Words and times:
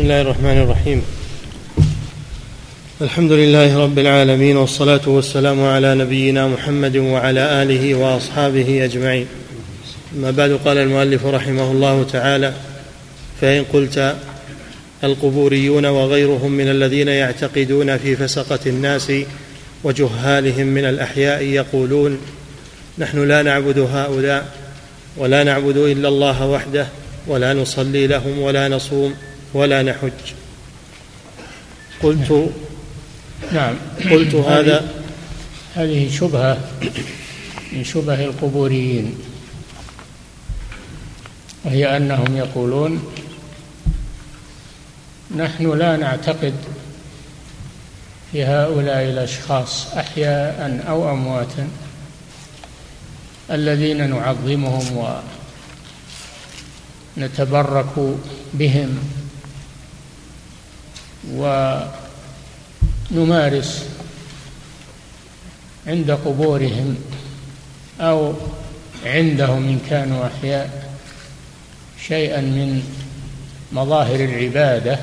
بسم 0.00 0.10
الله 0.10 0.20
الرحمن 0.20 0.58
الرحيم 0.58 1.02
الحمد 3.00 3.32
لله 3.32 3.78
رب 3.78 3.98
العالمين 3.98 4.56
والصلاه 4.56 5.00
والسلام 5.06 5.64
على 5.64 5.94
نبينا 5.94 6.48
محمد 6.48 6.96
وعلى 6.96 7.62
اله 7.62 7.94
واصحابه 7.94 8.84
اجمعين 8.84 9.26
اما 10.16 10.30
بعد 10.30 10.58
قال 10.64 10.78
المؤلف 10.78 11.26
رحمه 11.26 11.70
الله 11.70 12.06
تعالى 12.12 12.52
فان 13.40 13.64
قلت 13.72 14.16
القبوريون 15.04 15.86
وغيرهم 15.86 16.52
من 16.52 16.68
الذين 16.68 17.08
يعتقدون 17.08 17.98
في 17.98 18.16
فسقه 18.16 18.60
الناس 18.66 19.12
وجهالهم 19.84 20.66
من 20.66 20.84
الاحياء 20.84 21.42
يقولون 21.42 22.18
نحن 22.98 23.28
لا 23.28 23.42
نعبد 23.42 23.78
هؤلاء 23.78 24.48
ولا 25.16 25.44
نعبد 25.44 25.76
الا 25.76 26.08
الله 26.08 26.46
وحده 26.46 26.86
ولا 27.26 27.54
نصلي 27.54 28.06
لهم 28.06 28.38
ولا 28.38 28.68
نصوم 28.68 29.14
ولا 29.54 29.82
نحج. 29.82 30.34
قلت 32.02 32.50
نعم. 33.52 33.74
قلت 34.10 34.34
هذا 34.34 34.88
هذه 35.74 36.10
شبهة 36.10 36.58
من 37.72 37.84
شبه 37.84 38.24
القبوريين. 38.24 39.14
وهي 41.64 41.96
أنهم 41.96 42.36
يقولون 42.36 43.12
نحن 45.36 45.78
لا 45.78 45.96
نعتقد 45.96 46.54
في 48.32 48.44
هؤلاء 48.44 49.04
الأشخاص 49.04 49.86
أحياء 49.94 50.84
أو 50.88 51.12
أمواتا 51.12 51.68
الذين 53.50 54.10
نعظمهم 54.10 55.14
ونتبرك 57.16 58.16
بهم. 58.54 59.19
ونمارس 63.10 63.86
عند 65.86 66.10
قبورهم 66.10 66.96
أو 68.00 68.34
عندهم 69.04 69.68
إن 69.68 69.80
كانوا 69.90 70.26
أحياء 70.26 70.94
شيئا 72.06 72.40
من 72.40 72.82
مظاهر 73.72 74.24
العبادة. 74.24 74.98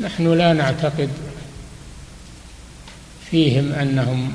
نحن 0.00 0.32
لا 0.32 0.52
نعتقد 0.52 1.10
فيهم 3.30 3.72
أنهم 3.72 4.32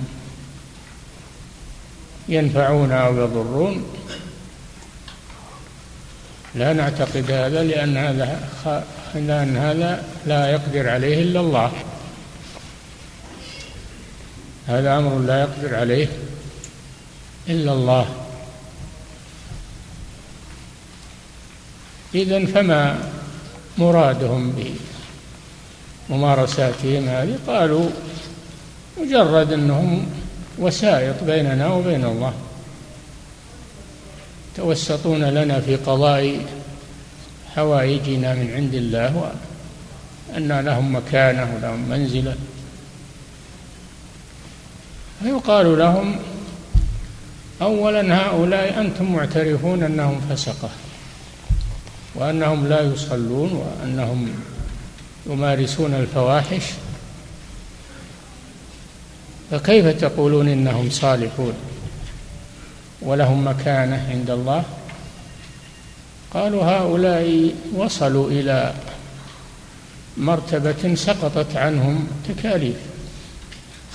ينفعون 2.30 2.92
أو 2.92 3.18
يضرون. 3.18 3.86
لا 6.56 6.74
نعتقد 6.74 7.32
هذا 7.32 7.64
لأن 7.64 7.98
هذا 7.98 8.50
لأن 9.16 9.58
هذا 9.58 10.04
لا 10.26 10.50
يقدر 10.50 10.90
عليه 10.90 11.22
إلا 11.22 11.40
الله. 11.40 11.72
هذا 14.68 14.98
أمر 14.98 15.20
لا 15.20 15.40
يقدر 15.42 15.76
عليه 15.76 16.08
إلا 17.48 17.74
الله. 17.74 18.06
إذا 22.16 22.46
فما 22.46 23.12
مرادهم 23.78 24.56
بممارساتهم 26.10 27.08
هذه؟ 27.08 27.40
قالوا 27.48 27.90
مجرد 29.02 29.54
أنهم 29.54 30.08
وسائط 30.60 31.24
بيننا 31.24 31.68
وبين 31.68 32.06
الله. 32.06 32.34
توسطون 34.56 35.24
لنا 35.24 35.60
في 35.60 35.76
قضاء 35.76 36.40
حوائجنا 37.56 38.34
من 38.34 38.52
عند 38.56 38.74
الله 38.74 39.32
وأن 40.34 40.66
لهم 40.66 40.96
مكانة 40.96 41.56
ولهم 41.56 41.90
منزلة. 41.90 42.36
فيقال 45.24 45.78
لهم 45.78 46.16
أولا 47.62 48.16
هؤلاء 48.16 48.82
أنتم 48.82 49.14
معترفون 49.16 49.84
أنهم 49.84 50.22
فسقة 50.30 50.70
وأنهم 52.16 52.68
لا 52.68 52.82
يصلون 52.82 53.54
وأنهم 53.54 54.30
يمارسون 55.28 55.94
الفواحش. 55.94 56.64
فكيف 59.52 59.86
تقولون 59.88 60.48
إنهم 60.48 60.90
صالحون 60.90 61.54
ولهم 63.02 63.48
مكانة 63.48 64.08
عند 64.10 64.30
الله؟ 64.30 64.64
قالوا 66.36 66.64
هؤلاء 66.64 67.56
وصلوا 67.74 68.32
إلى 68.32 68.74
مرتبة 70.18 70.96
سقطت 70.96 71.56
عنهم 71.56 72.08
تكاليف 72.28 72.76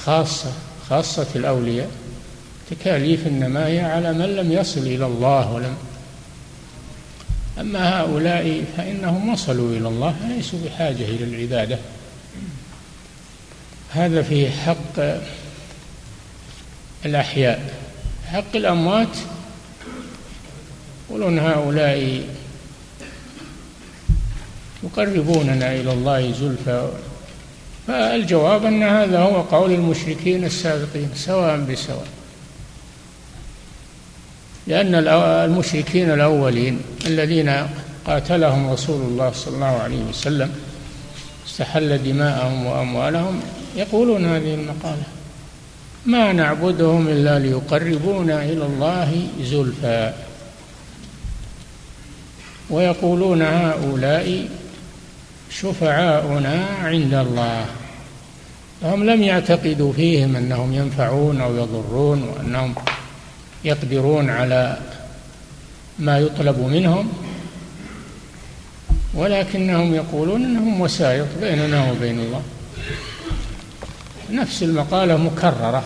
خاصة 0.05 0.53
خاصة 0.91 1.27
الأولياء 1.37 1.91
تكاليف 2.71 3.27
إنما 3.27 3.67
هي 3.67 3.81
على 3.81 4.13
من 4.13 4.37
لم 4.37 4.53
يصل 4.53 4.81
إلى 4.81 5.07
الله 5.07 5.53
ولم 5.53 5.77
أما 7.61 8.01
هؤلاء 8.01 8.65
فإنهم 8.77 9.33
وصلوا 9.33 9.77
إلى 9.77 9.89
الله 9.89 10.15
ليسوا 10.29 10.59
بحاجة 10.65 11.05
إلى 11.05 11.25
العبادة. 11.25 11.79
هذا 13.91 14.23
في 14.23 14.51
حق 14.51 15.21
الأحياء 17.05 17.75
حق 18.27 18.57
الأموات 18.57 19.17
يقولون 21.11 21.39
هؤلاء 21.39 22.23
يقربوننا 24.83 25.75
إلى 25.75 25.93
الله 25.93 26.33
زلفى. 26.33 26.89
فالجواب 27.87 28.65
أن 28.65 28.83
هذا 28.83 29.19
هو 29.19 29.41
قول 29.43 29.73
المشركين 29.73 30.45
السابقين 30.45 31.11
سواء 31.15 31.61
بسواء. 31.61 32.07
لأن 34.67 34.95
المشركين 34.95 36.11
الأولين 36.11 36.81
الذين 37.07 37.67
قاتلهم 38.07 38.71
رسول 38.71 39.03
الله 39.03 39.33
صلى 39.33 39.55
الله 39.55 39.67
عليه 39.67 40.03
وسلم 40.05 40.53
استحل 41.47 42.03
دماءهم 42.03 42.67
وأموالهم 42.67 43.41
يقولون 43.77 44.27
هذه 44.27 44.55
المقالة 44.55 45.03
ما 46.07 46.33
نعبدهم 46.33 47.09
إلا 47.09 47.39
ليقربونا 47.39 48.45
إلى 48.45 48.67
الله 48.67 49.27
زلفى. 49.43 50.13
ويقولون 52.71 53.43
هؤلاء 53.43 54.49
شفعاؤنا 55.51 56.67
عند 56.83 57.15
الله. 57.15 57.67
فهم 58.83 59.05
لم 59.05 59.23
يعتقدوا 59.23 59.93
فيهم 59.93 60.37
أنهم 60.37 60.75
ينفعون 60.75 61.41
أو 61.41 61.57
يضرون 61.57 62.23
وأنهم 62.23 62.75
يقدرون 63.65 64.31
على 64.31 64.79
ما 65.99 66.19
يطلب 66.19 66.59
منهم 66.59 67.09
ولكنهم 69.15 69.95
يقولون 69.95 70.45
إنهم 70.45 70.81
وسائط 70.81 71.27
بيننا 71.41 71.91
وبين 71.93 72.21
الله. 72.21 72.43
نفس 74.31 74.63
المقالة 74.63 75.17
مكررة 75.17 75.83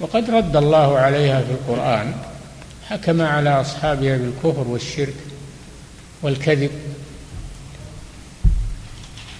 وقد 0.00 0.30
رد 0.30 0.56
الله 0.56 0.98
عليها 0.98 1.40
في 1.40 1.50
القرآن 1.50 2.12
حكم 2.88 3.22
على 3.22 3.60
أصحابها 3.60 4.16
بالكفر 4.16 4.68
والشرك 4.68 5.29
والكذب. 6.22 6.70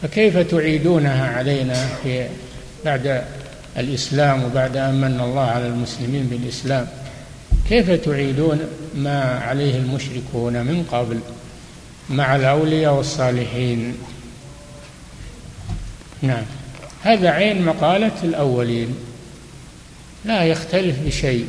فكيف 0.02 0.38
تعيدونها 0.38 1.36
علينا 1.36 1.88
في 2.02 2.28
بعد 2.84 3.24
الإسلام 3.78 4.44
وبعد 4.44 4.76
أن 4.76 4.94
من 4.94 5.20
الله 5.20 5.40
على 5.42 5.66
المسلمين 5.66 6.26
بالإسلام؟ 6.26 6.88
كيف 7.68 7.90
تعيدون 7.90 8.60
ما 8.94 9.22
عليه 9.22 9.76
المشركون 9.76 10.52
من 10.52 10.86
قبل 10.92 11.20
مع 12.10 12.36
الأولياء 12.36 12.94
والصالحين؟ 12.94 13.94
نعم. 16.22 16.42
هذا 17.02 17.30
عين 17.30 17.64
مقالة 17.64 18.12
الأولين. 18.24 18.94
لا 20.24 20.44
يختلف 20.44 20.98
بشيء. 21.06 21.46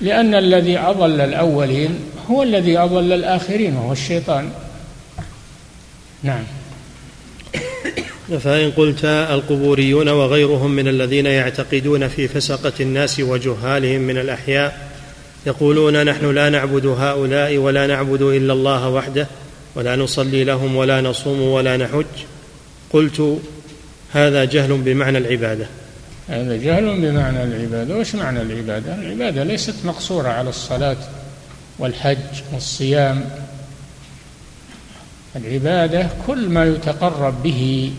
لأن 0.00 0.34
الذي 0.34 0.78
أضل 0.78 1.20
الأولين 1.20 1.98
هو 2.30 2.42
الذي 2.42 2.78
أضل 2.78 3.12
الآخرين 3.12 3.76
وهو 3.76 3.92
الشيطان. 3.92 4.50
نعم. 6.22 6.44
فإن 8.40 8.70
قلت 8.70 9.04
القبوريون 9.04 10.08
وغيرهم 10.08 10.70
من 10.70 10.88
الذين 10.88 11.26
يعتقدون 11.26 12.08
في 12.08 12.28
فسقة 12.28 12.72
الناس 12.80 13.20
وجهالهم 13.20 14.00
من 14.00 14.18
الأحياء 14.18 14.90
يقولون 15.46 16.04
نحن 16.04 16.34
لا 16.34 16.50
نعبد 16.50 16.86
هؤلاء 16.86 17.56
ولا 17.56 17.86
نعبد 17.86 18.22
إلا 18.22 18.52
الله 18.52 18.88
وحده 18.88 19.26
ولا 19.74 19.96
نصلي 19.96 20.44
لهم 20.44 20.76
ولا 20.76 21.00
نصوم 21.00 21.40
ولا 21.40 21.76
نحج. 21.76 22.04
قلت 22.90 23.38
هذا 24.12 24.44
جهل 24.44 24.72
بمعنى 24.72 25.18
العبادة. 25.18 25.66
هذا 26.28 26.56
جهل 26.56 27.00
بمعنى 27.00 27.42
العبادة. 27.42 27.96
وش 27.96 28.14
معنى 28.14 28.42
العبادة؟ 28.42 28.94
العبادة 28.94 29.44
ليست 29.44 29.74
مقصورة 29.84 30.28
على 30.28 30.48
الصلاة. 30.48 30.96
والحج 31.78 32.42
والصيام 32.52 33.30
العبادة 35.36 36.08
كل 36.26 36.48
ما 36.48 36.64
يتقرب 36.64 37.42
به 37.42 37.92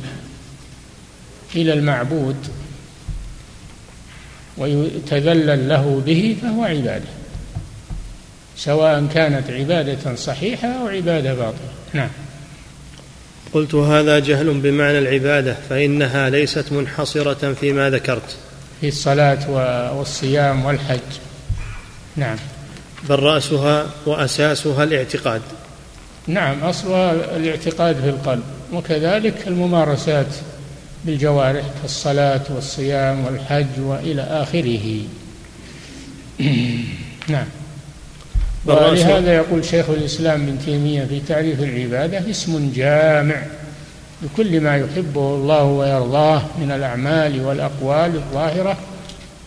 إلى 1.56 1.74
المعبود 1.74 2.36
ويتذلل 4.58 5.70
له 5.70 6.02
به 6.06 6.38
فهو 6.42 6.64
عبادة 6.64 7.06
سواء 8.58 9.08
كانت 9.14 9.50
عبادة 9.50 10.16
صحيحة 10.16 10.68
أو 10.68 10.88
عبادة 10.88 11.34
باطلة. 11.34 11.70
نعم. 11.94 12.10
قلت 13.54 13.76
هذا 13.76 14.20
جهل 14.20 14.54
بمعنى 14.54 15.00
العبادة 15.00 15.56
فإنها 15.70 16.30
ليست 16.30 16.72
منحصرة 16.72 17.54
فيما 17.54 17.90
ذكرت. 17.90 18.36
في 18.82 18.88
الصلاة 18.88 19.50
والصيام 19.98 20.66
والحج. 20.66 21.00
نعم. 22.16 22.38
بل 23.10 23.20
رأسها 23.20 23.86
وأساسها 24.06 24.84
الاعتقاد. 24.84 25.42
نعم 26.28 26.64
أصلها 26.64 27.36
الاعتقاد 27.36 27.96
في 27.96 28.10
القلب 28.10 28.44
وكذلك 28.74 29.48
الممارسات 29.48 30.36
بالجوارح 31.06 31.66
كالصلاة 31.82 32.42
والصيام 32.50 33.26
والحج 33.26 33.80
وإلى 33.80 34.22
آخره. 34.22 35.02
نعم. 37.28 37.48
ولهذا 38.66 39.36
يقول 39.36 39.66
شيخ 39.66 39.90
الإسلام 39.90 40.42
ابن 40.42 40.60
تيمية 40.66 41.06
في 41.06 41.20
تعريف 41.20 41.60
العبادة 41.60 42.30
اسم 42.30 42.72
جامع 42.76 43.42
لكل 44.22 44.62
ما 44.62 44.78
يحبه 44.78 45.36
الله 45.36 45.64
ويرضاه 45.64 46.42
من 46.62 46.72
الأعمال 46.72 47.46
والأقوال 47.46 48.16
الظاهرة 48.16 48.78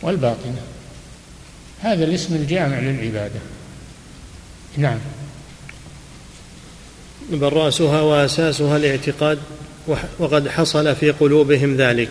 والباطنة. 0.03 0.68
هذا 1.81 2.05
الاسم 2.05 2.35
الجامع 2.35 2.79
للعبادة. 2.79 3.41
نعم. 4.77 4.99
بل 7.31 7.53
رأسها 7.53 8.01
وأساسها 8.01 8.77
الاعتقاد 8.77 9.39
وقد 10.19 10.49
حصل 10.49 10.97
في 10.97 11.11
قلوبهم 11.11 11.77
ذلك. 11.77 12.09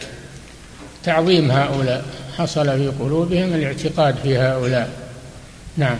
تعظيم 1.03 1.51
هؤلاء. 1.51 2.05
حصل 2.37 2.65
في 2.65 2.87
قلوبهم 2.87 3.53
الاعتقاد 3.53 4.15
في 4.23 4.37
هؤلاء. 4.37 4.89
نعم. 5.77 5.97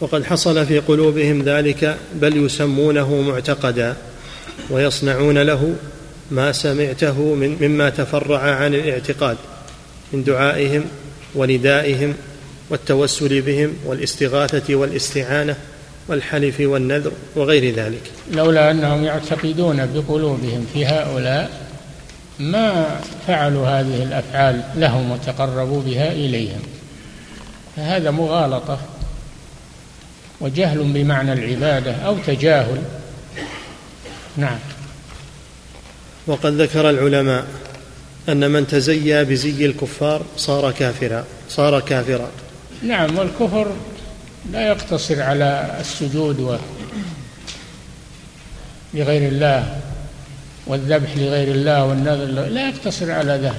وقد 0.00 0.24
حصل 0.24 0.66
في 0.66 0.78
قلوبهم 0.78 1.42
ذلك 1.42 1.96
بل 2.14 2.44
يسمونه 2.44 3.20
معتقدا 3.20 3.96
ويصنعون 4.70 5.38
له 5.38 5.76
ما 6.30 6.52
سمعته 6.52 7.34
من 7.34 7.56
مما 7.60 7.90
تفرع 7.90 8.40
عن 8.40 8.74
الاعتقاد 8.74 9.36
من 10.12 10.24
دعائهم 10.24 10.84
وندائهم 11.34 12.14
والتوسل 12.70 13.40
بهم 13.40 13.74
والاستغاثة 13.84 14.74
والاستعانة 14.74 15.56
والحلف 16.08 16.60
والنذر 16.60 17.12
وغير 17.36 17.74
ذلك. 17.74 18.02
لولا 18.32 18.70
أنهم 18.70 19.04
يعتقدون 19.04 19.86
بقلوبهم 19.86 20.66
في 20.74 20.86
هؤلاء 20.86 21.50
ما 22.38 23.00
فعلوا 23.26 23.68
هذه 23.68 24.02
الأفعال 24.02 24.62
لهم 24.76 25.10
وتقربوا 25.10 25.82
بها 25.82 26.12
إليهم. 26.12 26.62
فهذا 27.76 28.10
مغالطة 28.10 28.78
وجهل 30.40 30.78
بمعنى 30.82 31.32
العبادة 31.32 31.92
أو 31.92 32.16
تجاهل. 32.26 32.82
نعم. 34.36 34.58
وقد 36.26 36.60
ذكر 36.60 36.90
العلماء 36.90 37.46
أن 38.28 38.50
من 38.50 38.66
تزيا 38.66 39.22
بزي 39.22 39.66
الكفار 39.66 40.22
صار 40.36 40.70
كافرا 40.72 41.24
صار 41.48 41.80
كافرا. 41.80 42.30
نعم 42.82 43.18
والكفر 43.18 43.66
لا 44.52 44.68
يقتصر 44.68 45.22
على 45.22 45.76
السجود 45.80 46.40
و 46.40 46.56
لغير 48.94 49.28
الله 49.28 49.80
والذبح 50.66 51.16
لغير 51.16 51.48
الله 51.48 51.84
والنذر 51.84 52.24
لا 52.24 52.68
يقتصر 52.68 53.10
على 53.10 53.32
ذلك. 53.32 53.54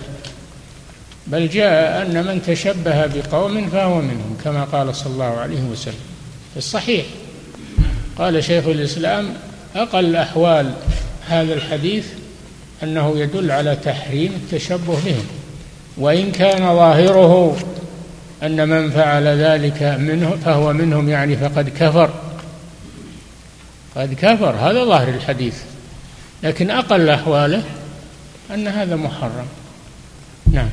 بل 1.27 1.50
جاء 1.50 2.01
أن 2.01 2.25
من 2.25 2.42
تشبه 2.48 3.06
بقوم 3.06 3.69
فهو 3.69 3.98
منهم 3.98 4.38
كما 4.44 4.63
قال 4.63 4.95
صلى 4.95 5.13
الله 5.13 5.38
عليه 5.38 5.62
وسلم. 5.62 6.00
في 6.54 6.57
الصحيح 6.57 7.06
قال 8.18 8.44
شيخ 8.44 8.68
الإسلام 8.68 9.33
أقل 9.75 10.16
أحوال 10.16 10.74
هذا 11.27 11.54
الحديث 11.54 12.06
أنه 12.83 13.19
يدل 13.19 13.51
على 13.51 13.75
تحريم 13.75 14.33
التشبه 14.44 14.98
بهم 15.06 15.25
وإن 15.98 16.31
كان 16.31 16.60
ظاهره 16.60 17.57
أن 18.44 18.70
من 18.70 18.92
فعل 18.92 19.28
ذلك 19.28 19.84
منه 19.84 20.38
فهو 20.46 20.74
منهم 20.74 21.10
يعني 21.10 21.38
فقد 21.38 21.70
كفر. 21.70 22.10
قد 23.96 24.14
كفر. 24.14 24.56
هذا 24.56 24.84
ظاهر 24.84 25.08
الحديث. 25.08 25.56
لكن 26.44 26.70
أقل 26.70 27.10
أحواله 27.10 27.64
أن 28.54 28.68
هذا 28.68 28.96
محرم. 28.96 29.46
نعم. 30.52 30.70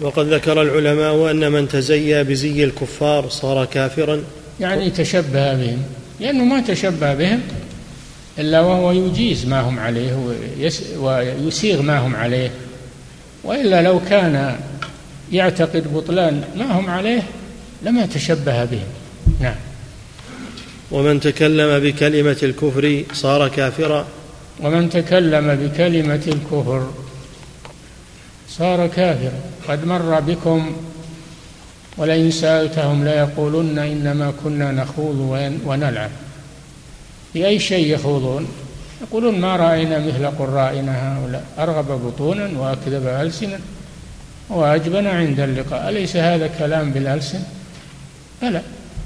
وقد 0.00 0.26
ذكر 0.26 0.62
العلماء 0.62 1.30
أن 1.30 1.52
من 1.52 1.68
تزيى 1.68 2.24
بزي 2.24 2.64
الكفار 2.64 3.28
صار 3.28 3.64
كافرا. 3.64 4.20
يعني 4.60 4.90
تشبه 4.90 5.54
بهم. 5.54 5.82
لأنه 6.20 6.44
ما 6.44 6.60
تشبه 6.60 7.14
بهم 7.14 7.40
إلا 8.38 8.60
وهو 8.60 8.92
يجيز 8.92 9.46
ما 9.46 9.60
هم 9.60 9.78
عليه 9.78 10.34
ويسيغ 10.98 11.82
ما 11.82 11.98
هم 11.98 12.16
عليه. 12.16 12.50
وإلا 13.44 13.82
لو 13.82 14.00
كان 14.10 14.56
يعتقد 15.32 15.94
بطلان 15.94 16.44
ما 16.56 16.78
هم 16.78 16.90
عليه 16.90 17.22
لما 17.82 18.06
تشبه 18.06 18.64
بهم. 18.64 18.86
نعم. 19.40 19.54
ومن 20.90 21.20
تكلم 21.20 21.78
بكلمة 21.78 22.36
الكفر 22.42 23.04
صار 23.12 23.48
كافرا. 23.48 24.06
ومن 24.60 24.90
تكلم 24.90 25.54
بكلمة 25.54 26.22
الكفر 26.26 26.90
صار 28.48 28.86
كافرا. 28.86 29.40
قد 29.68 29.86
مر 29.86 30.20
بكم 30.20 30.76
ولئن 31.96 32.30
سألتهم 32.30 33.04
ليقولن 33.04 33.78
إنما 33.78 34.32
كنا 34.44 34.72
نخوض 34.72 35.18
ونلعب. 35.66 36.10
بأي 37.34 37.58
شيء 37.58 37.94
يخوضون؟ 37.94 38.48
يقولون 39.02 39.40
ما 39.40 39.56
رأينا 39.56 39.98
مثل 39.98 40.26
قرائنا 40.26 41.18
هؤلاء. 41.18 41.44
أرغب 41.58 42.06
بطونا 42.06 42.50
وأكذب 42.58 43.06
ألسنا 43.06 43.58
وأجبن 44.54 45.06
عند 45.06 45.40
اللقاء. 45.40 45.88
أليس 45.88 46.16
هذا 46.16 46.46
كلام 46.58 46.90
بالألسن 46.90 47.42
بلى. 48.42 48.62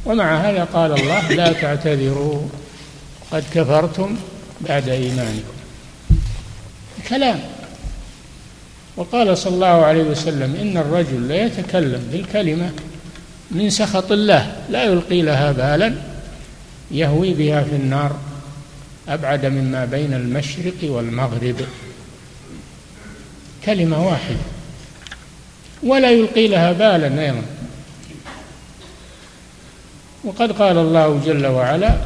ومع 0.06 0.36
هذا 0.36 0.64
قال 0.64 1.00
الله 1.00 1.28
لا 1.28 1.52
تعتذروا. 1.52 2.48
قد 3.30 3.44
كفرتم 3.54 4.16
بعد 4.60 4.88
إيمانكم. 4.88 5.54
كلام. 7.08 7.40
وقال 8.96 9.38
صلى 9.38 9.54
الله 9.54 9.66
عليه 9.66 10.02
وسلم 10.02 10.56
إن 10.56 10.76
الرجل 10.76 11.28
لا 11.28 11.44
يتكلم 11.44 12.08
بالكلمة 12.12 12.70
من 13.50 13.70
سخط 13.70 14.12
الله. 14.12 14.56
لا 14.70 14.84
يلقي 14.84 15.22
لها 15.22 15.52
بالا. 15.52 15.94
يهوي 16.90 17.34
بها 17.34 17.62
في 17.62 17.76
النار. 17.76 18.16
أبعد 19.08 19.46
مما 19.46 19.84
بين 19.84 20.14
المشرق 20.14 20.74
والمغرب. 20.82 21.56
كلمة 23.64 24.06
واحدة. 24.06 24.57
ولا 25.82 26.10
يلقي 26.10 26.48
لها 26.48 26.72
بالا 26.72 27.22
أيضا. 27.22 27.42
وقد 30.24 30.52
قال 30.52 30.78
الله 30.78 31.20
جل 31.26 31.46
وعلا 31.46 31.96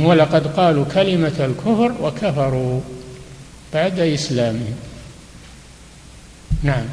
ولقد 0.00 0.46
قالوا 0.46 0.84
كلمة 0.84 1.32
الكفر 1.40 1.94
وكفروا 2.00 2.80
بعد 3.74 3.98
إسلامهم. 3.98 4.76
نعم 6.62 6.84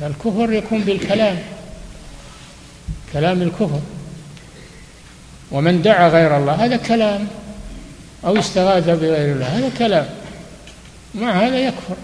فالكفر 0.00 0.52
يكون 0.52 0.80
بالكلام 0.80 1.38
كلام 3.12 3.42
الكفر. 3.42 3.80
ومن 5.50 5.82
دعا 5.82 6.08
غير 6.08 6.36
الله 6.36 6.52
هذا 6.52 6.76
كلام 6.76 7.26
أو 8.24 8.38
استغاث 8.38 8.84
بغير 8.84 9.32
الله 9.34 9.46
هذا 9.46 9.70
كلام. 9.78 10.06
مع 11.14 11.32
هذا 11.32 11.58
يكفر. 11.58 11.96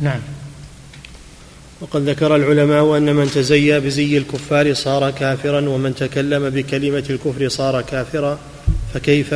نعم. 0.00 0.20
وقد 1.80 2.08
ذكر 2.08 2.36
العلماء 2.36 2.96
أن 2.96 3.14
من 3.14 3.30
تزيى 3.30 3.80
بزي 3.80 4.18
الكفار 4.18 4.74
صار 4.74 5.10
كافرا 5.10 5.68
ومن 5.68 5.94
تكلم 5.94 6.50
بكلمة 6.50 7.04
الكفر 7.10 7.48
صار 7.48 7.82
كافرا. 7.82 8.38
فكيف 8.94 9.34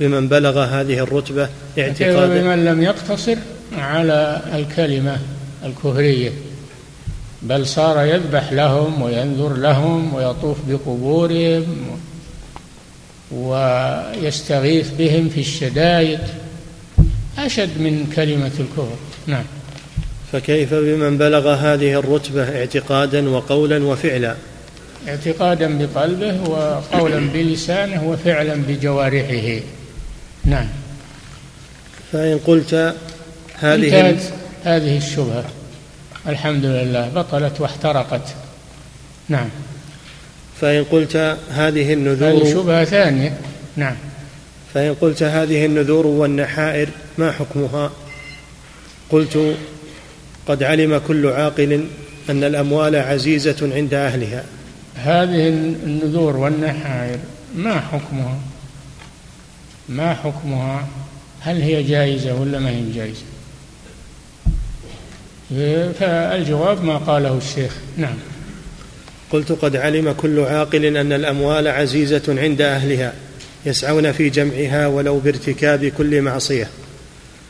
بمن 0.00 0.28
بلغ 0.28 0.64
هذه 0.64 0.98
الرتبة 0.98 1.48
اعتقادا 1.78 1.92
كيف 1.92 2.44
بمن 2.44 2.64
لم 2.64 2.82
يقتصر 2.82 3.36
على 3.78 4.42
الكلمة 4.54 5.18
الكفرية؟ 5.64 6.32
بل 7.42 7.66
صار 7.66 8.06
يذبح 8.06 8.52
لهم 8.52 9.02
وينذر 9.02 9.56
لهم 9.56 10.14
ويطوف 10.14 10.56
بقبورهم 10.68 11.98
ويستغيث 13.32 14.90
بهم 14.98 15.28
في 15.28 15.40
الشدائد. 15.40 16.20
أشد 17.38 17.80
من 17.80 18.12
كلمة 18.16 18.52
الكفر. 18.60 18.96
نعم. 19.26 19.44
فكيف 20.36 20.74
بمن 20.74 21.18
بلغ 21.18 21.54
هذه 21.54 21.98
الرتبة 21.98 22.58
اعتقادا 22.58 23.28
وقولا 23.28 23.84
وفعلا؟ 23.84 24.34
اعتقادا 25.08 25.78
بقلبه 25.78 26.50
وقولا 26.50 27.28
بلسانه 27.34 28.08
وفعلا 28.08 28.54
بجوارحه. 28.68 29.60
نعم. 30.44 30.68
فإن 32.12 32.38
قلت 32.46 32.94
هذه 33.54 34.18
هذه 34.64 34.96
الشبهة. 34.96 35.44
الحمد 36.26 36.64
لله. 36.64 37.08
بطلت 37.08 37.60
واحترقت. 37.60 38.34
نعم. 39.28 39.48
فإن 40.60 40.84
قلت 40.84 41.36
هذه 41.50 41.92
النذور 41.92 42.42
هذه 42.42 42.52
شبهة 42.52 42.84
ثانية. 42.84 43.36
نعم. 43.76 43.96
فإن 44.74 44.94
قلت 44.94 45.22
هذه 45.22 45.66
النذور 45.66 46.06
والنحائر 46.06 46.88
ما 47.18 47.32
حكمها؟ 47.32 47.90
قلت 49.10 49.56
قد 50.46 50.62
علم 50.62 51.00
كل 51.06 51.26
عاقل 51.26 51.86
أن 52.30 52.44
الأموال 52.44 52.96
عزيزة 52.96 53.70
عند 53.74 53.94
أهلها. 53.94 54.44
هذه 54.94 55.48
النذور 55.48 56.36
والنحائر 56.36 57.18
ما 57.56 57.80
حكمها؟ 57.80 58.38
ما 59.88 60.14
حكمها؟ 60.14 60.86
هل 61.40 61.62
هي 61.62 61.82
جائزة 61.82 62.40
ولا 62.40 62.58
ما 62.58 62.70
هي 62.70 62.92
جائزة؟ 62.94 63.22
فالجواب 65.92 66.84
ما 66.84 66.96
قاله 66.96 67.38
الشيخ. 67.38 67.76
نعم. 67.96 68.16
قلت 69.30 69.52
قد 69.52 69.76
علم 69.76 70.12
كل 70.12 70.40
عاقل 70.40 70.96
أن 70.96 71.12
الأموال 71.12 71.68
عزيزة 71.68 72.22
عند 72.28 72.60
أهلها 72.60 73.12
يسعون 73.66 74.12
في 74.12 74.30
جمعها 74.30 74.86
ولو 74.86 75.18
بارتكاب 75.18 75.84
كل 75.84 76.22
معصية. 76.22 76.68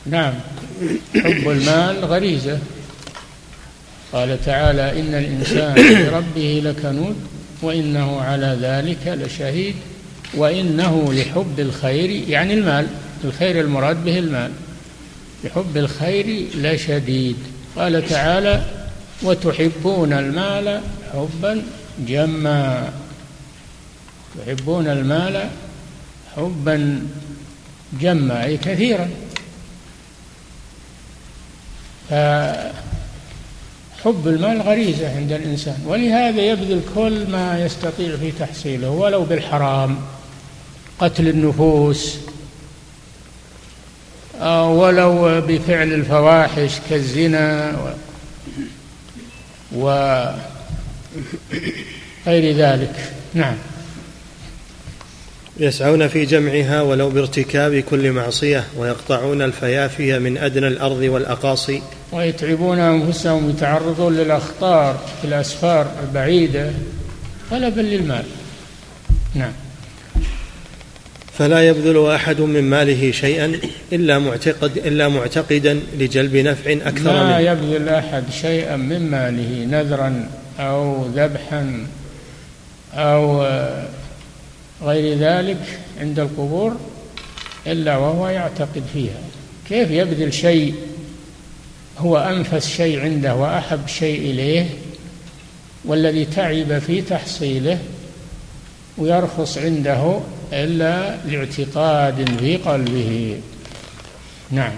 نعم. 0.05 0.33
حب 1.15 1.49
المال 1.49 2.05
غريزة. 2.05 2.59
قال 4.13 4.45
تعالى 4.45 4.99
إن 4.99 5.13
الإنسان 5.13 5.75
لربه 5.75 6.61
لكنود 6.63 7.15
وإنه 7.61 8.21
على 8.21 8.57
ذلك 8.61 9.07
لشهيد 9.07 9.75
وإنه 10.33 11.13
لحب 11.13 11.59
الخير 11.59 12.09
يعني 12.29 12.53
المال 12.53 12.87
الخير 13.23 13.61
المراد 13.61 14.03
به 14.03 14.19
المال. 14.19 14.51
لحب 15.43 15.77
الخير 15.77 16.47
لشديد. 16.55 17.37
قال 17.75 18.07
تعالى 18.07 18.65
وتحبون 19.23 20.13
المال 20.13 20.81
حبا 21.13 21.61
جما. 22.07 22.93
تحبون 24.45 24.87
المال 24.87 25.49
حبا 26.35 27.01
جما 28.01 28.43
أي 28.43 28.57
كثيرا. 28.57 29.09
فحب 34.07 34.27
المال 34.27 34.61
غريزة 34.61 35.15
عند 35.17 35.31
الإنسان 35.31 35.77
ولهذا 35.85 36.41
يبذل 36.41 36.81
كل 36.95 37.27
ما 37.29 37.65
يستطيع 37.65 38.15
في 38.17 38.31
تحصيله 38.31 38.89
ولو 38.89 39.23
بالحرام 39.23 39.97
قتل 40.99 41.27
النفوس 41.27 42.17
ولو 44.41 45.41
بفعل 45.41 45.93
الفواحش 45.93 46.71
كالزنا 46.89 47.75
وغير 49.75 50.35
ذلك. 52.55 53.11
نعم. 53.33 53.55
يسعون 55.59 56.07
في 56.07 56.25
جمعها 56.25 56.81
ولو 56.81 57.09
بارتكاب 57.09 57.75
كل 57.75 58.11
معصية 58.11 58.63
ويقطعون 58.77 59.41
الفيافي 59.41 60.19
من 60.19 60.37
أدنى 60.37 60.67
الأرض 60.67 61.01
والأقاصي. 61.01 61.81
ويتعبون 62.11 62.79
أنفسهم 62.79 63.49
يتعرضون 63.49 64.15
للأخطار 64.17 64.99
في 65.21 65.27
الاسفار 65.27 65.91
البعيده 66.03 66.71
طلبا 67.51 67.81
للمال. 67.81 68.23
نعم. 69.35 69.51
فلا 71.37 71.67
يبذل 71.67 72.05
أحد 72.11 72.41
من 72.41 72.63
ماله 72.63 73.11
شيئا 73.11 73.59
إلا 73.93 74.19
معتقد 74.19 74.77
إلا 74.77 75.07
معتقدا 75.07 75.79
لجلب 75.99 76.35
نفع 76.35 76.71
أكثر 76.71 77.13
لا 77.13 77.23
منه. 77.23 77.39
يبذل 77.39 77.89
أحد 77.89 78.23
شيئا 78.41 78.75
من 78.75 79.11
ماله 79.11 79.65
نذرا 79.65 80.29
أو 80.59 81.05
ذبحا 81.05 81.87
أو 82.93 83.47
غير 84.83 85.17
ذلك 85.17 85.79
عند 86.01 86.19
القبور 86.19 86.77
إلا 87.67 87.97
وهو 87.97 88.27
يعتقد 88.27 88.83
فيها. 88.93 89.21
كيف 89.69 89.91
يبذل 89.91 90.33
شيء 90.33 90.75
هو 91.97 92.17
أنفس 92.17 92.67
شيء 92.69 92.99
عنده 92.99 93.35
وأحب 93.35 93.87
شيء 93.87 94.19
إليه 94.19 94.65
والذي 95.85 96.25
تعب 96.25 96.79
في 96.79 97.01
تحصيله 97.01 97.79
ويرخص 98.97 99.57
عنده 99.57 100.19
إلا 100.53 101.15
لاعتقاد 101.25 102.37
في 102.39 102.57
قلبه. 102.57 103.39
نعم. 104.51 104.73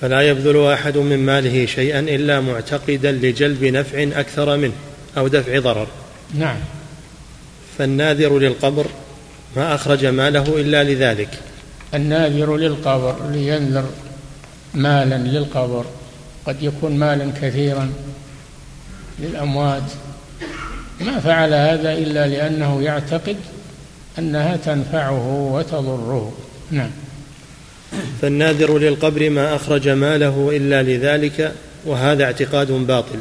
فلا 0.00 0.20
يبذل 0.20 0.66
أحد 0.66 0.96
من 0.98 1.18
ماله 1.18 1.66
شيئا 1.66 2.00
إلا 2.00 2.40
معتقدا 2.40 3.12
لجلب 3.12 3.64
نفع 3.64 4.02
أكثر 4.20 4.56
منه 4.56 4.72
أو 5.16 5.28
دفع 5.28 5.58
ضرر. 5.58 5.86
نعم. 6.34 6.56
فالناذر 7.78 8.38
للقبر 8.38 8.86
ما 9.56 9.74
أخرج 9.74 10.06
ماله 10.06 10.60
إلا 10.60 10.84
لذلك. 10.84 11.28
الناذر 11.94 12.56
للقبر 12.56 13.30
لينذر 13.30 13.84
مالا 14.74 15.14
للقبر 15.14 15.84
قد 16.46 16.62
يكون 16.62 16.96
مالا 16.96 17.32
كثيرا 17.42 17.92
للأموات. 19.18 19.82
ما 21.00 21.20
فعل 21.20 21.54
هذا 21.54 21.92
إلا 21.92 22.26
لأنه 22.26 22.82
يعتقد 22.82 23.36
أنها 24.18 24.56
تنفعه 24.56 25.50
وتضره. 25.52 26.32
نعم. 26.70 26.90
فالناذر 28.22 28.78
للقبر 28.78 29.30
ما 29.30 29.56
أخرج 29.56 29.88
ماله 29.88 30.50
إلا 30.56 30.82
لذلك 30.82 31.52
وهذا 31.84 32.24
اعتقاد 32.24 32.72
باطل. 32.72 33.18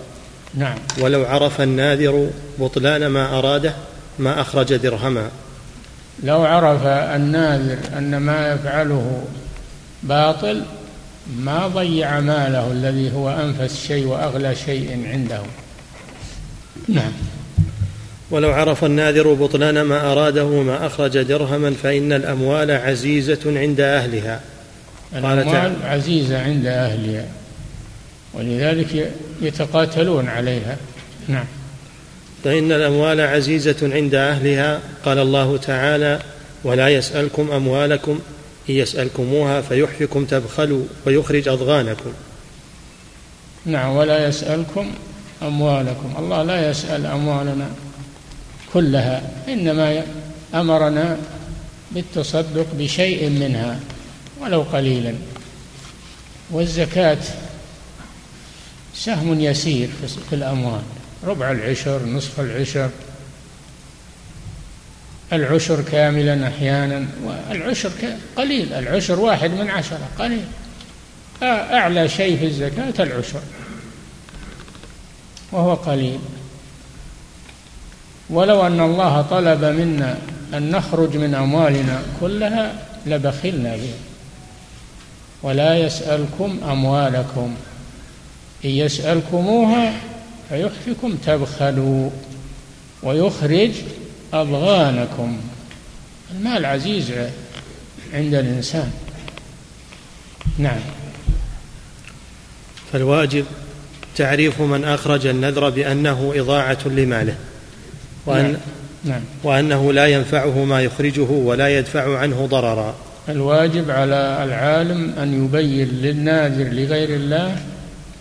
نعم. 0.53 0.77
ولو 0.99 1.25
عرف 1.25 1.61
الناذر 1.61 2.29
بطلان 2.59 3.07
ما 3.07 3.39
أراده 3.39 3.73
ما 4.19 4.41
أخرج 4.41 4.75
درهما. 4.75 5.29
لو 6.23 6.41
عرف 6.41 6.85
الناذر 6.85 7.77
أن 7.97 8.17
ما 8.17 8.53
يفعله 8.53 9.23
باطل 10.03 10.63
ما 11.39 11.67
ضيع 11.67 12.19
ماله 12.19 12.71
الذي 12.71 13.11
هو 13.11 13.29
أنفس 13.29 13.87
شيء 13.87 14.07
وأغلى 14.07 14.55
شيء 14.55 15.07
عنده. 15.07 15.41
نعم. 16.87 17.11
ولو 18.31 18.51
عرف 18.51 18.83
الناذر 18.85 19.33
بطلان 19.33 19.81
ما 19.81 20.11
أراده 20.11 20.47
ما 20.47 20.85
أخرج 20.85 21.21
درهما 21.21 21.73
فإن 21.83 22.13
الأموال 22.13 22.71
عزيزة 22.71 23.59
عند 23.59 23.79
أهلها. 23.79 24.41
الأموال 25.15 25.75
عزيزة 25.83 26.43
عند 26.43 26.65
أهلها. 26.65 27.25
ولذلك 28.33 29.11
يتقاتلون 29.41 30.27
عليها. 30.27 30.77
نعم. 31.27 31.45
فإن 32.43 32.71
الأموال 32.71 33.21
عزيزة 33.21 33.93
عند 33.93 34.15
أهلها. 34.15 34.79
قال 35.05 35.19
الله 35.19 35.57
تعالى 35.57 36.19
ولا 36.63 36.89
يسألكم 36.89 37.51
أموالكم 37.51 38.19
إن 38.71 38.75
يسألكموها 38.75 39.61
فيحفكم 39.61 40.25
تبخلوا 40.25 40.83
ويخرج 41.05 41.47
أضغانكم. 41.47 42.13
نعم 43.65 43.95
ولا 43.95 44.27
يسألكم 44.27 44.91
أموالكم. 45.41 46.13
الله 46.19 46.43
لا 46.43 46.69
يسأل 46.69 47.05
أموالنا 47.05 47.69
كلها 48.73 49.31
إنما 49.47 50.03
أمرنا 50.53 51.17
بالتصدق 51.91 52.67
بشيء 52.73 53.29
منها 53.29 53.79
ولو 54.41 54.61
قليلا. 54.61 55.13
والزكاة 56.51 57.17
سهم 58.95 59.39
يسير 59.39 59.89
في 60.29 60.35
الأموال 60.35 60.81
ربع 61.23 61.51
العشر 61.51 62.05
نصف 62.05 62.39
العشر. 62.39 62.89
العشر 65.33 65.81
كاملا 65.81 66.47
أحيانا 66.47 67.05
والعشر 67.23 67.91
قليل 68.35 68.73
العشر 68.73 69.19
واحد 69.19 69.51
من 69.51 69.69
عشرة 69.69 70.07
قليل. 70.19 70.45
أعلى 71.43 72.09
شيء 72.09 72.37
في 72.37 72.45
الزكاة 72.45 73.03
العشر 73.03 73.41
وهو 75.51 75.73
قليل. 75.73 76.19
ولو 78.29 78.67
أن 78.67 78.79
الله 78.79 79.21
طلب 79.21 79.63
منا 79.63 80.17
أن 80.53 80.71
نخرج 80.71 81.17
من 81.17 81.35
أموالنا 81.35 82.01
كلها 82.21 82.73
لبخلنا 83.05 83.75
بها 83.75 83.97
ولا 85.43 85.77
يسألكم 85.77 86.59
أموالكم 86.69 87.55
إن 88.65 88.69
يسألكموها 88.69 89.93
فيحفكم 90.49 91.15
تبخلوا 91.25 92.09
ويخرج 93.03 93.71
أضغانكم 94.33 95.37
المال 96.31 96.65
عزيز 96.65 97.11
عند 98.13 98.33
الإنسان 98.33 98.91
نعم 100.57 100.79
فالواجب 102.93 103.45
تعريف 104.15 104.61
من 104.61 104.83
أخرج 104.83 105.25
النذر 105.25 105.69
بأنه 105.69 106.33
إضاعة 106.35 106.77
لماله 106.85 107.35
وأن 108.25 108.43
نعم. 108.43 108.55
نعم. 109.03 109.21
وأنه 109.43 109.93
لا 109.93 110.07
ينفعه 110.07 110.63
ما 110.63 110.81
يخرجه 110.81 111.31
ولا 111.31 111.77
يدفع 111.77 112.17
عنه 112.17 112.45
ضررا 112.45 112.95
الواجب 113.29 113.91
على 113.91 114.43
العالم 114.43 115.13
أن 115.19 115.45
يبين 115.45 115.87
للناذر 115.87 116.63
لغير 116.63 117.09
الله 117.09 117.57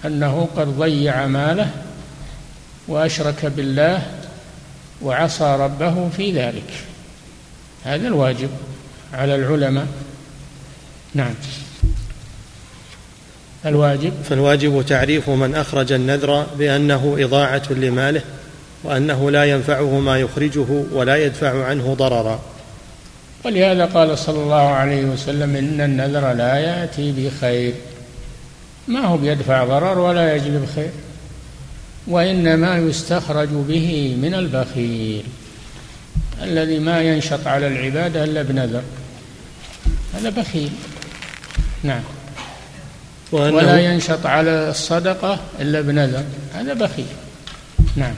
أنه 0.04 0.48
قد 0.56 0.66
ضيع 0.78 1.26
ماله 1.26 1.70
وأشرك 2.88 3.46
بالله 3.46 4.02
وعصى 5.02 5.56
ربه 5.60 6.08
في 6.16 6.32
ذلك. 6.32 6.72
هذا 7.84 8.08
الواجب 8.08 8.50
على 9.12 9.34
العلماء. 9.34 9.86
نعم. 11.14 11.34
الواجب. 13.66 14.12
فالواجب 14.24 14.84
تعريف 14.86 15.30
من 15.30 15.54
أخرج 15.54 15.92
النذر 15.92 16.46
بأنه 16.58 17.16
إضاعة 17.18 17.62
لماله 17.70 18.22
وأنه 18.84 19.30
لا 19.30 19.44
ينفعه 19.44 19.98
ما 19.98 20.18
يخرجه 20.18 20.84
ولا 20.92 21.16
يدفع 21.16 21.64
عنه 21.64 21.94
ضررا. 21.94 22.40
ولهذا 23.44 23.84
قال 23.84 24.18
صلى 24.18 24.42
الله 24.42 24.68
عليه 24.68 25.04
وسلم 25.04 25.56
إن 25.56 25.80
النذر 25.80 26.32
لا 26.32 26.56
يأتي 26.56 27.12
بخير. 27.12 27.74
ما 28.88 29.00
هو 29.00 29.16
بيدفع 29.16 29.64
ضرر 29.64 29.98
ولا 29.98 30.36
يجلب 30.36 30.68
خير؟ 30.74 30.90
وإنما 32.06 32.78
يستخرج 32.78 33.48
به 33.48 34.16
من 34.22 34.34
البخيل 34.34 35.22
الذي 36.42 36.78
ما 36.78 37.02
ينشط 37.02 37.46
على 37.46 37.66
العبادة 37.66 38.24
إلا 38.24 38.42
بنذر. 38.42 38.82
هذا 40.14 40.30
بخيل. 40.30 40.70
نعم. 41.82 42.00
ولا 43.32 43.80
ينشط 43.80 44.26
على 44.26 44.70
الصدقة 44.70 45.40
إلا 45.60 45.80
بنذر. 45.80 46.24
هذا 46.54 46.74
بخيل. 46.74 47.06
نعم. 47.96 48.14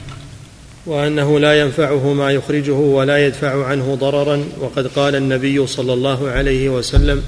وأنه 0.86 1.38
لا 1.38 1.60
ينفعه 1.60 2.12
ما 2.12 2.30
يخرجه 2.30 2.72
ولا 2.72 3.26
يدفع 3.26 3.66
عنه 3.66 3.94
ضررا. 3.94 4.44
وقد 4.60 4.86
قال 4.86 5.16
النبي 5.16 5.66
صلى 5.66 5.92
الله 5.92 6.30
عليه 6.30 6.68
وسلم 6.68 7.22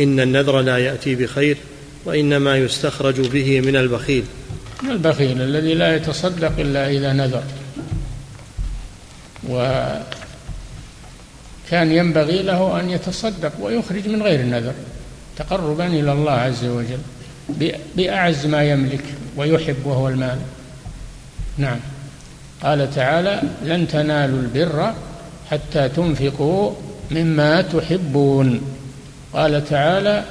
إن 0.00 0.20
النذر 0.20 0.60
لا 0.60 0.78
يأتي 0.78 1.14
بخير 1.14 1.56
وإنما 2.04 2.56
يستخرج 2.56 3.20
به 3.20 3.60
من 3.60 3.76
البخيل. 3.76 4.24
البخيل 4.90 5.42
الذي 5.42 5.74
لا 5.74 5.96
يتصدق 5.96 6.52
إلا 6.58 6.88
إذا 6.88 7.12
نذر. 7.12 7.42
وكان 9.48 10.02
ينبغي 11.72 12.42
له 12.42 12.80
أن 12.80 12.90
يتصدق 12.90 13.52
ويخرج 13.60 14.08
من 14.08 14.22
غير 14.22 14.40
النذر 14.40 14.74
تقربا 15.36 15.86
إلى 15.86 16.12
الله 16.12 16.32
عز 16.32 16.64
وجل 16.64 16.98
بأعز 17.96 18.46
ما 18.46 18.62
يملك 18.62 19.04
ويحب 19.36 19.86
وهو 19.86 20.08
المال. 20.08 20.38
نعم. 21.58 21.78
قال 22.62 22.94
تعالى 22.94 23.42
لن 23.64 23.88
تنالوا 23.88 24.40
البر 24.40 24.94
حتى 25.50 25.88
تنفقوا 25.88 26.72
مما 27.10 27.62
تحبون 27.62 28.60
قال 29.32 29.64
تعالى 29.64 30.24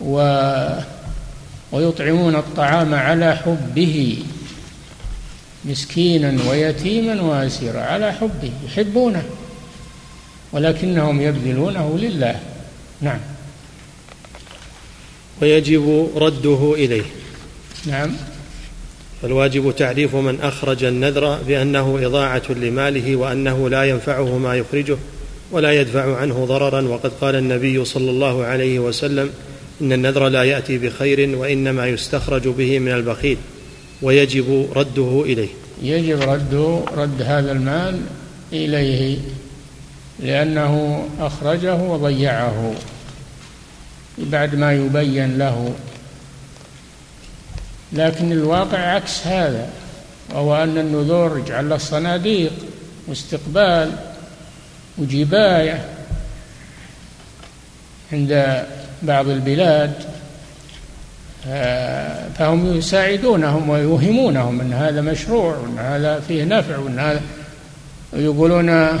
و 0.00 0.20
ويطعمون 1.72 2.36
الطعام 2.36 2.94
على 2.94 3.36
حبه 3.36 4.18
مسكينا 5.64 6.50
ويتيما 6.50 7.22
واسيرا 7.22 7.80
على 7.80 8.12
حبه 8.12 8.50
يحبونه 8.66 9.22
ولكنهم 10.52 11.20
يبذلونه 11.20 11.98
لله. 11.98 12.40
نعم. 13.00 13.18
ويجب 15.42 16.10
رده 16.16 16.74
إليه. 16.74 17.02
نعم. 17.86 18.10
فالواجب 19.22 19.74
تعريف 19.76 20.14
من 20.14 20.40
أخرج 20.40 20.84
النذر 20.84 21.38
بأنه 21.42 21.98
إضاعة 22.02 22.42
لماله 22.48 23.16
وأنه 23.16 23.68
لا 23.68 23.84
ينفعه 23.84 24.38
ما 24.38 24.54
يخرجه 24.54 24.96
ولا 25.50 25.72
يدفع 25.72 26.16
عنه 26.16 26.44
ضررا. 26.44 26.80
وقد 26.80 27.12
قال 27.20 27.34
النبي 27.36 27.84
صلى 27.84 28.10
الله 28.10 28.44
عليه 28.44 28.78
وسلم 28.78 29.30
إن 29.80 29.92
النذر 29.92 30.28
لا 30.28 30.44
يأتي 30.44 30.78
بخير 30.78 31.36
وإنما 31.38 31.86
يستخرج 31.86 32.48
به 32.48 32.78
من 32.78 32.92
البخيل 32.92 33.38
ويجب 34.02 34.68
رده 34.76 35.22
إليه. 35.24 35.48
يجب 35.82 36.22
رد 36.22 36.82
رد 36.96 37.22
هذا 37.22 37.52
المال 37.52 38.00
إليه 38.52 39.18
لأنه 40.20 41.04
أخرجه 41.20 41.74
وضيعه 41.74 42.74
بعد 44.18 44.54
ما 44.54 44.72
يبين 44.72 45.38
له. 45.38 45.74
لكن 47.92 48.32
الواقع 48.32 48.78
عكس 48.78 49.26
هذا 49.26 49.70
وهو 50.30 50.62
أن 50.62 50.78
النذور 50.78 51.38
يجعل 51.38 51.68
له 51.68 51.76
صناديق 51.76 52.52
واستقبال 53.06 53.92
وجباية 54.98 55.88
عند 58.12 58.64
بعض 59.02 59.28
البلاد 59.28 59.92
آه، 61.46 62.28
فهم 62.38 62.76
يساعدونهم 62.76 63.68
ويوهمونهم 63.68 64.60
إن 64.60 64.72
هذا 64.72 65.00
مشروع 65.00 65.56
وإن 65.56 65.78
هذا 65.78 66.20
فيه 66.20 66.44
نفع 66.44 66.78
وإن 66.78 66.98
هذا 66.98 67.20
يقولون 68.12 69.00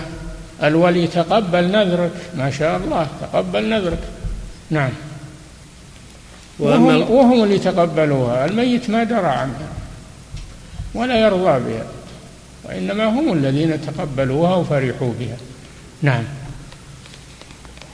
الولي 0.62 1.06
تقبل 1.06 1.70
نذرك. 1.70 2.12
ما 2.36 2.50
شاء 2.50 2.76
الله 2.76 3.06
تقبل 3.20 3.68
نذرك. 3.68 3.98
نعم. 4.70 4.90
وهم, 6.58 7.10
وهم 7.10 7.44
اللي 7.44 7.58
تقبلوها 7.58 8.44
الميت 8.44 8.90
ما 8.90 9.04
درى 9.04 9.26
عنها 9.26 9.68
ولا 10.94 11.20
يرضى 11.20 11.70
بها 11.70 11.86
وإنما 12.64 13.04
هم 13.04 13.32
الذين 13.32 13.80
تقبلوها 13.80 14.54
وفرحوا 14.54 15.12
بها. 15.20 15.36
نعم. 16.02 16.24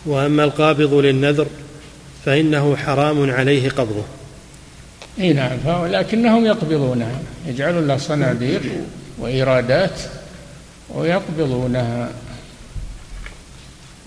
وأما 0.06 0.44
القابض 0.44 0.94
للنذر 0.94 1.46
فإنه 2.24 2.76
حرام 2.76 3.30
عليه 3.30 3.70
قبضه. 3.70 4.04
إي 5.20 5.32
نعم 5.32 5.58
لكنهم 5.86 6.46
يقبضونها 6.46 7.20
يجعلون 7.46 7.86
لها 7.86 7.96
صناديق 7.96 8.62
وإيرادات 9.18 10.00
ويقبضونها 10.94 12.10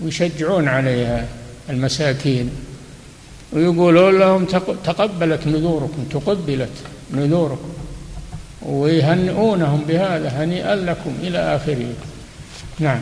ويشجعون 0.00 0.68
عليها 0.68 1.26
المساكين 1.70 2.50
ويقولون 3.52 4.18
لهم 4.18 4.44
تقبلت 4.84 5.46
نذوركم 5.46 6.04
تقبلت 6.10 6.70
نذوركم 7.14 7.72
ويهنئونهم 8.62 9.84
بهذا 9.88 10.28
هنيئا 10.28 10.76
لكم 10.76 11.14
إلى 11.22 11.38
آخره. 11.38 11.92
نعم. 12.78 13.00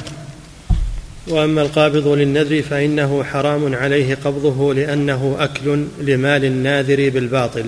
وأما 1.29 1.63
القابض 1.63 2.09
للنذر 2.09 2.63
فإنه 2.63 3.25
حرام 3.25 3.75
عليه 3.75 4.15
قبضه 4.25 4.75
لأنه 4.75 5.37
أكل 5.39 5.85
لمال 6.01 6.45
الناذر 6.45 7.11
بالباطل 7.11 7.65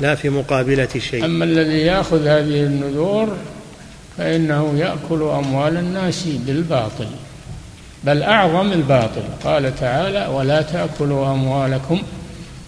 لا 0.00 0.14
في 0.14 0.28
مقابلة 0.28 0.88
شيء. 1.10 1.24
أما 1.24 1.44
الذي 1.44 1.78
يأخذ 1.78 2.26
هذه 2.26 2.62
النذور 2.62 3.28
فإنه 4.18 4.74
يأكل 4.78 5.22
أموال 5.22 5.76
الناس 5.76 6.24
بالباطل 6.46 7.06
بل 8.04 8.22
أعظم 8.22 8.72
الباطل. 8.72 9.22
قال 9.44 9.76
تعالى 9.76 10.26
ولا 10.34 10.62
تأكلوا 10.62 11.32
أموالكم 11.32 12.02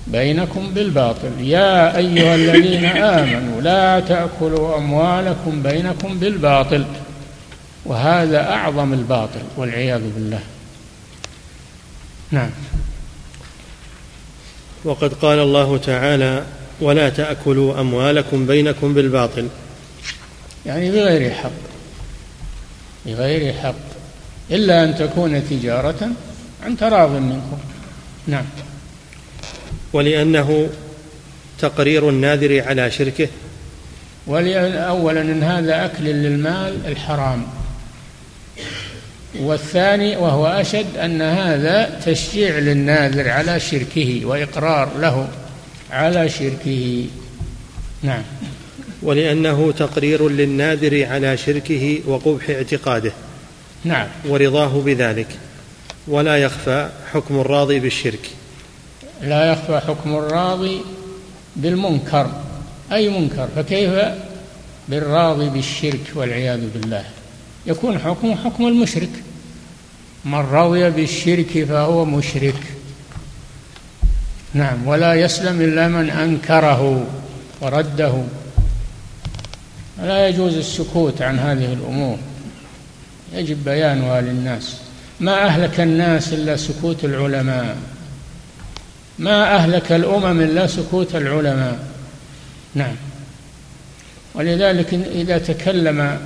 بينكم 0.06 0.70
بالباطل. 0.74 1.30
يا 1.40 1.96
أيها 1.96 2.34
الذين 2.34 2.84
آمنوا 2.84 3.60
لا 3.60 4.00
تأكلوا 4.00 4.76
أموالكم 4.76 5.62
بينكم 5.62 6.18
بالباطل. 6.18 6.84
وهذا 7.84 8.50
أعظم 8.50 8.92
الباطل 8.92 9.42
والعياذ 9.56 10.00
بالله. 10.00 10.40
نعم. 12.30 12.50
وقد 14.84 15.14
قال 15.14 15.38
الله 15.38 15.78
تعالى 15.78 16.44
ولا 16.80 17.08
تأكلوا 17.08 17.80
أموالكم 17.80 18.46
بينكم 18.46 18.94
بالباطل. 18.94 19.48
يعني 20.66 20.90
بغير 20.90 21.30
حق. 21.30 21.50
بغير 23.06 23.52
حق. 23.52 23.74
إلا 24.50 24.84
أن 24.84 24.96
تكون 24.96 25.48
تجارة 25.48 26.08
عن 26.64 26.76
تراض 26.76 27.10
منكم. 27.10 27.58
نعم. 28.26 28.44
ولأنه 29.92 30.68
تقرير 31.58 32.08
الناذر 32.08 32.64
على 32.68 32.90
شركه. 32.90 33.28
ولأن 34.26 34.72
أولا 34.72 35.20
أن 35.20 35.42
هذا 35.42 35.84
أكل 35.84 36.04
للمال 36.04 36.86
الحرام. 36.86 37.46
والثاني 39.40 40.16
وهو 40.16 40.46
أشد 40.46 40.96
أن 40.96 41.22
هذا 41.22 42.00
تشجيع 42.06 42.58
للناذر 42.58 43.28
على 43.28 43.60
شركه 43.60 44.20
وإقرار 44.24 44.98
له 44.98 45.28
على 45.90 46.28
شركه. 46.28 47.06
نعم. 48.02 48.22
ولأنه 49.02 49.72
تقرير 49.72 50.28
للناذر 50.28 51.06
على 51.06 51.36
شركه 51.36 52.00
وقبح 52.06 52.50
اعتقاده. 52.50 53.12
نعم. 53.84 54.06
ورضاه 54.28 54.80
بذلك. 54.80 55.28
ولا 56.08 56.36
يخفى 56.36 56.88
حكم 57.12 57.40
الراضي 57.40 57.78
بالشرك. 57.80 58.30
لا 59.22 59.52
يخفى 59.52 59.80
حكم 59.88 60.16
الراضي 60.16 60.80
بالمنكر. 61.56 62.30
أي 62.92 63.08
منكر؟ 63.08 63.48
فكيف 63.56 63.90
بالراضي 64.88 65.48
بالشرك 65.48 66.00
والعياذ 66.14 66.60
بالله؟ 66.74 67.04
يكون 67.66 67.98
حكمه 67.98 68.36
حكم 68.36 68.66
المشرك. 68.66 69.10
من 70.24 70.34
رضي 70.34 70.90
بالشرك 70.90 71.64
فهو 71.64 72.04
مشرك. 72.04 72.62
نعم 74.54 74.86
ولا 74.86 75.14
يسلم 75.14 75.60
إلا 75.60 75.88
من 75.88 76.10
أنكره 76.10 77.06
ورده. 77.60 78.22
لا 80.02 80.28
يجوز 80.28 80.54
السكوت 80.54 81.22
عن 81.22 81.38
هذه 81.38 81.72
الأمور. 81.72 82.18
يجب 83.32 83.64
بيانها 83.64 84.20
للناس. 84.20 84.76
ما 85.20 85.46
أهلك 85.46 85.80
الناس 85.80 86.32
إلا 86.32 86.56
سكوت 86.56 87.04
العلماء. 87.04 87.76
ما 89.18 89.56
أهلك 89.56 89.92
الأمم 89.92 90.40
إلا 90.40 90.66
سكوت 90.66 91.16
العلماء. 91.16 91.86
نعم. 92.74 92.94
ولذلك 94.34 94.94
إذا 94.94 95.38
تكلم 95.38 96.18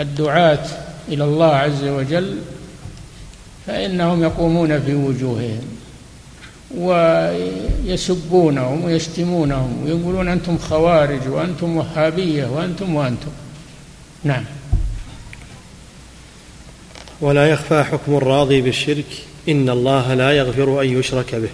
الدعاة 0.00 0.66
إلى 1.08 1.24
الله 1.24 1.54
عز 1.54 1.84
وجل 1.84 2.38
فإنهم 3.66 4.22
يقومون 4.22 4.80
في 4.80 4.94
وجوههم 4.94 5.62
ويسبونهم 6.76 8.84
ويشتمونهم 8.84 9.84
ويقولون 9.84 10.28
أنتم 10.28 10.58
خوارج 10.58 11.28
وأنتم 11.28 11.76
وهابية 11.76 12.46
وأنتم 12.46 12.94
وأنتم. 12.94 13.30
نعم. 14.24 14.44
ولا 17.20 17.50
يخفى 17.50 17.82
حكم 17.82 18.16
الراضي 18.16 18.60
بالشرك 18.60 19.06
إن 19.48 19.68
الله 19.68 20.14
لا 20.14 20.32
يغفر 20.32 20.82
أن 20.82 20.98
يشرك 20.98 21.34
به. 21.34 21.50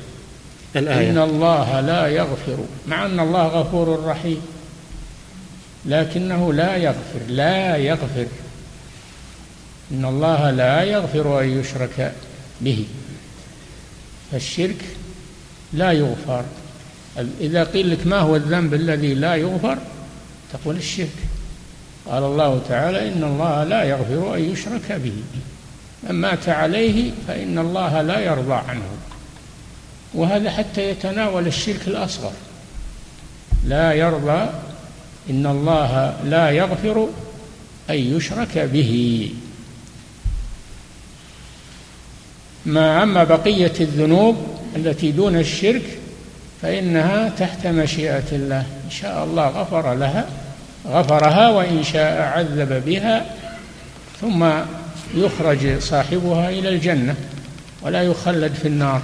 الآية. 0.76 1.10
إن 1.10 1.18
الله 1.18 1.80
لا 1.80 2.06
يغفر 2.06 2.58
مع 2.88 3.06
أن 3.06 3.20
الله 3.20 3.46
غفور 3.46 4.04
رحيم. 4.04 4.40
لكنه 5.86 6.52
لا 6.52 6.76
يغفر 6.76 7.20
لا 7.28 7.76
يغفر. 7.76 8.26
إن 9.90 10.04
الله 10.04 10.50
لا 10.50 10.82
يغفر 10.82 11.40
أن 11.40 11.60
يشرك 11.60 12.12
به. 12.60 12.86
فالشرك 14.32 14.84
لا 15.72 15.92
يغفر. 15.92 16.44
إذا 17.40 17.64
قيل 17.64 17.90
لك 17.90 18.06
ما 18.06 18.18
هو 18.18 18.36
الذنب 18.36 18.74
الذي 18.74 19.14
لا 19.14 19.34
يغفر 19.34 19.78
تقول 20.52 20.76
الشرك. 20.76 21.16
قال 22.06 22.22
الله 22.22 22.60
تعالى 22.68 23.08
إن 23.08 23.24
الله 23.24 23.64
لا 23.64 23.82
يغفر 23.84 24.34
أن 24.36 24.52
يشرك 24.52 24.92
به. 24.92 25.22
من 26.02 26.14
مات 26.14 26.48
عليه 26.48 27.10
فإن 27.28 27.58
الله 27.58 28.02
لا 28.02 28.20
يرضى 28.20 28.54
عنه. 28.54 28.88
وهذا 30.14 30.50
حتى 30.50 30.90
يتناول 30.90 31.46
الشرك 31.46 31.80
الأصغر. 31.86 32.32
لا 33.64 33.92
يرضى 33.92 34.50
إن 35.30 35.46
الله 35.46 36.16
لا 36.24 36.50
يغفر 36.50 37.08
أن 37.90 37.94
يشرك 37.94 38.58
به. 38.58 39.30
ما 42.66 43.02
أما 43.02 43.24
بقية 43.24 43.72
الذنوب 43.80 44.36
التي 44.76 45.12
دون 45.12 45.36
الشرك 45.36 45.98
فإنها 46.62 47.28
تحت 47.28 47.66
مشيئة 47.66 48.24
الله. 48.32 48.66
إن 48.84 48.90
شاء 48.90 49.24
الله 49.24 49.48
غفر 49.48 49.94
لها 49.94 50.26
غفرها 50.86 51.48
وإن 51.48 51.84
شاء 51.84 52.22
عذب 52.22 52.82
بها 52.86 53.26
ثم 54.20 54.48
يخرج 55.14 55.78
صاحبها 55.78 56.50
إلى 56.50 56.68
الجنة 56.68 57.14
ولا 57.82 58.02
يخلد 58.02 58.54
في 58.54 58.68
النار. 58.68 59.02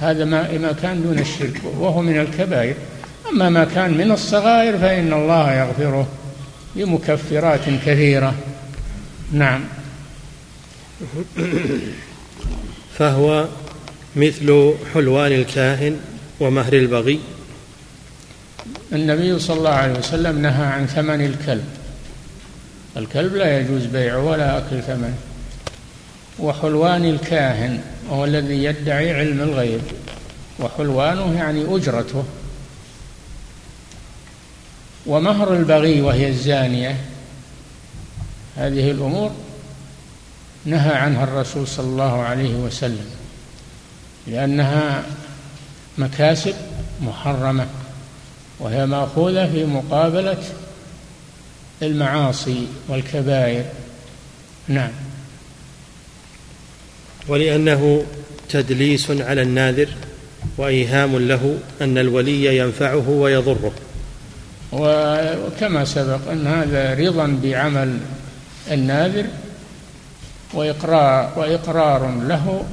هذا 0.00 0.24
ما 0.24 0.74
كان 0.82 1.02
دون 1.02 1.18
الشرك 1.18 1.60
وهو 1.78 2.02
من 2.02 2.20
الكبائر. 2.20 2.74
أما 3.32 3.48
ما 3.48 3.64
كان 3.64 3.98
من 3.98 4.10
الصغائر 4.10 4.78
فإن 4.78 5.12
الله 5.12 5.52
يغفره 5.52 6.08
بمكفرات 6.76 7.64
كثيرة. 7.86 8.34
نعم. 9.32 9.64
فهو 12.98 13.48
مثل 14.16 14.74
حلوان 14.94 15.32
الكاهن 15.32 16.00
ومهر 16.40 16.72
البغي. 16.72 17.20
النبي 18.92 19.38
صلى 19.38 19.58
الله 19.58 19.70
عليه 19.70 19.98
وسلم 19.98 20.42
نهى 20.42 20.66
عن 20.66 20.86
ثمن 20.86 21.24
الكلب. 21.24 21.64
الكلب 22.96 23.34
لا 23.34 23.60
يجوز 23.60 23.84
بيعه 23.84 24.24
ولا 24.24 24.58
أكل 24.58 24.82
ثمنه. 24.82 25.14
وحلوان 26.38 27.04
الكاهن 27.04 27.80
وهو 28.10 28.24
الذي 28.24 28.64
يدعي 28.64 29.14
علم 29.14 29.40
الغيب. 29.40 29.80
وحلوانه 30.60 31.38
يعني 31.38 31.76
أجرته. 31.76 32.24
ومهر 35.06 35.54
البغي 35.54 36.00
وهي 36.00 36.28
الزانية. 36.28 36.96
هذه 38.56 38.90
الأمور 38.90 39.30
نهى 40.64 40.94
عنها 40.94 41.24
الرسول 41.24 41.66
صلى 41.66 41.86
الله 41.86 42.22
عليه 42.22 42.54
وسلم 42.54 43.06
لأنها 44.26 45.04
مكاسب 45.98 46.54
محرمة 47.02 47.66
وهي 48.58 48.86
مأخوذة 48.86 49.52
في 49.52 49.64
مقابلة 49.64 50.42
المعاصي 51.82 52.66
والكبائر. 52.88 53.64
نعم. 54.68 54.90
ولأنه 57.28 58.04
تدليس 58.48 59.10
على 59.10 59.42
الناذر 59.42 59.88
وإيهام 60.58 61.18
له 61.18 61.58
أن 61.80 61.98
الولي 61.98 62.56
ينفعه 62.56 63.08
ويضره. 63.08 63.72
وكما 64.76 65.84
سبق 65.84 66.30
أن 66.30 66.46
هذا 66.46 66.94
رضا 66.94 67.38
بعمل 67.42 67.98
الناذر 68.70 69.26
وإقرار, 70.54 71.32
وإقرار 71.36 72.20
له 72.28 72.64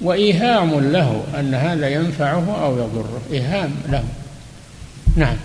وإيهام 0.00 0.80
له 0.80 1.24
أن 1.38 1.54
هذا 1.54 1.88
ينفعه 1.88 2.64
أو 2.64 2.72
يضره. 2.78 3.22
إيهام 3.32 3.74
له. 3.88 4.04
نعم. 5.16 5.36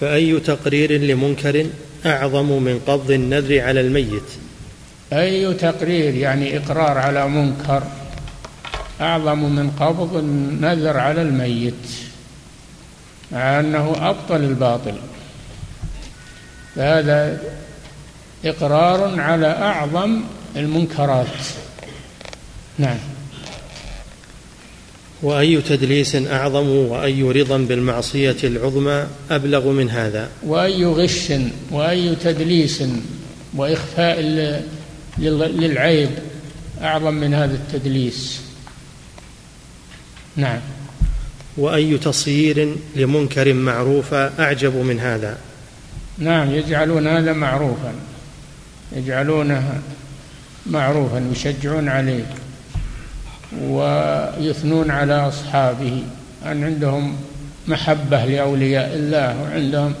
فأي 0.00 0.40
تقرير 0.40 0.92
لمنكر 0.92 1.66
أعظم 2.06 2.62
من 2.62 2.80
قبض 2.86 3.10
النذر 3.10 3.60
على 3.60 3.80
الميت؟ 3.80 4.30
أي 5.12 5.54
تقرير 5.54 6.14
يعني 6.14 6.56
إقرار 6.56 6.98
على 6.98 7.28
منكر 7.28 7.82
أعظم 9.00 9.38
من 9.38 9.70
قبض 9.70 10.16
النذر 10.16 10.96
على 10.98 11.22
الميت. 11.22 12.09
مع 13.32 13.60
أنه 13.60 13.94
أبطل 14.00 14.36
الباطل. 14.36 14.94
فهذا 16.76 17.40
إقرار 18.44 19.20
على 19.20 19.46
أعظم 19.46 20.20
المنكرات. 20.56 21.26
نعم. 22.78 22.98
وأي 25.22 25.60
تدليس 25.60 26.14
أعظم 26.16 26.68
وأي 26.68 27.22
رضا 27.22 27.58
بالمعصية 27.58 28.36
العظمى 28.44 29.06
أبلغ 29.30 29.68
من 29.68 29.90
هذا؟ 29.90 30.28
وأي 30.42 30.84
غش 30.84 31.32
وأي 31.70 32.14
تدليس 32.14 32.84
وإخفاء 33.56 34.20
للعيب 35.18 36.10
أعظم 36.82 37.14
من 37.14 37.34
هذا 37.34 37.54
التدليس. 37.54 38.40
نعم. 40.36 40.60
وأي 41.56 41.98
تصيير 41.98 42.76
لمنكر 42.96 43.52
معروفا 43.52 44.32
أعجب 44.38 44.76
من 44.76 45.00
هذا. 45.00 45.38
نعم 46.18 46.50
يجعلون 46.50 47.06
هذا 47.06 47.32
معروفا. 47.32 47.92
يجعلونه 48.96 49.80
معروفا 50.66 51.30
يشجعون 51.32 51.88
عليه 51.88 52.26
ويثنون 53.62 54.90
على 54.90 55.14
أصحابه. 55.28 56.02
أن 56.46 56.64
عندهم 56.64 57.16
محبة 57.68 58.24
لأولياء 58.24 58.94
الله 58.94 59.42
وعندهم 59.42 59.94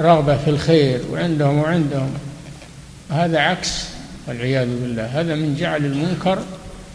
رغبة 0.00 0.36
في 0.36 0.50
الخير 0.50 1.00
وعندهم 1.12 1.58
وعندهم. 1.58 2.14
هذا 3.10 3.38
عكس 3.38 3.84
والعياذ 4.28 4.66
بالله. 4.66 5.20
هذا 5.20 5.34
من 5.34 5.56
جعل 5.60 5.84
المنكر 5.84 6.38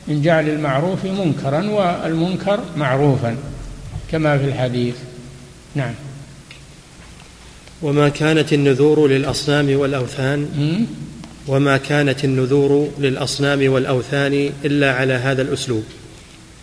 من 0.07 0.21
جعل 0.21 0.49
المعروف 0.49 1.05
منكرا 1.05 1.69
والمنكر 1.69 2.59
معروفا 2.77 3.35
كما 4.11 4.37
في 4.37 4.45
الحديث. 4.45 4.95
نعم. 5.75 5.93
وما 7.81 8.09
كانت 8.09 8.53
النذور 8.53 9.07
للأصنام 9.07 9.79
والأوثان 9.79 10.47
وما 11.47 11.77
كانت 11.77 12.25
النذور 12.25 12.89
للأصنام 12.99 13.71
والأوثان 13.71 14.49
إلا 14.65 14.93
على 14.93 15.13
هذا 15.13 15.41
الأسلوب. 15.41 15.83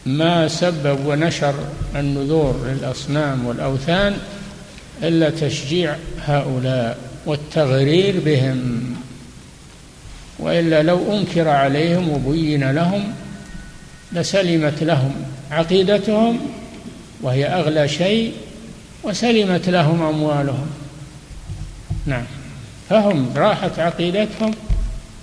ما 0.06 0.48
سبب 0.48 1.06
ونشر 1.06 1.54
النذور 1.96 2.66
للأصنام 2.66 3.46
والأوثان 3.46 4.16
إلا 5.02 5.30
تشجيع 5.30 5.96
هؤلاء 6.20 6.98
والتغرير 7.26 8.20
بهم 8.24 8.94
وإلا 10.38 10.82
لو 10.82 11.16
أنكر 11.16 11.48
عليهم 11.48 12.08
وبين 12.08 12.70
لهم 12.70 13.12
لسلمت 14.14 14.82
لهم 14.82 15.14
عقيدتهم 15.50 16.38
وهي 17.22 17.46
أغلى 17.46 17.88
شيء 17.88 18.32
وسلمت 19.02 19.68
لهم 19.68 20.02
أموالهم. 20.02 20.66
نعم. 22.06 22.24
فهم 22.90 23.30
راحت 23.36 23.78
عقيدتهم 23.78 24.54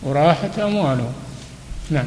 وراحت 0.04 0.60
أموالهم. 0.60 1.14
نعم. 1.92 2.06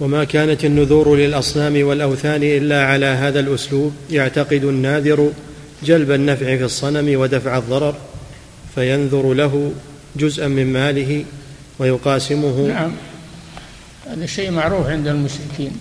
وما 0.00 0.24
كانت 0.24 0.64
النذور 0.64 1.16
للأصنام 1.16 1.82
والأوثان 1.82 2.42
إلا 2.42 2.84
على 2.84 3.06
هذا 3.06 3.40
الأسلوب 3.40 3.94
يعتقد 4.10 4.64
الناذر 4.64 5.32
جلب 5.82 6.10
النفع 6.10 6.56
في 6.56 6.64
الصنم 6.64 7.20
ودفع 7.20 7.58
الضرر 7.58 7.94
فينذر 8.74 9.34
له 9.34 9.72
جزءا 10.16 10.48
من 10.48 10.72
ماله 10.72 11.24
ويقاسمه 11.78 12.66
نعم. 12.66 12.92
هذا 14.10 14.26
شيء 14.26 14.50
معروف 14.50 14.86
عند 14.86 15.08
المشركين. 15.08 15.72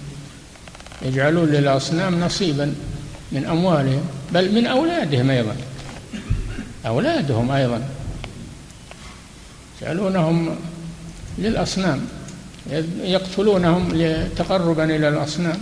يجعلون 1.01 1.49
للأصنام 1.49 2.19
نصيبا 2.19 2.73
من 3.31 3.45
أموالهم 3.45 4.01
بل 4.33 4.51
من 4.51 4.67
أولادهم 4.67 5.29
أيضا. 5.29 5.55
أولادهم 6.87 7.51
أيضا. 7.51 7.81
يجعلونهم 9.81 10.55
للأصنام. 11.37 12.01
يقتلونهم 13.03 13.89
تقربا 14.37 14.83
إلى 14.83 15.09
الأصنام. 15.09 15.57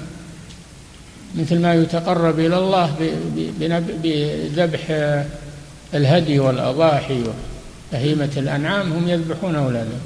مثل 1.35 1.59
ما 1.59 1.73
يتقرب 1.73 2.39
إلى 2.39 2.57
الله 2.57 3.13
بذبح 4.03 4.81
الهدي 5.93 6.39
والأضاحي 6.39 7.23
وبهيمة 7.93 8.29
الأنعام 8.37 8.93
هم 8.93 9.07
يذبحون 9.07 9.55
أولادهم. 9.55 10.01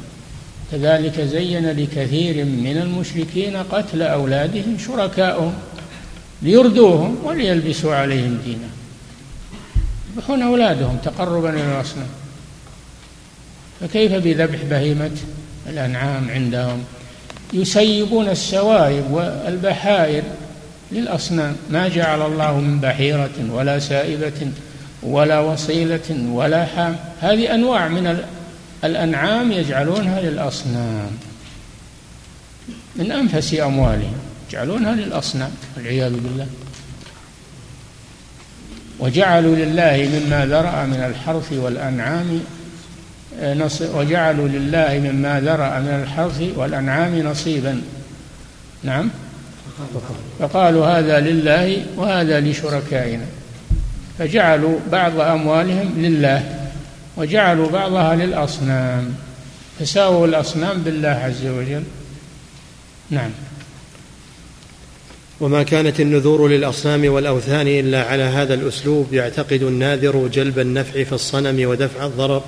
كذلك 0.72 1.22
زين 1.22 1.72
لكثير 1.72 2.46
من 2.46 2.78
المشركين 2.78 3.58
قتل 3.58 4.02
أولادهم 4.02 4.78
شركاؤهم 4.88 5.54
ليردوهم 6.42 7.18
وليلبسوا 7.24 7.96
عليهم 7.96 8.38
دينهم 8.46 8.72
يذبحون 10.10 10.42
أولادهم 10.42 10.98
تقربا 10.98 11.50
إلى 11.50 11.76
الأصنام. 11.76 12.08
فكيف 13.82 14.12
بذبح 14.12 14.60
بهيمة 14.70 15.12
الأنعام 15.70 16.30
عندهم؟ 16.30 16.84
يسيبون 17.54 18.30
السوائب 18.30 19.12
والبحائر 19.12 20.24
للأصنام. 20.92 21.56
ما 21.70 21.88
جعل 21.88 22.22
الله 22.22 22.60
من 22.60 22.80
بحيرة 22.80 23.52
ولا 23.52 23.80
سائبة 23.80 24.52
ولا 25.04 25.40
وصيلة 25.40 26.28
ولا 26.32 26.66
حام. 26.66 26.96
هذه 27.22 27.54
أنواع 27.54 27.88
من 27.88 28.08
الأنعام 28.84 29.52
يجعلونها 29.52 30.22
للأصنام. 30.22 31.12
من 32.96 33.12
أنفس 33.12 33.54
أموالهم 33.54 34.14
يجعلونها 34.50 34.96
للأصنام 34.96 35.52
والعياذ 35.78 36.12
بالله. 36.12 36.48
وجعلوا 39.00 39.56
لله 39.56 40.10
مما 40.14 40.46
ذرأ 40.46 40.86
من 40.86 41.14
الحرث 41.16 41.54
والأنعام 41.54 42.40
وجعلوا 43.94 44.48
لله 44.48 45.12
مما 45.12 45.40
ذرأ 45.40 45.80
من 45.80 46.04
الحرث 46.04 46.42
والأنعام 46.56 47.20
نصيبا. 47.20 47.82
نعم. 48.84 49.10
فقالوا 50.40 50.88
هذا 50.88 51.20
لله 51.20 51.86
وهذا 51.96 52.40
لشركائنا. 52.40 53.26
فجعلوا 54.20 54.80
بعض 54.92 55.20
أموالهم 55.20 55.94
لله. 55.98 56.61
وجعلوا 57.22 57.70
بعضها 57.70 58.16
للأصنام. 58.16 59.16
فساووا 59.80 60.28
الأصنام 60.28 60.82
بالله 60.82 61.10
عز 61.10 61.46
وجل. 61.46 61.84
نعم. 63.10 63.30
وما 65.40 65.64
كانت 65.64 66.00
النذور 66.00 66.48
للأصنام 66.48 67.06
والأوثان 67.06 67.68
إلا 67.68 68.04
على 68.04 68.24
هذا 68.24 68.54
الأسلوب 68.54 69.14
يعتقد 69.14 69.62
الناذر 69.64 70.28
جلب 70.28 70.60
النفع 70.60 71.04
في 71.04 71.14
الصنم 71.14 71.70
ودفع 71.70 72.06
الضرر. 72.06 72.44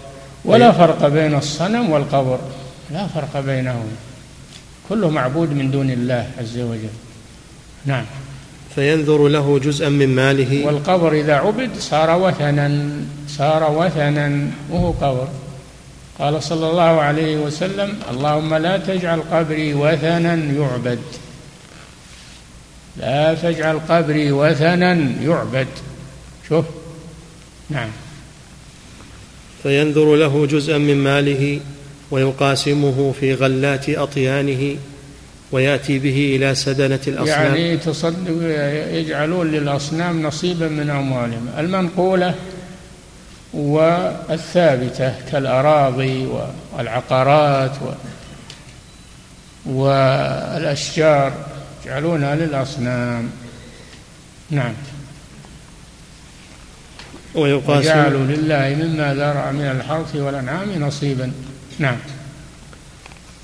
ولا 0.45 0.71
فرق 0.71 1.07
بين 1.07 1.35
الصنم 1.35 1.89
والقبر. 1.89 2.39
لا 2.91 3.07
فرق 3.07 3.39
بينهما 3.39 3.95
كله 4.89 5.09
معبود 5.09 5.49
من 5.49 5.71
دون 5.71 5.91
الله 5.91 6.31
عز 6.39 6.57
وجل. 6.57 6.89
نعم. 7.85 8.05
فينذر 8.75 9.27
له 9.27 9.59
جزءا 9.59 9.89
من 9.89 10.15
ماله. 10.15 10.65
والقبر 10.65 11.13
إذا 11.13 11.33
عبد 11.33 11.69
صار 11.79 12.19
وثنا 12.19 12.89
صار 13.27 13.71
وثنا 13.71 14.47
وهو 14.69 14.91
قبر. 14.91 15.27
قال 16.19 16.43
صلى 16.43 16.69
الله 16.69 17.01
عليه 17.01 17.37
وسلم 17.37 17.99
اللهم 18.11 18.55
لا 18.55 18.77
تجعل 18.77 19.21
قبري 19.31 19.73
وثنا 19.73 20.33
يعبد. 20.33 20.99
لا 22.97 23.33
تجعل 23.33 23.79
قبري 23.89 24.31
وثنا 24.31 24.93
يعبد. 25.21 25.67
شوف. 26.49 26.65
نعم. 27.69 27.89
فينذر 29.63 30.15
له 30.15 30.45
جزءا 30.45 30.77
من 30.77 30.97
ماله 30.97 31.59
ويقاسمه 32.11 33.13
في 33.19 33.33
غلات 33.33 33.89
أطيانه. 33.89 34.75
ويأتي 35.53 35.99
به 35.99 36.35
إلى 36.35 36.55
سدنة 36.55 36.99
الأصنام. 37.07 37.27
يعني 37.27 37.77
تصدق 37.77 38.37
يجعلون 38.91 39.51
للأصنام 39.51 40.21
نصيبا 40.21 40.67
من 40.67 40.89
أموالهم. 40.89 41.49
المنقولة 41.57 42.35
والثابتة 43.53 45.13
كالأراضي 45.31 46.27
والعقارات 46.77 47.71
والأشجار 49.65 51.33
يجعلونها 51.85 52.35
للأصنام. 52.35 53.29
نعم. 54.49 54.73
ويقاسم 57.35 57.79
وجعلوا 57.79 58.23
لله 58.23 58.85
مما 58.85 59.13
ذرع 59.13 59.51
من 59.51 59.65
الحرث 59.65 60.15
والأنعام 60.15 60.69
نصيبا. 60.79 61.31
نعم. 61.79 61.97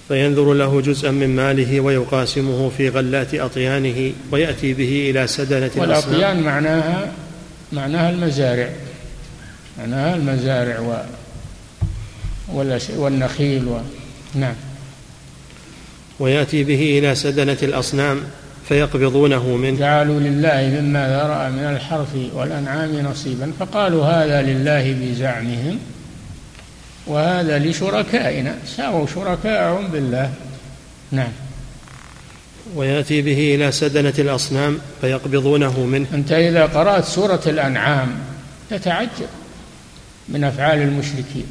فينذر 0.09 0.53
له 0.53 0.81
جزءا 0.81 1.11
من 1.11 1.35
ماله 1.35 1.79
ويقاسمه 1.79 2.69
في 2.77 2.89
غلات 2.89 3.35
أطيانه 3.35 4.11
ويأتي 4.31 4.73
به 4.73 5.09
إلى 5.09 5.27
سدنة 5.27 5.71
والأطيان 5.75 6.41
معناها 6.41 7.11
معناها 7.73 8.09
المزارع. 8.09 8.69
معناها 9.79 10.15
المزارع 10.15 10.79
و 10.79 10.93
والنخيل 12.97 13.67
و... 13.67 13.79
نعم. 14.35 14.55
ويأتي 16.19 16.63
به 16.63 16.99
إلى 16.99 17.15
سدنة 17.15 17.57
الأصنام 17.63 18.21
فيقبضونه 18.69 19.55
منه. 19.55 19.79
جعلوا 19.79 20.19
لله 20.19 20.81
مما 20.81 21.07
ذرأ 21.07 21.49
من 21.49 21.75
الحرث 21.75 22.15
والأنعام 22.33 22.99
نصيبا 22.99 23.51
فقالوا 23.59 24.05
هذا 24.05 24.41
لله 24.41 24.95
بزعمهم. 25.01 25.79
وهذا 27.07 27.59
لشركائنا 27.59 28.55
ساووا 28.65 29.07
شركاءهم 29.07 29.87
بالله. 29.87 30.31
نعم. 31.11 31.31
ويأتي 32.75 33.21
به 33.21 33.55
إلى 33.55 33.71
سدنة 33.71 34.13
الأصنام 34.19 34.79
فيقبضونه 35.01 35.79
منه. 35.79 36.07
أنت 36.13 36.31
إذا 36.31 36.65
قرأت 36.65 37.05
سورة 37.05 37.41
الأنعام 37.47 38.09
تتعجب 38.69 39.29
من 40.29 40.43
أفعال 40.43 40.81
المشركين. 40.81 41.45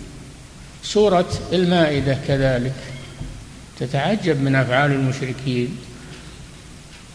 سورة 0.82 1.28
المائدة 1.52 2.18
كذلك 2.28 2.74
تتعجب 3.80 4.42
من 4.42 4.54
أفعال 4.54 4.92
المشركين. 4.92 5.76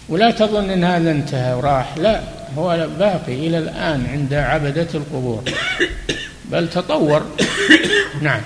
ولا 0.10 0.32
تظن 0.32 0.69
إن 0.69 0.84
هذا 0.84 1.12
انتهى 1.12 1.54
وراح 1.54 1.98
لا 1.98 2.22
هو 2.58 2.88
باقي 3.00 3.48
إلى 3.48 3.58
الآن 3.58 4.08
عند 4.12 4.34
عبدة 4.34 4.88
القبور. 4.93 5.43
بل 6.51 6.69
تطور. 6.69 7.25
نعم. 8.21 8.41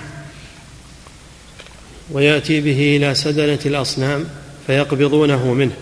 ويأتي 2.10 2.60
به 2.60 2.96
إلى 2.96 3.14
سدنة 3.14 3.58
الأصنام 3.66 4.24
فيقبضونه 4.66 5.52
منه 5.54 5.72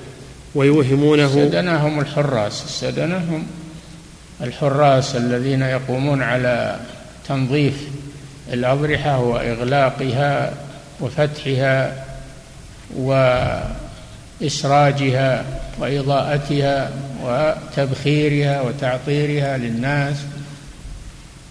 ويوهمونه. 0.55 1.25
السدنه 1.25 1.87
هم 1.87 2.01
الحراس. 2.01 2.65
السدنه 2.65 3.17
هم 3.17 3.47
الحراس 4.41 5.17
الذين 5.17 5.63
يقومون 5.63 6.23
على 6.23 6.81
تنظيف 7.29 7.75
الاضرحه 8.53 9.21
وإغلاقها 9.21 10.55
وفتحها 11.01 12.05
وإسراجها 14.41 15.45
وإضاءتها 15.79 16.91
وتبخيرها 17.23 18.61
وتعطيرها 18.61 19.59
للناس. 19.59 20.17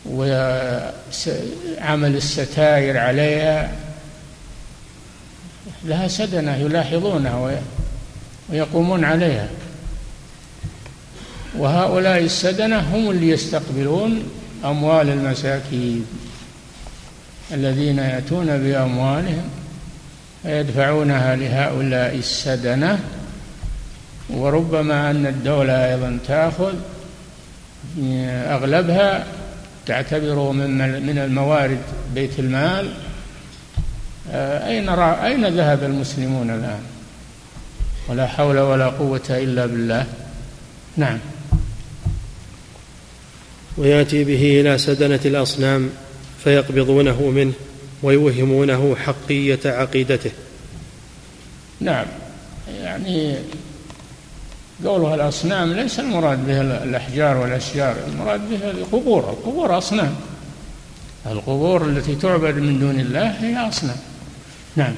وعمل 0.10 0.96
الستائر 2.16 2.98
عليها 2.98 3.72
لها 5.84 6.08
سدنة 6.08 6.56
يلاحظونها 6.56 7.62
ويقومون 8.50 9.06
عليها. 9.06 9.48
وهؤلاء 11.58 12.20
السدنة 12.20 12.80
هم 12.80 13.10
اللي 13.10 13.30
يستقبلون 13.30 14.24
أموال 14.66 15.10
المساكين. 15.10 16.06
الذين 17.52 17.98
يأتون 17.98 18.46
بأموالهم 18.46 19.50
فيدفعونها 20.44 21.36
لهؤلاء 21.36 22.16
السدنة. 22.16 23.00
وربما 24.30 25.12
أن 25.12 25.26
الدولة 25.26 25.74
أيضا 25.74 26.18
تأخذ 26.28 26.74
أغلبها 28.28 29.26
تعتبره 29.86 30.52
من 30.52 30.78
من 31.06 31.18
الموارد 31.18 31.82
بيت 32.16 32.40
المال. 32.40 32.94
آه، 34.32 34.68
أين 34.68 34.90
أين 35.00 35.46
ذهب 35.46 35.84
المسلمون 35.84 36.50
الآن؟ 36.50 36.82
ولا 38.10 38.28
حول 38.28 38.60
ولا 38.60 38.88
قوة 38.88 39.22
إلا 39.30 39.66
بالله. 39.66 40.06
نعم. 40.98 41.20
ويأتي 43.78 44.24
به 44.24 44.62
إلى 44.62 44.78
سدنة 44.78 45.20
الأصنام 45.26 45.90
فيقبضونه 46.44 47.22
منه 47.22 47.54
ويوهمونه 48.04 48.96
حقية 48.96 49.60
عقيدته. 49.66 50.32
نعم. 51.80 52.06
يعني 52.82 53.36
قولها 54.84 55.16
الأصنام 55.16 55.74
ليس 55.74 56.00
المراد 56.00 56.48
بها 56.48 56.84
الأحجار 56.84 57.38
والأشجار 57.38 57.96
المراد 58.08 58.50
بها 58.50 58.72
القبور. 58.72 59.30
القبور 59.30 59.78
أصنام. 59.78 60.16
القبور 61.26 61.86
التي 61.86 62.16
تعبد 62.16 62.56
من 62.56 62.80
دون 62.80 63.00
الله 63.00 63.28
هي 63.28 63.70
أصنام. 63.70 63.98
نعم. 64.76 64.94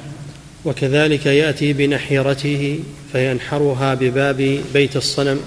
وكذلك 0.64 1.26
يأتي 1.26 1.72
بنحيرته 1.72 2.80
فينحرها 3.12 3.94
بباب 3.94 4.60
بيت 4.72 4.96
الصنم. 4.96 5.40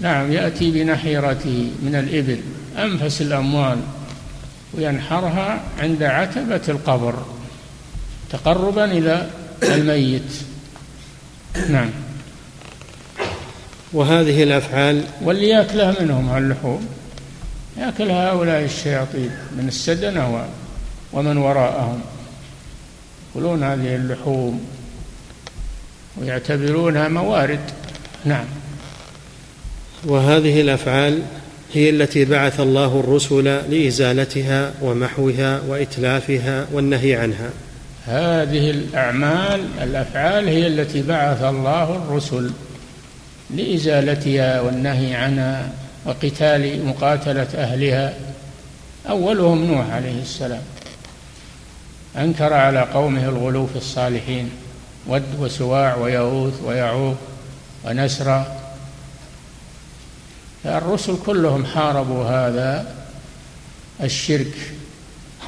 نعم 0.00 0.32
يأتي 0.32 0.70
بنحيرته 0.70 1.70
من 1.82 1.94
الإبل 1.94 2.40
أنفس 2.78 3.22
الأموال 3.22 3.78
وينحرها 4.74 5.60
عند 5.78 6.02
عتبة 6.02 6.60
القبر 6.68 7.14
تقربا 8.30 8.84
إلى 8.84 9.30
الميت. 9.62 10.32
نعم. 11.70 11.90
وهذه 13.96 14.42
الأفعال 14.42 15.02
واللي 15.22 15.48
يأكلها 15.48 16.02
منهم 16.02 16.36
اللحوم. 16.36 16.86
يأكلها 17.78 18.30
هؤلاء 18.30 18.64
الشياطين 18.64 19.30
من 19.56 19.68
السدنة 19.68 20.46
ومن 21.12 21.36
وراءهم. 21.36 22.00
يأكلون 23.28 23.62
هذه 23.62 23.96
اللحوم 23.96 24.60
ويعتبرونها 26.16 27.08
موارد. 27.08 27.60
نعم. 28.24 28.44
وهذه 30.04 30.60
الأفعال 30.60 31.22
هي 31.74 31.90
التي 31.90 32.24
بعث 32.24 32.60
الله 32.60 33.00
الرسل 33.00 33.44
لإزالتها 33.44 34.72
ومحوها 34.82 35.60
وإتلافها 35.68 36.66
والنهي 36.72 37.14
عنها. 37.14 37.50
هذه 38.06 38.70
الأعمال 38.70 39.60
الأفعال 39.82 40.48
هي 40.48 40.66
التي 40.66 41.02
بعث 41.02 41.42
الله 41.42 41.96
الرسل 41.96 42.50
لإزالتها 43.50 44.60
والنهي 44.60 45.14
عنها 45.14 45.72
وقتال 46.04 46.86
مقاتلة 46.86 47.48
أهلها. 47.54 48.14
أولهم 49.08 49.64
نوح 49.64 49.90
عليه 49.90 50.22
السلام. 50.22 50.62
أنكر 52.16 52.52
على 52.52 52.80
قومه 52.80 53.28
الغلو 53.28 53.66
في 53.66 53.76
الصالحين 53.76 54.50
ود 55.06 55.40
وسواع 55.40 55.96
ويغوث 55.96 56.62
ويعوق 56.64 57.16
ونسرا 57.84 58.56
الرسل 60.64 61.16
كلهم 61.26 61.64
حاربوا 61.64 62.24
هذا 62.24 62.94
الشرك 64.02 64.54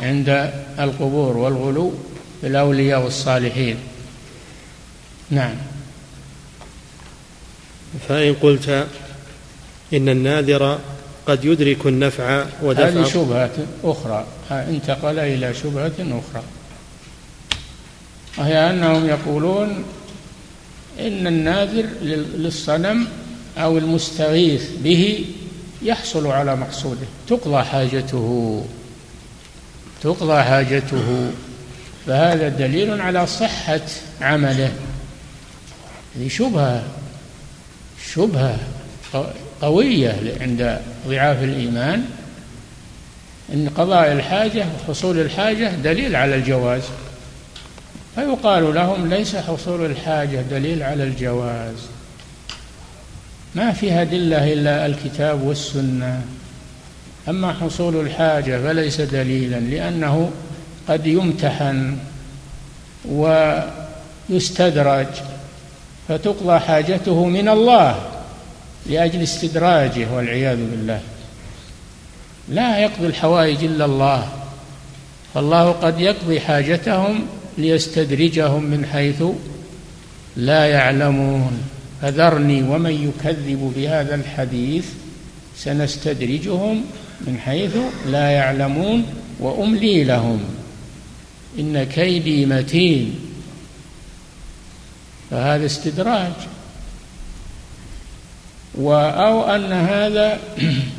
عند 0.00 0.52
القبور 0.78 1.36
والغلو 1.36 1.94
في 2.40 2.46
الأولياء 2.46 3.02
والصالحين. 3.02 3.76
نعم. 5.30 5.54
فإن 8.08 8.34
قلت 8.34 8.86
إن 9.92 10.08
الناذر 10.08 10.78
قد 11.26 11.44
يدرك 11.44 11.86
النفع 11.86 12.44
ودفع 12.62 12.88
هذه 12.88 13.04
شبهة 13.04 13.50
أخرى. 13.84 14.26
انتقل 14.50 15.18
إلى 15.18 15.54
شبهة 15.54 15.92
أخرى. 16.00 16.42
وهي 18.38 18.70
أنهم 18.70 19.06
يقولون 19.06 19.84
إن 21.00 21.26
الناذر 21.26 21.86
للصنم 22.36 23.06
أو 23.58 23.78
المستغيث 23.78 24.70
به 24.84 25.24
يحصل 25.82 26.26
على 26.26 26.56
مقصوده. 26.56 27.06
تقضى 27.28 27.64
حاجته. 27.64 28.64
تقضى 30.02 30.42
حاجته. 30.42 31.30
فهذا 32.06 32.48
دليل 32.48 33.00
على 33.00 33.26
صحة 33.26 33.80
عمله. 34.20 34.72
هذه 36.16 36.28
شبهة. 36.28 36.84
شبهة 38.14 38.58
قوية 39.62 40.16
عند 40.40 40.78
ضعاف 41.08 41.42
الإيمان 41.42 42.04
إن 43.52 43.68
قضاء 43.76 44.12
الحاجة 44.12 44.66
وحصول 44.74 45.18
الحاجة 45.18 45.70
دليل 45.70 46.16
على 46.16 46.34
الجواز. 46.34 46.82
فيقال 48.14 48.74
لهم 48.74 49.08
ليس 49.08 49.36
حصول 49.36 49.86
الحاجة 49.86 50.42
دليل 50.50 50.82
على 50.82 51.04
الجواز. 51.04 51.76
ما 53.54 53.72
فيها 53.72 54.02
أدلة 54.02 54.52
إلا 54.52 54.86
الكتاب 54.86 55.42
والسنة. 55.42 56.22
أما 57.28 57.52
حصول 57.52 58.06
الحاجة 58.06 58.62
فليس 58.62 59.00
دليلا 59.00 59.56
لأنه 59.56 60.30
قد 60.88 61.06
يمتحن 61.06 61.96
ويستدرج. 64.28 65.06
فتقضى 66.08 66.58
حاجته 66.58 67.24
من 67.24 67.48
الله 67.48 68.10
لأجل 68.86 69.22
استدراجه 69.22 70.06
والعياذ 70.14 70.56
بالله. 70.56 71.00
لا 72.48 72.78
يقضي 72.78 73.06
الحوائج 73.06 73.64
إلا 73.64 73.84
الله 73.84 74.28
فالله 75.34 75.72
قد 75.72 76.00
يقضي 76.00 76.40
حاجتهم 76.40 77.26
ليستدرجهم 77.58 78.62
من 78.62 78.86
حيث 78.86 79.22
لا 80.36 80.66
يعلمون. 80.66 81.62
فذرني 82.02 82.62
ومن 82.62 83.10
يكذب 83.10 83.72
بهذا 83.76 84.14
الحديث 84.14 84.86
سنستدرجهم 85.56 86.84
من 87.20 87.38
حيث 87.38 87.76
لا 88.06 88.30
يعلمون 88.30 89.04
وأملي 89.40 90.04
لهم. 90.04 90.40
إن 91.58 91.84
كيدي 91.84 92.46
متين. 92.46 93.27
فهذا 95.30 95.66
استدراج. 95.66 96.32
أو 98.78 99.44
أن 99.54 99.72
هذا 99.72 100.38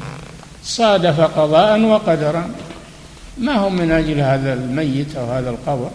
صادف 0.64 1.22
قضاء 1.22 1.82
وقدرا. 1.82 2.52
ما 3.38 3.56
هم 3.56 3.76
من 3.76 3.92
أجل 3.92 4.20
هذا 4.20 4.54
الميت 4.54 5.16
أو 5.16 5.32
هذا 5.32 5.50
القبر؟ 5.50 5.92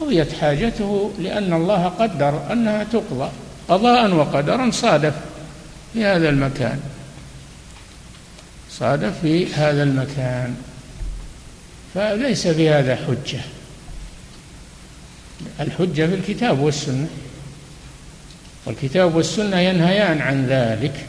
قضيت 0.00 0.32
حاجته 0.32 1.12
لأن 1.18 1.52
الله 1.52 1.86
قدر 1.86 2.52
أنها 2.52 2.84
تقضى. 2.84 3.30
قضاء 3.68 4.14
وقدرا 4.14 4.70
صادف 4.70 5.14
في 5.92 6.04
هذا 6.04 6.28
المكان. 6.28 6.80
صادف 8.70 9.20
في 9.22 9.54
هذا 9.54 9.82
المكان. 9.82 10.54
فليس 11.94 12.48
في 12.48 12.70
هذا 12.70 12.96
حجة. 12.96 13.40
الحجة 15.60 16.06
في 16.06 16.14
الكتاب 16.14 16.60
والسنة. 16.60 17.08
والكتاب 18.66 19.14
والسنة 19.14 19.60
ينهيان 19.60 20.20
عن 20.20 20.46
ذلك. 20.46 21.06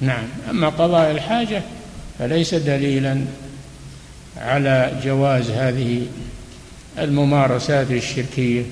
نعم. 0.00 0.24
أما 0.50 0.68
قضاء 0.68 1.10
الحاجة 1.10 1.62
فليس 2.18 2.54
دليلا 2.54 3.24
على 4.36 5.00
جواز 5.04 5.50
هذه 5.50 6.06
الممارسات 6.98 7.90
الشركية. 7.90 8.62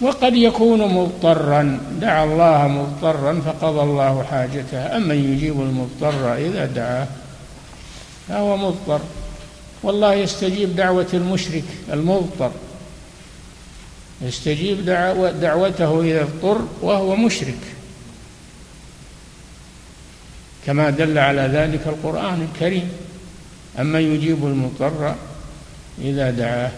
وقد 0.00 0.34
يكون 0.34 0.94
مضطرا 0.94 1.80
دعا 2.00 2.24
الله 2.24 2.68
مضطرا 2.68 3.40
فقضى 3.40 3.80
الله 3.80 4.22
حاجته. 4.30 4.96
أما 4.96 5.14
يجيب 5.14 5.60
المضطر 5.60 6.34
إذا 6.34 6.66
دعاه 6.66 7.06
فهو 8.28 8.56
مضطر. 8.56 9.00
والله 9.86 10.14
يستجيب 10.14 10.76
دعوة 10.76 11.06
المشرك 11.14 11.64
المضطر. 11.92 12.50
يستجيب 14.22 14.84
دعوة 14.84 15.30
دعوته 15.30 16.02
إذا 16.02 16.22
اضطر 16.22 16.60
وهو 16.82 17.16
مشرك. 17.16 17.58
كما 20.66 20.90
دل 20.90 21.18
على 21.18 21.42
ذلك 21.42 21.86
القرآن 21.86 22.48
الكريم. 22.52 22.90
أما 23.78 24.00
يجيب 24.00 24.46
المضطر 24.46 25.14
إذا 26.02 26.30
دعاه 26.30 26.70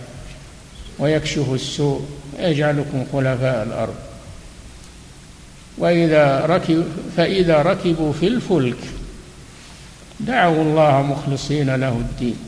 ويكشف 0.98 1.52
السوء 1.52 2.06
يجعلكم 2.38 3.06
خلفاء 3.12 3.62
الأرض. 3.62 3.96
وإذا 5.78 6.46
ركب 6.46 6.84
فإذا 7.16 7.62
ركبوا 7.62 8.12
في 8.12 8.26
الفلك 8.26 8.78
دعوا 10.20 10.62
الله 10.62 11.02
مخلصين 11.02 11.74
له 11.74 11.92
الدين. 11.92 12.47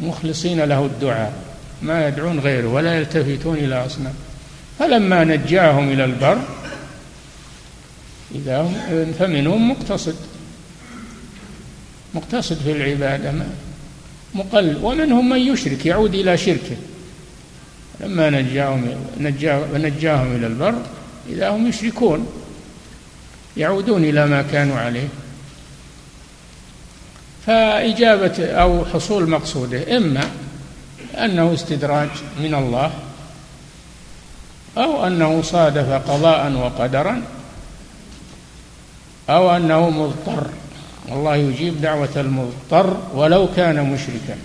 مخلصين 0.00 0.60
له 0.60 0.86
الدعاء 0.86 1.32
ما 1.82 2.08
يدعون 2.08 2.40
غيره 2.40 2.68
ولا 2.68 2.98
يلتفتون 2.98 3.56
إلى 3.56 3.86
أصنام. 3.86 4.14
فلما 4.78 5.24
نجاهم 5.24 5.92
إلى 5.92 6.04
البر 6.04 6.38
إذا 8.34 8.60
هم 8.60 9.12
فمنهم 9.18 9.70
مقتصد. 9.70 10.16
مقتصد 12.14 12.56
في 12.56 12.72
العبادة 12.72 13.32
مقل 14.34 14.78
ومنهم 14.82 15.28
من 15.28 15.38
يشرك 15.38 15.86
يعود 15.86 16.14
إلى 16.14 16.36
شركه. 16.36 16.76
لما 18.00 18.30
نجاهم 18.30 18.94
نجاهم 19.74 20.36
إلى 20.36 20.46
البر 20.46 20.74
إذا 21.28 21.48
هم 21.48 21.66
يشركون 21.66 22.26
يعودون 23.56 24.04
إلى 24.04 24.26
ما 24.26 24.42
كانوا 24.42 24.78
عليه. 24.78 25.08
فإجابة 27.48 28.46
أو 28.46 28.84
حصول 28.84 29.30
مقصوده 29.30 29.96
إما 29.96 30.30
أنه 31.14 31.54
استدراج 31.54 32.08
من 32.40 32.54
الله 32.54 32.90
أو 34.78 35.06
أنه 35.06 35.42
صادف 35.42 36.10
قضاء 36.10 36.52
وقدرا 36.52 37.22
أو 39.30 39.56
أنه 39.56 39.90
مضطر. 39.90 40.46
الله 41.12 41.36
يجيب 41.36 41.80
دعوة 41.80 42.08
المضطر 42.16 42.96
ولو 43.14 43.48
كان 43.56 43.90
مشركا 43.90 44.38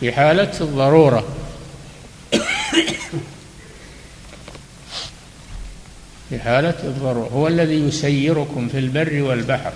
في 0.00 0.12
حالة 0.12 0.60
الضرورة. 0.60 1.24
في 6.28 6.38
حالة 6.38 6.74
الضرورة. 6.84 7.28
هو 7.28 7.48
الذي 7.48 7.88
يسيركم 7.88 8.68
في 8.68 8.78
البر 8.78 9.22
والبحر. 9.22 9.72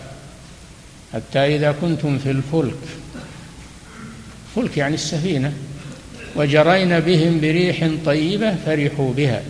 حتى 1.12 1.38
إذا 1.38 1.72
كنتم 1.80 2.18
في 2.18 2.30
الفلك. 2.30 2.78
فلك 4.56 4.76
يعني 4.76 4.94
السفينة. 4.94 5.52
وجرين 6.36 7.00
بهم 7.00 7.40
بريح 7.40 7.90
طيبة 8.04 8.56
فرحوا 8.66 9.12
بها. 9.12 9.42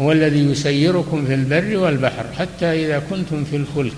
هو 0.00 0.12
الذي 0.12 0.38
يسيركم 0.38 1.26
في 1.26 1.34
البر 1.34 1.76
والبحر 1.76 2.26
حتى 2.38 2.86
إذا 2.86 2.98
كنتم 3.10 3.44
في 3.44 3.56
الفلك. 3.56 3.96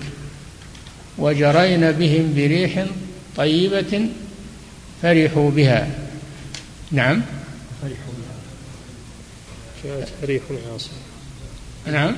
وجرين 1.17 1.91
بهم 1.91 2.33
بريح 2.35 2.85
طيبة 3.37 4.09
فرحوا 5.01 5.51
بها. 5.51 5.89
نعم. 6.91 7.21
فرحوا 7.81 8.13
بها. 8.13 8.29
جاءتها 9.83 10.25
ريح 10.25 10.43
عاصف 10.73 10.91
نعم. 11.87 12.15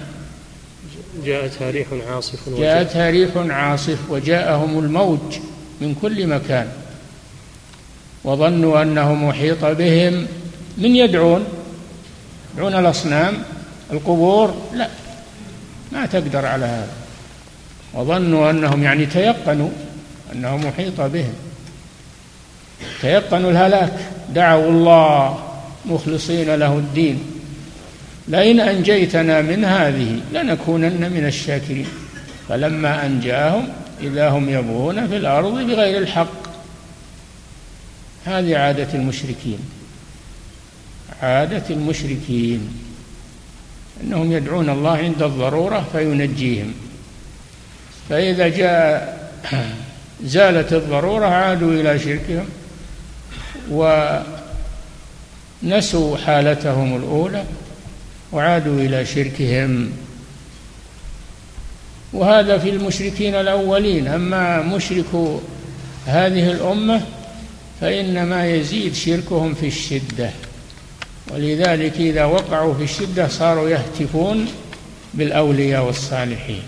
جاءتها 1.26 1.72
ريح 1.72 1.88
عاصف 2.10 2.50
جاءتها 2.50 3.10
ريح 3.10 3.32
عاصف 3.36 3.98
وجاءهم 4.10 4.80
الموج 4.80 5.20
من 5.82 5.96
كل 6.02 6.28
مكان. 6.28 6.68
وظنوا 8.24 8.82
أنه 8.82 9.14
محيط 9.14 9.66
بهم. 9.66 10.28
من 10.78 10.96
يدعون؟ 10.96 11.46
يدعون 12.56 12.76
الأصنام؟ 12.76 13.44
القبور؟ 13.92 14.56
لا. 14.74 14.90
ما 15.92 16.06
تقدر 16.06 16.46
على 16.46 16.66
هذا. 16.66 16.92
وظنوا 17.94 18.50
أنهم 18.50 18.84
يعني 18.84 19.06
تيقنوا 19.06 19.70
أنه 20.34 20.58
محيط 20.58 21.02
بهم. 21.02 21.34
تيقنوا 23.02 23.52
الهلاك. 23.52 23.94
دعوا 24.30 24.70
الله 24.70 25.44
مخلصين 25.86 26.56
له 26.56 26.74
الدين. 26.74 27.31
لئن 28.28 28.60
أنجيتنا 28.60 29.42
من 29.42 29.66
هذه 29.66 30.20
لنكونن 30.34 31.12
من 31.12 31.26
الشاكرين. 31.26 31.88
فلما 32.50 33.06
أنجاهم 33.06 33.68
إذا 34.02 34.30
هم 34.30 34.50
يبغون 34.50 35.08
في 35.08 35.18
الأرض 35.18 35.54
بغير 35.54 35.98
الحق. 35.98 36.42
هذه 38.26 38.58
عادة 38.58 38.88
المشركين. 38.94 39.60
عادة 41.22 41.64
المشركين. 41.70 42.70
أنهم 44.04 44.32
يدعون 44.32 44.70
الله 44.70 44.98
عند 44.98 45.22
الضرورة 45.22 45.88
فينجيهم. 45.92 46.74
فإذا 48.10 48.48
جاء 48.48 49.22
زالت 50.24 50.74
الضرورة 50.74 51.26
عادوا 51.26 51.74
إلى 51.74 52.00
شركهم 52.00 52.46
ونسوا 55.64 56.18
حالتهم 56.18 56.96
الأولى. 56.96 57.44
وعادوا 58.32 58.82
إلى 58.82 59.06
شركهم. 59.06 59.92
وهذا 62.14 62.58
في 62.58 62.70
المشركين 62.70 63.36
الأولين. 63.36 64.08
أما 64.08 64.62
مشركو 64.62 65.40
هذه 66.06 66.52
الأمة 66.52 67.02
فإنما 67.82 68.48
يزيد 68.48 68.94
شركهم 68.94 69.54
في 69.54 69.68
الشدة. 69.68 70.30
ولذلك 71.32 71.96
إذا 71.96 72.26
وقعوا 72.26 72.74
في 72.74 72.84
الشدة 72.84 73.28
صاروا 73.28 73.70
يهتفون 73.70 74.48
بالأولياء 75.14 75.86
والصالحين. 75.86 76.64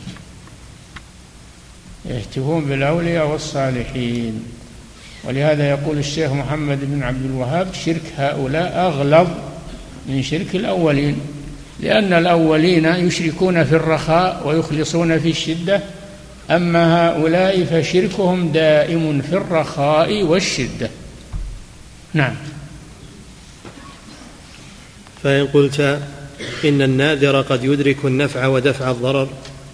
يهتفون 2.06 2.66
بالأولياء 2.66 3.28
والصالحين. 3.28 4.44
ولهذا 5.24 5.70
يقول 5.70 5.98
الشيخ 5.98 6.32
محمد 6.32 6.80
بن 6.82 7.04
عبد 7.04 7.26
الوهاب 7.26 7.74
شرك 7.86 8.02
هؤلاء 8.18 8.88
أغلظ 8.88 9.28
من 10.08 10.24
شرك 10.24 10.56
الأولين. 10.56 11.33
لأن 11.80 12.14
الأولين 12.14 12.86
يشركون 12.86 13.64
في 13.64 13.76
الرخاء 13.76 14.48
ويخلصون 14.48 15.20
في 15.20 15.30
الشدة 15.30 15.82
أما 16.50 17.10
هؤلاء 17.10 17.64
فشركهم 17.64 18.52
دائم 18.52 19.22
في 19.22 19.34
الرخاء 19.34 20.24
والشدة. 20.24 20.90
نعم. 22.14 22.36
فإن 25.24 25.48
قلت 25.48 25.80
إن 26.66 26.82
الناذر 26.82 27.42
قد 27.42 27.64
يدرك 27.64 27.98
النفع 28.06 28.48
ودفع 28.48 28.92
الضرر 28.92 29.30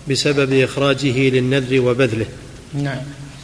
بسبب 0.10 0.54
إخراجه 0.54 1.30
للنذر 1.30 1.82
وبذله. 1.82 2.26
نعم. 2.74 3.02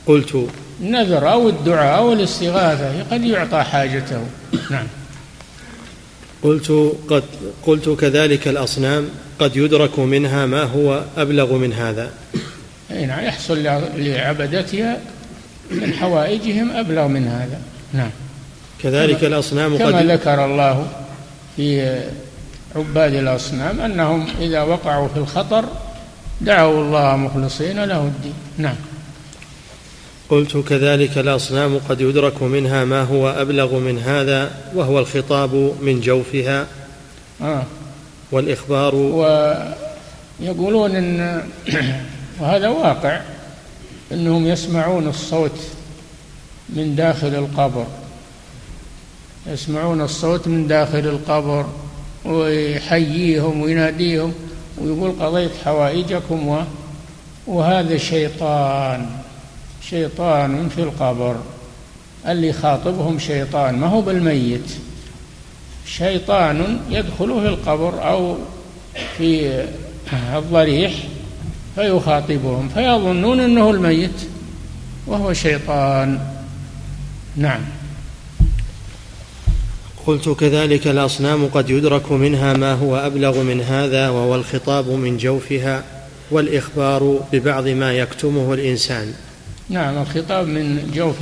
قلت 0.08 0.50
النذر 0.82 1.32
أو 1.32 1.50
الدعاء 1.50 1.98
أو 1.98 2.14
الاستغاثة 2.14 3.04
قد 3.12 3.24
يعطى 3.24 3.64
حاجته. 3.64 4.22
نعم. 4.72 4.88
قلت 6.46 6.94
قد 7.10 7.24
قلت 7.66 7.90
كذلك 7.90 8.48
الأصنام 8.48 9.10
قد 9.40 9.56
يدرك 9.56 10.00
منها 10.00 10.46
ما 10.46 10.64
هو 10.64 11.04
أبلغ 11.18 11.54
من 11.54 11.74
هذا. 11.74 12.12
نعم 12.90 13.26
يحصل 13.26 13.64
لعبدتها 13.98 14.98
من 15.72 15.94
حوائجهم 15.94 16.72
أبلغ 16.72 17.08
من 17.08 17.28
هذا. 17.28 17.60
نعم. 17.94 18.10
كذلك 18.84 19.24
الأصنام 19.24 19.78
كما 19.78 19.88
قد 19.88 20.12
ذكر 20.12 20.46
الله 20.46 20.88
في 21.56 22.00
عباد 22.76 23.14
الأصنام 23.14 23.80
أنهم 23.80 24.28
إذا 24.42 24.62
وقعوا 24.62 25.08
في 25.08 25.18
الخطر 25.18 25.66
دعوا 26.42 26.82
الله 26.82 27.16
مخلصين 27.16 27.84
له 27.84 28.02
الدين. 28.02 28.34
نعم. 28.58 28.76
قلت 30.30 30.58
كذلك 30.58 31.18
الأصنام 31.18 31.80
قد 31.90 32.02
يدرك 32.02 32.42
منها 32.42 32.86
ما 32.86 33.02
هو 33.02 33.30
أبلغ 33.30 33.80
من 33.80 34.00
هذا 34.00 34.52
وهو 34.76 35.00
الخطاب 35.00 35.74
من 35.82 36.02
جوفها. 36.02 36.68
آه. 37.42 37.64
والإخبار 38.32 38.96
ويقولون 38.96 40.96
إن 40.96 41.42
وهذا 42.40 42.68
واقع 42.68 43.22
أنهم 44.12 44.48
يسمعون 44.48 45.08
الصوت 45.08 45.60
من 46.70 46.96
داخل 46.96 47.36
القبر. 47.36 47.86
يسمعون 49.48 50.02
الصوت 50.02 50.48
من 50.48 50.68
داخل 50.68 51.00
القبر 51.00 51.66
ويحييهم 52.26 53.62
ويناديهم 53.62 54.34
ويقول 54.78 55.12
قضيت 55.20 55.52
حوائجكم 55.66 56.48
و 56.48 56.64
وهذا 57.48 57.98
شيطان. 57.98 59.25
شيطان 59.90 60.70
في 60.70 60.82
القبر. 60.82 61.36
اللي 62.28 62.54
خاطبهم 62.54 63.20
شيطان 63.20 63.80
ما 63.80 63.88
هو 63.88 64.02
بالميت. 64.02 64.72
شيطان 65.88 66.80
يدخل 66.90 67.42
في 67.42 67.48
القبر 67.48 68.10
أو 68.10 68.38
في 69.18 69.64
الضريح 70.36 70.94
فيخاطبهم 71.76 72.70
فيظنون 72.70 73.40
أنه 73.40 73.70
الميت 73.70 74.22
وهو 75.08 75.34
شيطان. 75.34 76.20
نعم. 77.36 77.62
قلت 80.08 80.30
كذلك 80.30 80.88
الأصنام 80.88 81.46
قد 81.46 81.70
يدرك 81.70 82.12
منها 82.12 82.54
ما 82.54 82.74
هو 82.74 82.98
أبلغ 82.98 83.44
من 83.44 83.62
هذا 83.62 84.10
وهو 84.10 84.36
الخطاب 84.36 84.90
من 84.90 85.18
جوفها 85.18 85.84
والإخبار 86.32 87.20
ببعض 87.34 87.68
ما 87.68 87.94
يكتمه 87.94 88.54
الإنسان. 88.54 89.14
نعم 89.70 89.98
الخطاب 89.98 90.48
من 90.48 90.92
جوف 90.96 91.16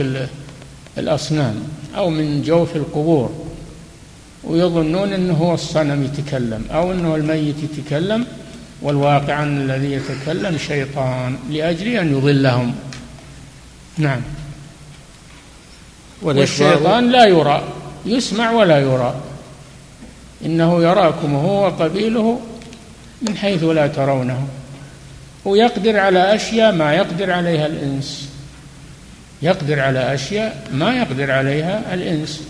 الأصنام 0.98 1.56
أو 1.96 2.10
من 2.10 2.42
جوف 2.42 2.76
القبور 2.76 3.32
ويظنون 4.44 5.14
أنه 5.14 5.34
هو 5.34 5.54
الصنم 5.54 6.04
يتكلم 6.04 6.66
أو 6.72 6.92
أنه 6.92 7.16
الميت 7.16 7.56
يتكلم 7.64 8.26
والواقع 8.82 9.44
أن 9.44 9.62
الذي 9.62 9.92
يتكلم 9.92 10.58
شيطان 10.58 11.38
لأجل 11.50 11.88
أن 11.88 12.18
يضلهم. 12.18 12.76
نعم. 13.98 14.22
والشيطان 16.22 17.12
لا 17.12 17.26
يرى 17.26 17.64
يسمع 18.06 18.52
ولا 18.52 18.80
يرى. 18.80 19.16
إنه 20.46 20.84
يراكم 20.84 21.36
هو 21.36 21.66
وقبيله 21.66 22.40
من 23.22 23.38
حيث 23.38 23.64
لا 23.64 23.88
ترونه 23.88 24.48
ويقدر 25.46 26.00
على 26.00 26.36
أشياء 26.36 26.72
ما 26.72 26.94
يقدر 26.94 27.32
عليها 27.32 27.66
الإنس. 27.66 28.33
يقدر 29.44 29.80
على 29.80 30.14
أشياء 30.14 30.68
ما 30.74 30.96
يقدر 30.96 31.32
عليها 31.32 31.94
الإنس. 31.94 32.42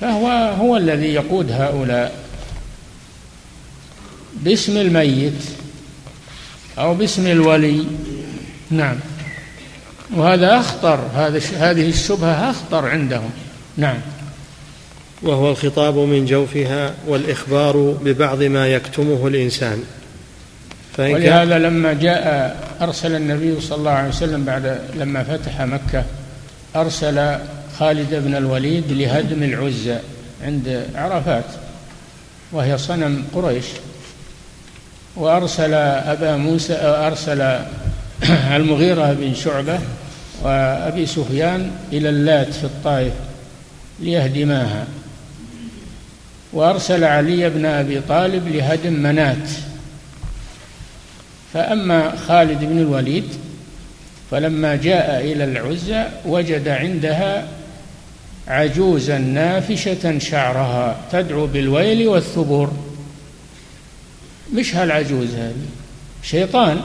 فهو 0.00 0.28
هو 0.58 0.76
الذي 0.76 1.14
يقود 1.14 1.52
هؤلاء 1.52 2.24
باسم 4.36 4.76
الميت 4.76 5.42
أو 6.78 6.94
باسم 6.94 7.26
الولي. 7.26 7.84
نعم. 8.70 8.96
وهذا 10.16 10.60
أخطر 10.60 11.00
هذا 11.14 11.40
هذه 11.58 11.88
الشبهة 11.88 12.50
أخطر 12.50 12.86
عندهم. 12.86 13.30
نعم. 13.76 13.98
وهو 15.22 15.50
الخطاب 15.50 15.98
من 15.98 16.26
جوفها 16.26 16.94
والإخبار 17.06 17.76
ببعض 17.76 18.42
ما 18.42 18.68
يكتمه 18.68 19.26
الإنسان. 19.26 19.84
ولهذا 20.98 21.58
لما 21.58 21.92
جاء 21.92 22.56
أرسل 22.80 23.16
النبي 23.16 23.60
صلى 23.60 23.78
الله 23.78 23.90
عليه 23.90 24.08
وسلم 24.08 24.44
بعد 24.44 24.78
لما 24.94 25.22
فتح 25.22 25.60
مكة 25.60 26.04
أرسل 26.76 27.36
خالد 27.78 28.14
بن 28.14 28.34
الوليد 28.34 28.92
لهدم 28.92 29.42
العزة 29.42 30.00
عند 30.44 30.86
عرفات 30.94 31.44
وهي 32.52 32.78
صنم 32.78 33.24
قريش. 33.34 33.64
وأرسل 35.16 35.74
أبا 35.74 36.36
موسى 36.36 36.74
أرسل 36.82 37.58
المغيرة 38.56 39.12
بن 39.12 39.34
شعبة 39.34 39.78
وأبي 40.42 41.06
سفيان 41.06 41.70
إلى 41.92 42.08
اللات 42.08 42.54
في 42.54 42.64
الطائف 42.64 43.12
ليهدماها. 44.00 44.86
وأرسل 46.52 47.04
علي 47.04 47.50
بن 47.50 47.66
أبي 47.66 48.00
طالب 48.00 48.48
لهدم 48.48 48.92
منات. 48.92 49.48
فأما 51.52 52.16
خالد 52.16 52.64
بن 52.64 52.78
الوليد 52.78 53.24
فلما 54.30 54.76
جاء 54.76 55.20
إلى 55.20 55.44
العزة 55.44 56.08
وجد 56.26 56.68
عندها 56.68 57.48
عجوزا 58.48 59.18
نافشة 59.18 60.18
شعرها 60.18 60.96
تدعو 61.12 61.46
بالويل 61.46 62.08
والثبور. 62.08 62.72
مش 64.54 64.76
هالعجوز 64.76 65.34
هذه؟ 65.34 65.66
شيطان. 66.22 66.80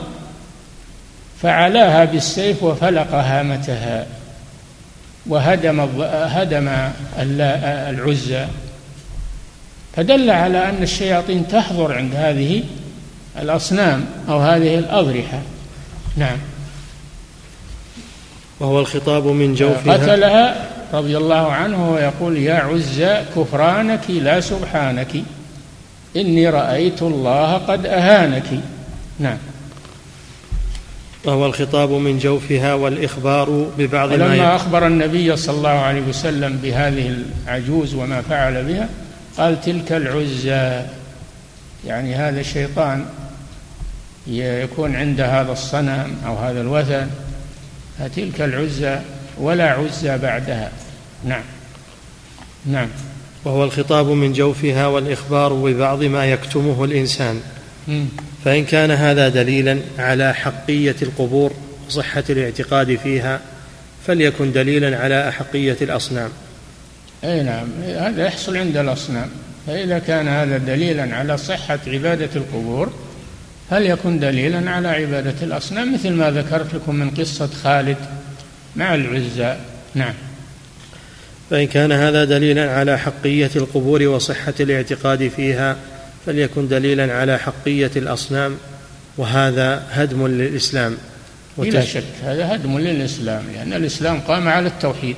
فعلاها 1.42 2.06
بالسيف 2.06 2.64
وفلق 2.64 3.14
هامتها 3.14 4.08
وهدم 5.26 5.80
هدم 6.10 6.70
العزى. 7.20 8.46
فدل 9.96 10.30
على 10.30 10.70
أن 10.70 10.84
الشياطين 10.84 11.48
تحضر 11.48 11.94
عند 11.94 12.16
هذه 12.16 12.64
الأصنام 13.42 14.06
أو 14.30 14.40
هذه 14.40 14.78
الأضرحة. 14.78 15.42
نعم. 16.18 16.38
وهو 18.60 18.80
الخطاب 18.80 19.28
من 19.28 19.54
جوفها. 19.54 19.94
قتلها 19.94 20.70
رضي 20.94 21.18
الله 21.18 21.52
عنه 21.52 21.92
ويقول 21.92 22.38
يا 22.38 22.56
عزى 22.56 23.24
كفرانك 23.36 24.10
لا 24.10 24.40
سبحانك 24.40 25.16
إني 26.16 26.50
رأيت 26.50 27.02
الله 27.02 27.54
قد 27.54 27.86
أهانك. 27.86 28.48
نعم. 29.20 29.38
وهو 31.26 31.46
الخطاب 31.46 31.92
من 31.92 32.20
جوفها 32.20 32.74
والإخبار 32.74 33.68
ببعض 33.78 34.10
ما 34.10 34.16
لما 34.16 34.56
أخبر 34.56 34.88
النبي 34.88 35.36
صلى 35.36 35.58
الله 35.58 35.70
عليه 35.70 36.02
وسلم 36.02 36.60
بهذه 36.64 37.16
العجوز 37.46 37.94
وما 37.94 38.22
فعل 38.22 38.64
بها 38.64 38.90
قال 39.38 39.62
تلك 39.62 39.92
العزى. 39.92 40.86
يعني 41.88 42.16
هذا 42.16 42.40
الشيطان 42.40 43.06
يكون 44.30 44.96
عند 44.96 45.22
هذا 45.22 45.52
الصنم 45.52 46.16
أو 46.26 46.36
هذا 46.36 46.62
الوثن 46.62 47.08
فتلك 48.00 48.42
العزى 48.42 49.00
ولا 49.38 49.72
عزى 49.72 50.18
بعدها. 50.18 50.72
نعم. 51.26 51.44
نعم. 52.66 52.88
وهو 53.46 53.64
الخطاب 53.64 54.08
من 54.08 54.34
جوفها 54.34 54.88
والإخبار 54.88 55.54
ببعض 55.54 56.04
ما 56.04 56.26
يكتمه 56.26 56.84
الإنسان. 56.84 57.42
فإن 58.46 58.66
كان 58.66 58.92
هذا 58.92 59.30
دليلا 59.30 59.80
على 60.00 60.34
حقية 60.34 60.96
القبور 61.02 61.54
وصحة 61.88 62.24
الاعتقاد 62.30 62.96
فيها 62.96 63.40
فليكن 64.08 64.52
دليلا 64.52 64.98
على 64.98 65.30
أحقية 65.30 65.78
الأصنام. 65.82 66.30
أي 67.24 67.44
نعم. 67.44 67.68
هذا 67.84 68.26
يحصل 68.26 68.58
عند 68.58 68.78
الأصنام. 68.78 69.30
فإذا 69.68 70.00
كان 70.00 70.28
هذا 70.28 70.58
دليلا 70.58 71.16
على 71.16 71.38
صحة 71.38 71.80
عبادة 71.88 72.30
القبور 72.36 72.94
فليكن 73.70 74.20
دليلا 74.20 74.72
على 74.72 74.88
عبادة 74.88 75.36
الأصنام؟ 75.42 75.94
مثل 75.94 76.12
ما 76.12 76.32
ذكرت 76.32 76.74
لكم 76.74 76.96
من 76.96 77.10
قصة 77.10 77.50
خالد 77.64 77.98
مع 78.76 78.96
العزى. 78.96 79.58
نعم. 79.96 80.14
فإن 81.50 81.68
كان 81.68 81.92
هذا 81.92 82.26
دليلا 82.26 82.72
على 82.72 83.00
حقية 83.00 83.50
القبور 83.56 84.04
وصحة 84.04 84.54
الاعتقاد 84.60 85.28
فيها 85.36 85.76
فليكن 86.26 86.68
دليلا 86.68 87.14
على 87.14 87.38
حقية 87.38 87.92
الأصنام. 87.96 88.58
وهذا 89.18 89.84
هدم 89.92 90.28
للإسلام. 90.28 90.98
بلا 91.58 91.86
شك 91.86 92.04
هذا 92.24 92.56
هدم 92.56 92.80
للإسلام 92.80 93.44
لأن 93.54 93.74
الإسلام 93.74 94.20
قام 94.20 94.48
على 94.48 94.68
التوحيد 94.68 95.16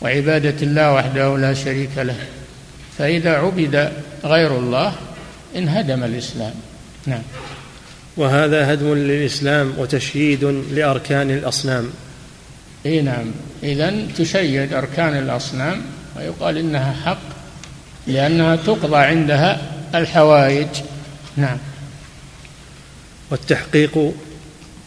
وعبادة 0.00 0.62
الله 0.62 0.92
وحده 0.92 1.38
لا 1.38 1.54
شريك 1.54 1.90
له. 1.96 2.16
فإذا 2.98 3.30
عبد 3.30 3.92
غير 4.24 4.58
الله 4.58 4.92
انهدم 5.56 6.04
الإسلام. 6.04 6.54
نعم. 7.06 7.22
وهذا 8.16 8.72
هدم 8.72 8.94
للإسلام 8.94 9.72
وتشييد 9.78 10.44
لأركان 10.72 11.30
الأصنام. 11.30 11.90
إي 12.86 13.02
نعم. 13.02 13.26
اذا 13.62 13.94
تشيد 14.18 14.72
أركان 14.72 15.18
الأصنام 15.18 15.82
ويقال 16.16 16.58
إنها 16.58 16.92
حق 17.04 17.22
لأنها 18.06 18.56
تقضى 18.56 18.96
عندها 18.96 19.72
الحوائج. 19.94 20.68
نعم. 21.36 21.58
والتحقيق 23.30 24.12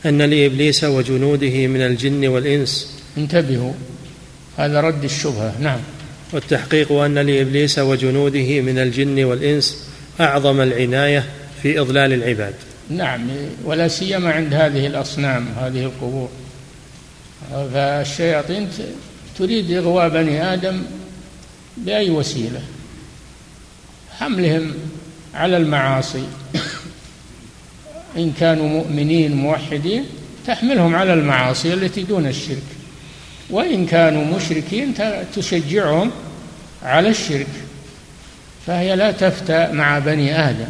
أن 0.05 0.22
لإبليس 0.22 0.84
وجنوده 0.84 1.68
من 1.68 1.82
الجن 1.82 2.28
والإنس. 2.28 3.01
انتبهوا. 3.18 3.74
هذا 4.57 4.82
رد 4.82 5.03
الشبهة. 5.03 5.53
نعم. 5.59 5.80
والتحقيق 6.34 6.91
أن 6.91 7.20
لإبليس 7.20 7.80
وجنوده 7.80 8.61
من 8.61 8.80
الجن 8.80 9.24
والإنس 9.24 9.88
أعظم 10.20 10.61
العناية 10.61 11.24
في 11.61 11.79
إضلال 11.79 12.13
العباد. 12.13 12.53
نعم 12.89 13.27
ولا 13.63 13.87
سيما 13.87 14.31
عند 14.31 14.53
هذه 14.53 14.87
الأصنام 14.87 15.47
هذه 15.57 15.83
القبور. 15.83 16.29
فالشياطين 17.73 18.69
تريد 19.37 19.71
إغواء 19.71 20.09
بني 20.09 20.53
آدم 20.53 20.83
بأي 21.77 22.09
وسيلة؟ 22.09 22.61
حملهم 24.19 24.73
على 25.33 25.57
المعاصي. 25.57 26.23
إن 28.17 28.33
كانوا 28.39 28.69
مؤمنين 28.69 29.35
موحدين 29.35 30.05
تحملهم 30.47 30.95
على 30.95 31.13
المعاصي 31.13 31.73
التي 31.73 32.03
دون 32.03 32.27
الشرك. 32.27 32.63
وإن 33.49 33.85
كانوا 33.85 34.37
مشركين 34.37 34.93
تشجعهم 35.35 36.11
على 36.83 37.09
الشرك. 37.09 37.47
فهي 38.67 38.95
لا 38.95 39.11
تفتى 39.11 39.71
مع 39.71 39.99
بني 39.99 40.49
آدم. 40.49 40.67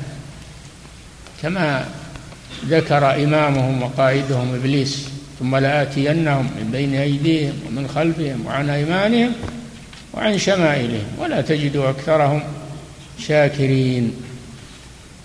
كما 1.42 1.86
ذكر 2.66 3.24
إمامهم 3.24 3.84
وقائدهم 3.84 4.56
إبليس 4.56 5.08
ثم 5.40 5.56
لآتينهم 5.56 6.44
من 6.44 6.70
بين 6.72 6.96
أيديهم 6.96 7.54
ومن 7.68 7.88
خلفهم 7.88 8.46
وعن 8.46 8.70
أيمانهم 8.70 9.32
وعن 10.14 10.38
شمائلهم 10.38 11.06
ولا 11.20 11.42
تجد 11.42 11.76
أكثرهم 11.76 12.44
شاكرين. 13.20 14.12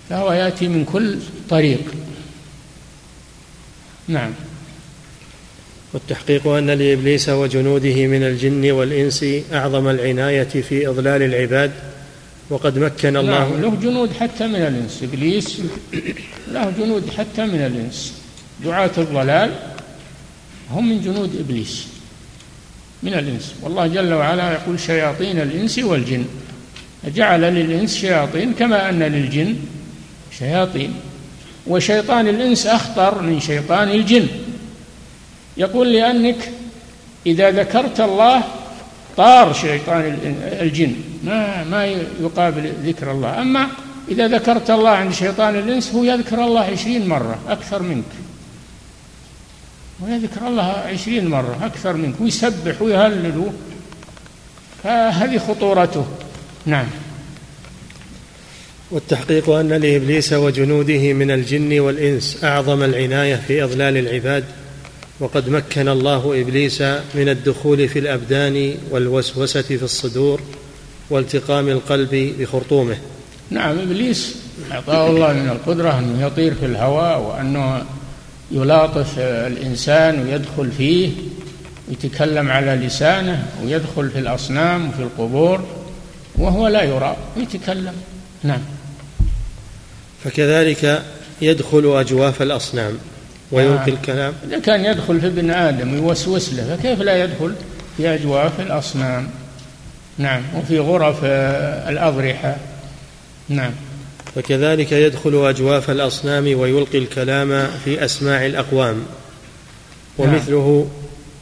فهو 0.09 0.33
يأتي 0.33 0.67
من 0.67 0.85
كل 0.85 1.17
طريق. 1.49 1.81
نعم. 4.07 4.31
والتحقيق 5.93 6.47
أن 6.47 6.69
لإبليس 6.69 7.29
وجنوده 7.29 8.07
من 8.07 8.23
الجن 8.23 8.71
والإنس 8.71 9.25
أعظم 9.53 9.87
العناية 9.87 10.43
في 10.43 10.87
إضلال 10.87 11.21
العباد 11.21 11.71
وقد 12.53 12.77
مكن 12.77 13.17
الله. 13.17 13.55
له 13.57 13.77
جنود 13.81 14.13
حتى 14.19 14.47
من 14.47 14.55
الإنس. 14.55 15.03
إبليس 15.03 15.61
له 16.51 16.73
جنود 16.79 17.09
حتى 17.17 17.45
من 17.45 17.65
الإنس. 17.65 18.13
دعاة 18.65 18.91
الضلال 18.97 19.51
هم 20.71 20.89
من 20.89 21.01
جنود 21.01 21.35
إبليس 21.35 21.87
من 23.03 23.13
الإنس. 23.13 23.53
والله 23.61 23.87
جل 23.87 24.13
وعلا 24.13 24.51
يقول 24.51 24.79
شياطين 24.79 25.41
الإنس 25.41 25.79
والجن. 25.79 26.25
جعل 27.15 27.41
للإنس 27.41 27.95
شياطين 27.95 28.53
كما 28.53 28.89
أن 28.89 29.03
للجن 29.03 29.55
شياطين. 30.39 30.93
وشيطان 31.67 32.27
الإنس 32.27 32.67
أخطر 32.67 33.21
من 33.21 33.39
شيطان 33.39 33.89
الجن. 33.89 34.27
يقول 35.57 35.93
لأنك 35.93 36.51
إذا 37.25 37.51
ذكرت 37.51 37.99
الله 37.99 38.43
طار 39.17 39.53
شيطان 39.53 40.17
الجن. 40.61 40.95
ما 41.23 41.63
ما 41.63 41.85
يقابل 42.21 42.73
ذكر 42.83 43.11
الله. 43.11 43.41
أما 43.41 43.67
إذا 44.09 44.27
ذكرت 44.27 44.69
الله 44.69 44.89
عند 44.89 45.13
شيطان 45.13 45.55
الإنس 45.55 45.91
هو 45.91 46.03
يذكر 46.03 46.45
الله 46.45 46.61
عشرين 46.61 47.07
مرة 47.07 47.39
أكثر 47.47 47.81
منك. 47.81 48.11
ويذكر 49.99 50.47
الله 50.47 50.63
عشرين 50.63 51.27
مرة 51.27 51.57
أكثر 51.61 51.93
منك 51.93 52.21
ويسبح 52.21 52.81
ويهلل. 52.81 53.51
فهذه 54.83 55.37
خطورته. 55.37 56.05
نعم. 56.65 56.87
والتحقيق 58.91 59.49
أن 59.49 59.69
لإبليس 59.73 60.33
وجنوده 60.33 61.13
من 61.13 61.31
الجن 61.31 61.79
والإنس 61.79 62.43
أعظم 62.43 62.83
العناية 62.83 63.35
في 63.35 63.63
إضلال 63.63 63.97
العباد 63.97 64.43
وقد 65.19 65.49
مكن 65.49 65.87
الله 65.89 66.41
إبليس 66.41 66.81
من 67.15 67.29
الدخول 67.29 67.89
في 67.89 67.99
الأبدان 67.99 68.75
والوسوسة 68.91 69.61
في 69.61 69.83
الصدور 69.83 70.41
والتقام 71.13 71.69
القلب 71.69 72.35
بخرطومه. 72.39 72.97
نعم 73.49 73.79
إبليس 73.79 74.35
أعطاه 74.71 75.09
الله 75.09 75.33
من 75.33 75.49
القدرة 75.49 75.99
أنه 75.99 76.25
يطير 76.25 76.55
في 76.55 76.65
الهواء 76.65 77.19
وأنه 77.21 77.83
يلاطف 78.51 79.19
الإنسان 79.19 80.23
ويدخل 80.23 80.71
فيه 80.71 81.09
يتكلم 81.91 82.51
على 82.51 82.75
لسانه 82.75 83.47
ويدخل 83.63 84.09
في 84.09 84.19
الأصنام 84.19 84.89
وفي 84.89 84.99
القبور 84.99 85.63
وهو 86.35 86.67
لا 86.67 86.83
يرى 86.83 87.17
يتكلم. 87.37 87.93
نعم. 88.43 88.61
فكذلك 90.23 91.03
يدخل 91.41 91.99
أجواف 91.99 92.41
الأصنام. 92.41 92.97
ويلقي 93.51 93.91
آه. 93.91 93.95
الكلام. 93.95 94.33
إذا 94.47 94.59
كان 94.59 94.85
يدخل 94.85 95.21
في 95.21 95.27
ابن 95.27 95.51
آدم 95.51 95.93
ويوسوس 95.93 96.53
له 96.53 96.75
فكيف 96.75 97.01
لا 97.01 97.23
يدخل 97.23 97.53
في 97.97 98.13
أجواف 98.13 98.59
الأصنام؟ 98.59 99.27
نعم 100.17 100.41
وفي 100.55 100.79
غرف 100.79 101.23
الأضرحة. 101.89 102.57
نعم. 103.49 103.71
وكذلك 104.37 104.91
يدخل 104.91 105.49
أجواف 105.49 105.89
الأصنام 105.89 106.59
ويلقي 106.59 106.97
الكلام 106.97 107.67
في 107.85 108.05
أسماع 108.05 108.45
الأقوام. 108.45 109.05
ومثله 110.17 110.87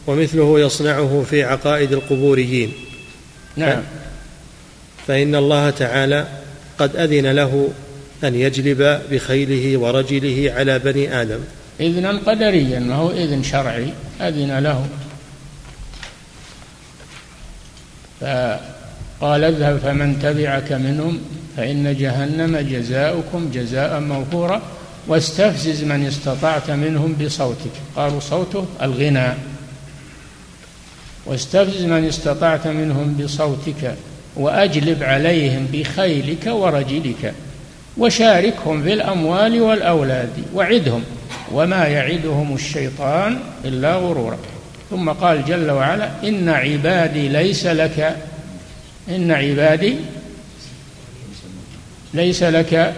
ومثله 0.07 0.59
يصنعه 0.59 1.26
في 1.30 1.43
عقائد 1.43 1.93
القبوريين. 1.93 2.74
نعم. 3.55 3.82
فإن 5.07 5.36
الله 5.36 5.69
تعالى 5.69 6.28
قد 6.78 6.95
أذن 6.95 7.32
له 7.32 7.69
أن 8.24 8.36
يجلب 8.36 9.01
بخيله 9.11 9.78
ورجله 9.78 10.53
على 10.55 10.80
بني 10.80 11.22
آدم. 11.22 11.39
إذنا 11.80 12.19
قدريا 12.28 12.80
ما 12.80 12.95
هو 12.95 13.11
إذن 13.11 13.43
شرعي 13.43 13.93
أذن 14.22 14.59
له. 14.59 14.88
فقال 18.22 19.43
اذهب 19.43 19.78
فمن 19.78 20.19
تبعك 20.19 20.72
منهم 20.72 21.19
فإن 21.57 21.97
جهنم 21.97 22.57
جزاؤكم 22.57 23.51
جزاء 23.53 23.99
موفورا 23.99 24.61
واستفزز 25.07 25.84
من 25.84 26.05
استطعت 26.05 26.72
منهم 26.72 27.15
بصوتك. 27.26 27.72
قالوا 27.95 28.19
صوته 28.19 28.65
الغنى. 28.82 29.34
واستفزز 31.26 31.86
من 31.86 32.07
استطعت 32.07 32.67
منهم 32.67 33.17
بصوتك 33.24 33.95
وأجلب 34.36 35.03
عليهم 35.03 35.67
بخيلك 35.74 36.47
ورجلك 36.47 37.34
وشاركهم 37.97 38.84
في 38.84 38.93
الأموال 38.93 39.61
والأولاد 39.61 40.30
وعدهم 40.53 41.03
وما 41.51 41.88
يعدهم 41.88 42.55
الشيطان 42.55 43.39
إلا 43.65 43.95
غرورا. 43.95 44.38
ثم 44.92 45.10
قال 45.10 45.46
جل 45.46 45.72
وعلا 45.72 46.10
إن 46.24 46.50
عبادي 46.50 47.28
ليس 47.28 47.66
لك 47.66 48.18
إن 49.10 49.32
عبادي 49.32 49.96
ليس 52.14 52.44
لك 52.44 52.94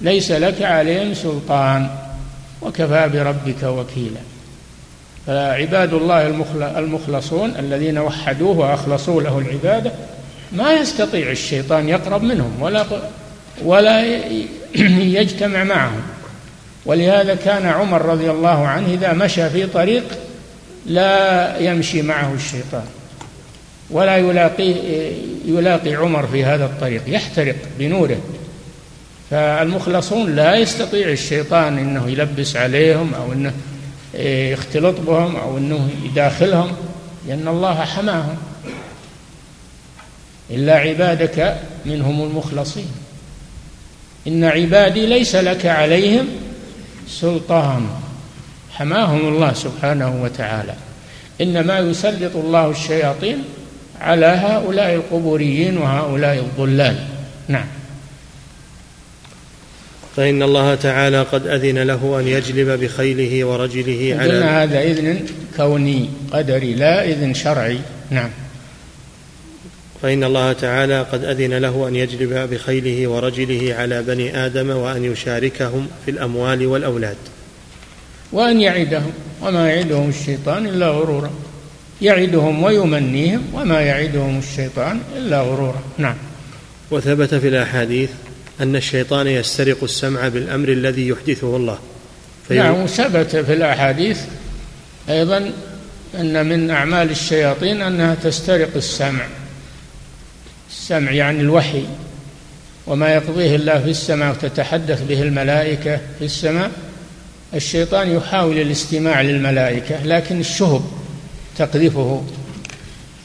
ليس 0.00 0.30
لك 0.30 0.62
عليهم 0.62 1.14
سلطان 1.14 1.88
وكفى 2.62 3.10
بربك 3.12 3.62
وكيلا. 3.62 4.20
فعباد 5.26 5.94
الله 5.94 6.26
المخلصون 6.78 7.54
الذين 7.58 7.98
وحدوه 7.98 8.58
واخلصوا 8.58 9.22
له 9.22 9.38
العبادة 9.38 9.92
ما 10.52 10.72
يستطيع 10.72 11.30
الشيطان 11.30 11.88
يقرب 11.88 12.22
منهم 12.22 12.62
ولا 12.62 12.84
ولا 13.64 14.06
يجتمع 15.20 15.64
معهم. 15.64 16.02
ولهذا 16.86 17.34
كان 17.34 17.66
عمر 17.66 18.02
رضي 18.02 18.30
الله 18.30 18.66
عنه 18.66 18.94
إذا 18.94 19.12
مشى 19.12 19.50
في 19.50 19.66
طريق 19.66 20.04
لا 20.86 21.58
يمشي 21.58 22.02
معه 22.02 22.34
الشيطان 22.34 22.84
ولا 23.90 24.16
يلاقيه 24.16 24.76
يلاقي 25.44 25.94
عمر 25.94 26.26
في 26.26 26.44
هذا 26.44 26.64
الطريق 26.64 27.02
يحترق 27.06 27.56
بنوره. 27.78 28.20
فالمخلصون 29.30 30.36
لا 30.36 30.54
يستطيع 30.54 31.08
الشيطان 31.08 31.78
إنه 31.78 32.10
يلبس 32.10 32.56
عليهم 32.56 33.14
أو 33.14 33.32
إنه 33.32 33.52
يختلط 34.52 35.00
بهم 35.00 35.36
أو 35.36 35.58
إنه 35.58 35.90
يداخلهم 36.04 36.72
لأن 37.28 37.48
الله 37.48 37.84
حماهم. 37.84 38.36
إلا 40.50 40.74
عبادك 40.74 41.56
منهم 41.86 42.22
المخلصين. 42.22 42.90
إن 44.26 44.44
عبادي 44.44 45.06
ليس 45.06 45.34
لك 45.34 45.66
عليهم 45.66 46.28
سلطان. 47.08 47.88
حماهم 48.80 49.28
الله 49.28 49.52
سبحانه 49.52 50.22
وتعالى. 50.22 50.74
إنما 51.40 51.78
يسلط 51.78 52.36
الله 52.36 52.70
الشياطين 52.70 53.44
على 54.00 54.26
هؤلاء 54.26 54.94
القبوريين 54.94 55.78
وهؤلاء 55.78 56.38
الضلال. 56.38 56.96
نعم. 57.48 57.66
فإن 60.16 60.42
الله 60.42 60.74
تعالى 60.74 61.22
قد 61.22 61.46
أذن 61.46 61.78
له 61.78 62.20
أن 62.20 62.28
يجلب 62.28 62.80
بخيله 62.80 63.44
ورجله 63.44 64.16
على 64.20 64.32
هذا 64.32 64.82
إذن 64.82 65.26
كوني 65.56 66.08
قدري 66.32 66.74
لا 66.74 67.04
إذن 67.04 67.34
شرعي. 67.34 67.78
نعم. 68.10 68.30
فإن 70.02 70.24
الله 70.24 70.52
تعالى 70.52 71.02
قد 71.02 71.24
أذن 71.24 71.54
له 71.54 71.88
أن 71.88 71.96
يجلب 71.96 72.50
بخيله 72.50 73.08
ورجله 73.08 73.74
على 73.74 74.02
بني 74.02 74.46
آدم 74.46 74.70
وأن 74.70 75.04
يشاركهم 75.04 75.88
في 76.04 76.10
الأموال 76.10 76.66
والأولاد. 76.66 77.16
وأن 78.32 78.60
يعدهم 78.60 79.12
وما 79.42 79.70
يعدهم 79.70 80.08
الشيطان 80.08 80.66
إلا 80.66 80.88
غرورا. 80.88 81.30
يعدهم 82.02 82.62
ويمنيهم 82.62 83.42
وما 83.52 83.80
يعدهم 83.80 84.38
الشيطان 84.38 85.00
إلا 85.16 85.40
غرورا. 85.40 85.82
نعم. 85.98 86.16
وثبت 86.90 87.34
في 87.34 87.48
الأحاديث 87.48 88.10
أن 88.60 88.76
الشيطان 88.76 89.26
يسترق 89.26 89.82
السمع 89.82 90.28
بالأمر 90.28 90.68
الذي 90.68 91.08
يحدثه 91.08 91.56
الله. 91.56 91.78
نعم 92.50 92.86
ثبت 92.86 93.36
في 93.36 93.52
الأحاديث 93.52 94.20
أيضا 95.08 95.50
أن 96.14 96.46
من 96.46 96.70
أعمال 96.70 97.10
الشياطين 97.10 97.82
أنها 97.82 98.14
تسترق 98.14 98.70
السمع. 98.76 99.26
السمع 100.70 101.10
يعني 101.10 101.40
الوحي. 101.40 101.84
وما 102.86 103.14
يقضيه 103.14 103.56
الله 103.56 103.78
في 103.78 103.90
السماء 103.90 104.30
وتتحدث 104.30 105.02
به 105.08 105.22
الملائكة 105.22 106.00
في 106.18 106.24
السماء 106.24 106.70
الشيطان 107.54 108.16
يحاول 108.16 108.58
الاستماع 108.58 109.20
للملائكة 109.20 110.04
لكن 110.04 110.40
الشهب 110.40 110.82
تقذفه. 111.58 112.24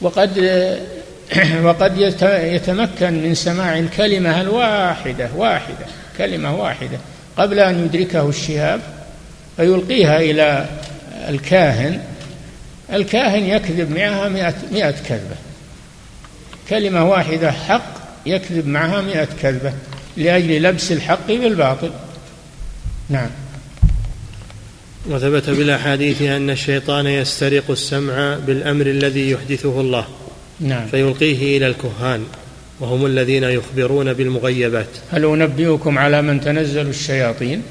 وقد 0.00 0.38
وقد 1.64 1.98
يتمكن 2.28 3.22
من 3.22 3.34
سماع 3.34 3.78
الكلمة 3.78 4.40
الواحدة 4.40 5.30
واحدة 5.36 5.86
كلمة 6.18 6.56
واحدة 6.56 6.98
قبل 7.36 7.58
أن 7.58 7.84
يدركه 7.84 8.28
الشهاب 8.28 8.80
فيلقيها 9.56 10.20
إلى 10.20 10.66
الكاهن. 11.28 12.00
الكاهن 12.92 13.44
يكذب 13.44 13.90
معها 13.90 14.28
مئة, 14.28 14.54
مئة 14.72 14.94
كذبة. 15.08 15.36
كلمة 16.68 17.04
واحدة 17.10 17.52
حق 17.52 17.94
يكذب 18.26 18.66
معها 18.66 19.00
مئة 19.00 19.28
كذبة 19.42 19.72
لأجل 20.16 20.62
لبس 20.62 20.92
الحق 20.92 21.26
بالباطل. 21.26 21.90
نعم. 23.08 23.30
وثبت 25.10 25.50
بالأحاديث 25.50 26.22
أن 26.22 26.50
الشيطان 26.50 27.06
يسترق 27.06 27.70
السمع 27.70 28.36
بالأمر 28.46 28.86
الذي 28.86 29.30
يحدثه 29.30 29.80
الله. 29.80 30.06
نعم. 30.60 30.86
فيلقيه 30.86 31.56
إلى 31.56 31.66
الكهان 31.66 32.24
وهم 32.80 33.06
الذين 33.06 33.44
يخبرون 33.44 34.12
بالمغيبات. 34.12 34.86
هل 35.10 35.24
أنبئكم 35.24 35.98
على 35.98 36.22
من 36.22 36.40
تنزل 36.40 36.86
الشياطين؟ 36.86 37.62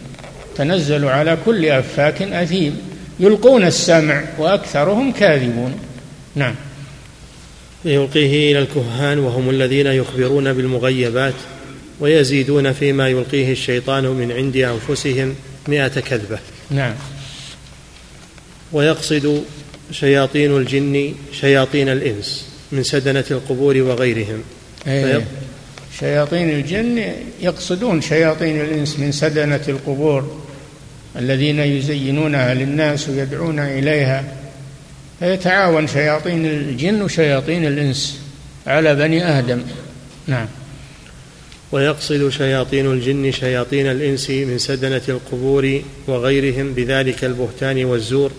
تنزل 0.55 1.05
على 1.05 1.37
كل 1.45 1.65
أفاك 1.65 2.21
أثيم. 2.21 2.77
يلقون 3.19 3.63
السمع 3.63 4.23
وأكثرهم 4.37 5.11
كاذبون. 5.11 5.79
نعم. 6.35 6.55
فيلقيه 7.83 8.51
إلى 8.51 8.59
الكهان 8.59 9.19
وهم 9.19 9.49
الذين 9.49 9.87
يخبرون 9.87 10.53
بالمغيبات 10.53 11.33
ويزيدون 11.99 12.73
فيما 12.73 13.09
يلقيه 13.09 13.51
الشيطان 13.51 14.03
من 14.03 14.31
عند 14.31 14.57
أنفسهم 14.57 15.35
مائه 15.67 15.87
كذبة. 15.87 16.39
نعم. 16.71 16.93
ويقصد 18.75 19.43
شياطين 19.91 20.57
الجن 20.57 21.13
شياطين 21.31 21.89
الإنس 21.89 22.45
من 22.71 22.83
سدنة 22.83 23.23
القبور 23.31 23.77
وغيرهم. 23.77 24.43
أيه. 24.87 25.25
شياطين 25.99 26.49
الجن 26.49 27.13
يقصدون 27.41 28.01
شياطين 28.01 28.61
الإنس 28.61 28.99
من 28.99 29.11
سدنة 29.11 29.61
القبور 29.67 30.41
الذين 31.15 31.59
يزينونها 31.59 32.53
للناس 32.53 33.09
ويدعون 33.09 33.59
إليها. 33.59 34.23
فيتعاون 35.19 35.87
شياطين 35.87 36.45
الجن 36.45 37.01
وشياطين 37.01 37.65
الإنس 37.65 38.19
على 38.67 38.95
بني 38.95 39.39
آدم. 39.39 39.61
نعم. 40.27 40.47
ويقصد 41.71 42.29
شياطين 42.29 42.91
الجن 42.91 43.31
شياطين 43.31 43.91
الإنس 43.91 44.29
من 44.29 44.57
سدنة 44.57 45.01
القبور 45.09 45.81
وغيرهم 46.07 46.73
بذلك 46.73 47.23
البهتان 47.25 47.85
والزور. 47.85 48.31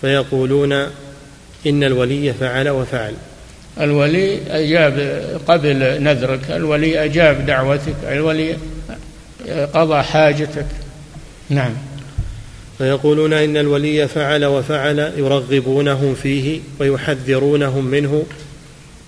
فيقولون 0.00 0.72
إن 1.66 1.84
الولي 1.84 2.32
فعل 2.32 2.68
وفعل. 2.68 3.14
الولي 3.80 4.40
أجاب 4.50 5.22
قبل 5.48 6.02
نذرك 6.02 6.50
الولي 6.50 7.04
أجاب 7.04 7.46
دعوتك 7.46 7.96
الولي 8.08 8.56
قضى 9.74 10.02
حاجتك. 10.02 10.66
نعم. 11.48 11.72
فيقولون 12.78 13.32
إن 13.32 13.56
الولي 13.56 14.08
فعل 14.08 14.44
وفعل 14.44 15.12
يرغبونهم 15.16 16.14
فيه 16.14 16.60
ويحذرونهم 16.80 17.84
منه 17.84 18.24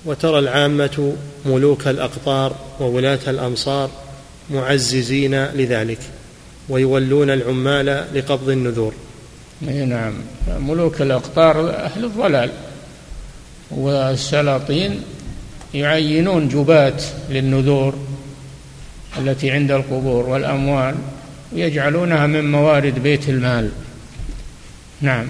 وترى 0.04 0.38
العامة 0.38 1.12
ملوك 1.46 1.88
الأقطار 1.88 2.54
وولاة 2.80 3.18
الأمصار 3.28 3.90
معززين 4.50 5.44
لذلك 5.44 5.98
ويولون 6.68 7.30
العمال 7.30 8.04
لقبض 8.14 8.48
النذور. 8.48 8.92
نعم. 9.60 10.12
ملوك 10.58 11.02
الأقطار 11.02 11.70
أهل 11.70 12.04
الضلال. 12.04 12.50
والسلاطين 13.70 15.02
يعينون 15.74 16.48
جبات 16.48 17.02
للنذور 17.30 17.94
التي 19.18 19.50
عند 19.50 19.70
القبور 19.70 20.28
والأموال 20.28 20.94
ويجعلونها 21.52 22.26
من 22.26 22.50
موارد 22.50 22.98
بيت 22.98 23.28
المال. 23.28 23.70
نعم. 25.00 25.26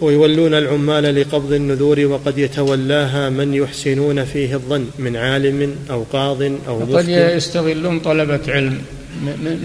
ويولون 0.00 0.54
العمال 0.54 1.20
لقبض 1.20 1.52
النذور 1.52 2.00
وقد 2.00 2.38
يتولاها 2.38 3.30
من 3.30 3.54
يحسنون 3.54 4.24
فيه 4.24 4.54
الظن 4.54 4.86
من 4.98 5.16
عالم 5.16 5.76
أو 5.90 6.02
قاض 6.12 6.42
أو 6.42 6.78
مفتي. 6.78 6.94
قد 6.94 7.08
يستغلون 7.08 8.00
طلبة 8.00 8.40
علم 8.48 8.82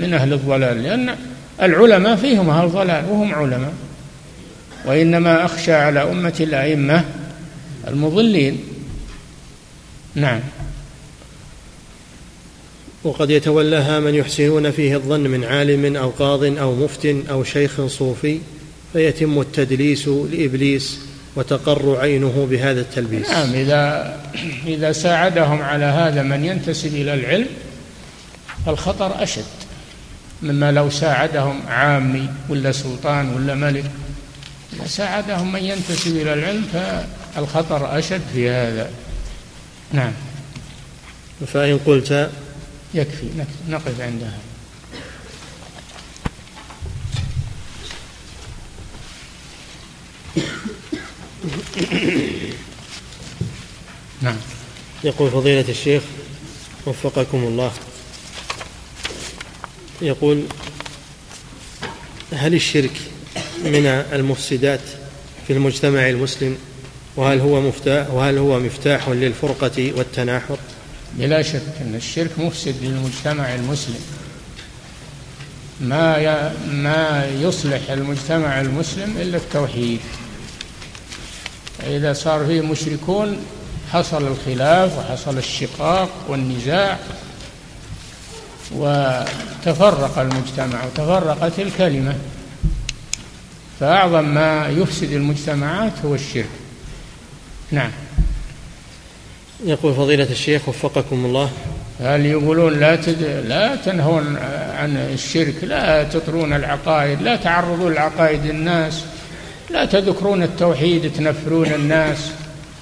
من 0.02 0.14
أهل 0.14 0.34
الضلال 0.34 0.84
لأن 0.84 1.16
العلماء 1.62 2.16
فيهم 2.16 2.50
أهل 2.50 2.70
ضلال 2.70 3.06
وهم 3.06 3.36
علماء. 3.36 3.74
وإنما 4.86 5.46
أخشى 5.46 5.74
على 5.74 6.04
أمة 6.04 6.36
الأئمة 6.40 7.06
المضلين. 7.88 8.60
نعم. 10.16 10.40
وقد 13.04 13.30
يتولاها 13.30 14.00
من 14.00 14.16
يحسنون 14.16 14.72
فيه 14.72 14.96
الظن 14.96 15.20
من 15.20 15.44
عالم 15.44 15.96
أو 15.96 16.10
قاض 16.10 16.44
أو 16.44 16.76
مفت 16.76 17.16
أو 17.30 17.44
شيخ 17.44 17.86
صوفي 17.86 18.40
فيتم 18.94 19.42
التدليس 19.42 20.08
لإبليس 20.08 21.00
وتقر 21.36 21.98
عينه 22.00 22.48
بهذا 22.52 22.82
التلبيس. 22.82 23.30
نعم 23.30 23.54
إذا 23.54 24.16
إذا 24.76 24.92
ساعدهم 24.92 25.62
على 25.62 25.86
هذا 25.86 26.24
من 26.24 26.46
ينتسب 26.46 26.96
إلى 26.96 27.14
العلم 27.14 27.48
الخطر 28.68 29.24
أشد. 29.24 29.59
مما 30.42 30.72
لو 30.72 30.90
ساعدهم 30.90 31.62
عامي 31.68 32.30
ولا 32.50 32.72
سلطان 32.72 33.30
ولا 33.30 33.56
ملك 33.56 33.92
ساعدهم 34.86 35.52
من 35.52 35.64
ينتسب 35.64 36.18
إلى 36.18 36.34
العلم 36.34 36.66
فالخطر 36.74 38.00
أشد 38.00 38.22
في 38.34 38.50
هذا. 38.50 38.92
نعم. 39.94 40.12
فإن 41.48 41.80
قلت 41.86 42.30
يكفي 42.94 43.28
نقف 43.70 44.02
عندها. 44.02 44.38
نعم. 54.22 54.38
يقول 55.04 55.32
فضيلة 55.32 55.70
الشيخ 55.70 56.04
وفقكم 56.86 57.38
الله. 57.38 57.72
يقول 60.02 60.44
هل 62.34 62.54
الشرك 62.54 62.92
من 63.64 63.86
المفسدات 64.14 64.82
في 65.48 65.54
المجتمع 65.54 66.10
المسلم؟ 66.10 66.58
وهل 67.16 67.40
هو 67.40 67.62
مفتاح 67.62 68.10
وهل 68.10 68.38
هو 68.38 68.60
مفتاح 68.60 69.10
للفرقة 69.10 69.94
والتناحر؟ 69.98 70.58
بلا 71.14 71.42
شك 71.42 71.62
أن 71.82 71.96
الشرك 71.96 72.32
مفسد 72.38 72.76
للمجتمع 72.82 73.56
المسلم. 73.56 74.00
ما 75.82 76.54
ما 76.72 77.30
يصلح 77.42 77.92
المجتمع 77.92 78.62
المسلم 78.62 79.18
إلا 79.18 79.38
التوحيد. 79.38 80.00
إذا 81.88 82.14
صار 82.14 82.46
فيه 82.46 82.62
مشركون 82.62 83.38
حصل 83.92 84.28
الخلاف 84.28 84.98
وحصل 84.98 85.38
الشقاق 85.38 86.10
والنزاع 86.28 87.00
وتفرق 88.76 90.20
المجتمع 90.20 90.86
وتفرقت 90.86 91.60
الكلمة. 91.60 92.16
فأعظم 93.80 94.26
ما 94.26 94.68
يفسد 94.68 95.12
المجتمعات 95.12 95.92
هو 96.06 96.16
الشرك. 96.16 96.50
نعم. 97.72 97.92
يقول 99.66 99.94
فضيلة 99.94 100.28
الشيخ 100.32 100.70
وفقكم 100.70 101.26
الله. 101.26 101.50
هل 102.00 102.26
يقولون 102.26 102.80
لا 102.80 102.96
تد... 102.96 103.24
لا 103.48 103.76
تنهون 103.76 104.38
عن 104.78 104.98
الشرك 105.14 105.64
لا 105.64 106.04
تطرون 106.04 106.54
العقائد 106.54 107.22
لا 107.22 107.36
تعرضون 107.36 107.94
لعقائد 107.94 108.46
الناس 108.46 109.04
لا 109.70 109.86
تذكرون 109.86 110.44
التوحيد 110.44 111.14
تنفرون 111.14 111.74
الناس. 111.74 112.32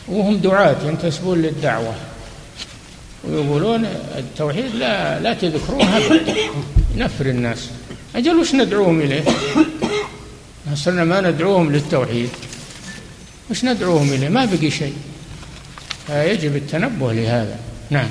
وهم 0.08 0.38
دعاة 0.38 0.76
ينتسبون 0.86 1.42
للدعوة. 1.42 1.94
ويقولون 3.32 3.86
التوحيد 4.18 4.76
لا 4.76 5.20
لا 5.20 5.34
تذكروه 5.34 5.98
أبدا. 5.98 6.36
ينفر 6.96 7.26
الناس. 7.26 7.70
أجل 8.16 8.36
وش 8.36 8.56
ندعوهم 8.56 9.02
إليه؟ 9.02 9.24
صرنا 10.76 11.04
ما 11.04 11.22
ندعوهم 11.22 11.72
للتوحيد. 11.72 12.30
وش 13.52 13.66
ندعوهم 13.66 14.14
إليه؟ 14.14 14.30
ما 14.30 14.46
بقي 14.46 14.72
شيء. 14.72 14.94
فيجب 16.08 16.56
التنبه 16.56 17.14
لهذا. 17.14 17.60
نعم. 17.90 18.08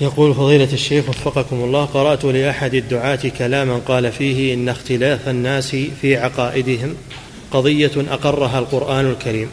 يقول 0.00 0.34
فضيلة 0.34 0.72
الشيخ 0.72 1.08
وفقكم 1.08 1.56
الله 1.56 1.84
قرأت 1.84 2.24
لأحد 2.24 2.74
الدعاة 2.74 3.28
كلاما 3.38 3.80
قال 3.88 4.12
فيه 4.12 4.54
إن 4.54 4.68
اختلاف 4.68 5.28
الناس 5.28 5.76
في 6.00 6.16
عقائدهم 6.16 6.94
قضية 7.50 7.90
أقرها 7.96 8.58
القرآن 8.58 9.06
الكريم. 9.10 9.48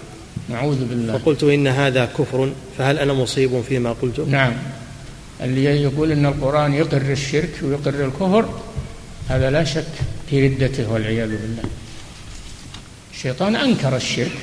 نعوذ 0.49 0.85
بالله. 0.85 1.17
فقلت 1.17 1.43
إن 1.43 1.67
هذا 1.67 2.05
كفر 2.05 2.51
فهل 2.77 2.99
أنا 2.99 3.13
مصيب 3.13 3.61
فيما 3.61 3.95
قلته 4.01 4.25
نعم. 4.25 4.53
اللي 5.41 5.63
يقول 5.63 6.11
إن 6.11 6.25
القرآن 6.25 6.73
يقر 6.73 7.11
الشرك 7.11 7.51
ويقر 7.61 8.05
الكفر 8.05 8.45
هذا 9.29 9.49
لا 9.49 9.63
شك 9.63 9.93
في 10.29 10.47
ردته 10.47 10.91
والعياذ 10.91 11.29
بالله. 11.29 11.63
الشيطان 13.13 13.55
أنكر 13.55 13.95
الشرك 13.95 14.37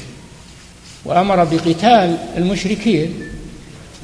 وأمر 1.04 1.44
بقتال 1.44 2.18
المشركين. 2.36 3.14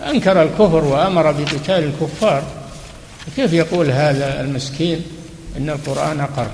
أنكر 0.07 0.43
الكفر 0.43 0.85
وأمر 0.85 1.33
بقتال 1.33 1.85
الكفار. 1.85 2.43
كيف 3.37 3.53
يقول 3.53 3.91
هذا 3.91 4.41
المسكين 4.41 5.03
إن 5.57 5.71
القرآن 5.71 6.21
أقر؟ 6.21 6.51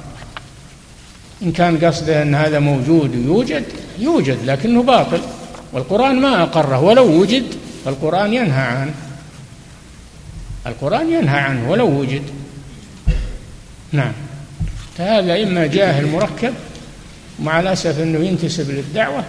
إن 1.43 1.53
كان 1.53 1.79
قصده 1.79 2.23
أن 2.23 2.35
هذا 2.35 2.59
موجود 2.59 3.17
ويوجد 3.17 3.65
يوجد 3.99 4.39
لكنه 4.45 4.83
باطل. 4.83 5.21
والقرآن 5.73 6.21
ما 6.21 6.43
أقره 6.43 6.81
ولو 6.81 7.21
وجد 7.21 7.45
فالقرآن 7.85 8.35
ينهى 8.35 8.63
عنه. 8.63 8.95
القرآن 10.67 11.13
ينهى 11.13 11.39
عنه 11.39 11.71
ولو 11.71 12.01
وجد. 12.01 12.23
نعم. 13.93 14.13
فهذا 14.99 15.43
إما 15.43 15.67
جاهل 15.67 16.07
مركب 16.07 16.55
مع 17.43 17.61
الأسف 17.61 18.01
أنه 18.01 18.19
ينتسب 18.19 18.71
للدعوة 18.71 19.25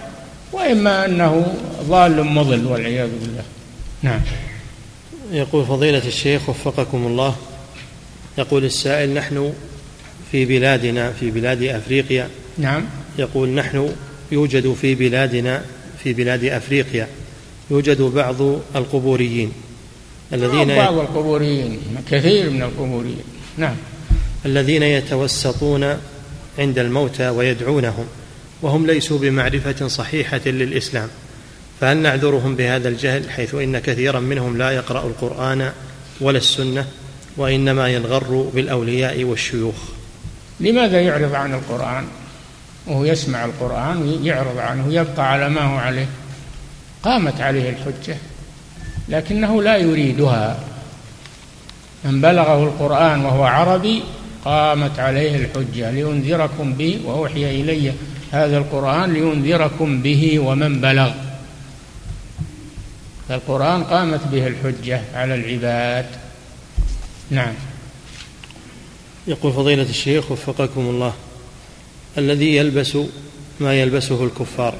وإما 0.52 1.04
أنه 1.04 1.54
ضال 1.88 2.24
مضل 2.24 2.66
والعياذ 2.66 3.10
بالله. 3.20 3.42
نعم. 4.02 4.20
يقول 5.32 5.66
فضيلة 5.66 6.02
الشيخ 6.06 6.48
وفقكم 6.48 7.06
الله 7.06 7.36
يقول 8.38 8.64
السائل 8.64 9.14
نحن 9.14 9.52
في 10.32 10.44
بلادنا 10.44 11.12
في 11.12 11.30
بلاد 11.30 11.62
أفريقيا 11.62 12.28
نعم. 12.58 12.84
يقول 13.18 13.48
نحن 13.48 13.92
يوجد 14.32 14.72
في 14.80 14.94
بلادنا 14.94 15.62
في 16.04 16.12
بلاد 16.12 16.44
أفريقيا 16.44 17.08
يوجد 17.70 18.02
بعض 18.02 18.42
القبوريين 18.76 19.52
الذين 20.32 20.76
بعض 20.76 20.98
القبوريين 20.98 21.80
كثير 22.10 22.50
من 22.50 22.62
القبوريين. 22.62 23.24
نعم. 23.56 23.76
الذين 24.46 24.82
يتوسطون 24.82 25.96
عند 26.58 26.78
الموتى 26.78 27.28
ويدعونهم 27.28 28.06
وهم 28.62 28.86
ليسوا 28.86 29.18
بمعرفة 29.18 29.88
صحيحة 29.88 30.40
للإسلام. 30.46 31.08
فهل 31.80 31.96
نعذرهم 31.96 32.56
بهذا 32.56 32.88
الجهل 32.88 33.30
حيث 33.30 33.54
إن 33.54 33.78
كثيرا 33.78 34.20
منهم 34.20 34.58
لا 34.58 34.70
يقرأ 34.70 35.06
القرآن 35.06 35.72
ولا 36.20 36.38
السنة 36.38 36.86
وإنما 37.36 37.88
ينغر 37.88 38.50
بالأولياء 38.54 39.24
والشيوخ؟ 39.24 39.74
لماذا 40.60 41.00
يعرض 41.00 41.34
عن 41.34 41.54
القرآن؟ 41.54 42.04
وهو 42.88 43.04
يسمع 43.04 43.44
القرآن 43.44 44.02
ويعرض 44.02 44.58
عنه 44.58 44.92
يبقى 44.92 45.32
على 45.32 45.48
ما 45.48 45.60
هو 45.60 45.76
عليه. 45.76 46.08
قامت 47.02 47.40
عليه 47.40 47.70
الحجة 47.70 48.16
لكنه 49.08 49.62
لا 49.62 49.76
يريدها. 49.76 50.60
من 52.04 52.20
بلغه 52.20 52.64
القرآن 52.64 53.24
وهو 53.24 53.44
عربي 53.44 54.02
قامت 54.44 54.98
عليه 54.98 55.36
الحجة 55.36 55.90
لينذركم 55.90 56.72
به 56.72 57.00
وأوحي 57.04 57.60
إلي 57.60 57.92
هذا 58.32 58.58
القرآن 58.58 59.12
لينذركم 59.12 60.02
به 60.02 60.38
ومن 60.38 60.80
بلغ. 60.80 61.12
فالقرآن 63.28 63.84
قامت 63.84 64.26
به 64.26 64.46
الحجة 64.46 65.02
على 65.14 65.34
العباد. 65.34 66.06
نعم. 67.30 67.54
يقول 69.26 69.52
فضيلة 69.52 69.82
الشيخ 69.82 70.30
وفقكم 70.30 70.80
الله. 70.80 71.12
الذي 72.18 72.56
يلبس 72.56 72.98
ما 73.60 73.74
يلبسه 73.74 74.24
الكفار 74.24 74.74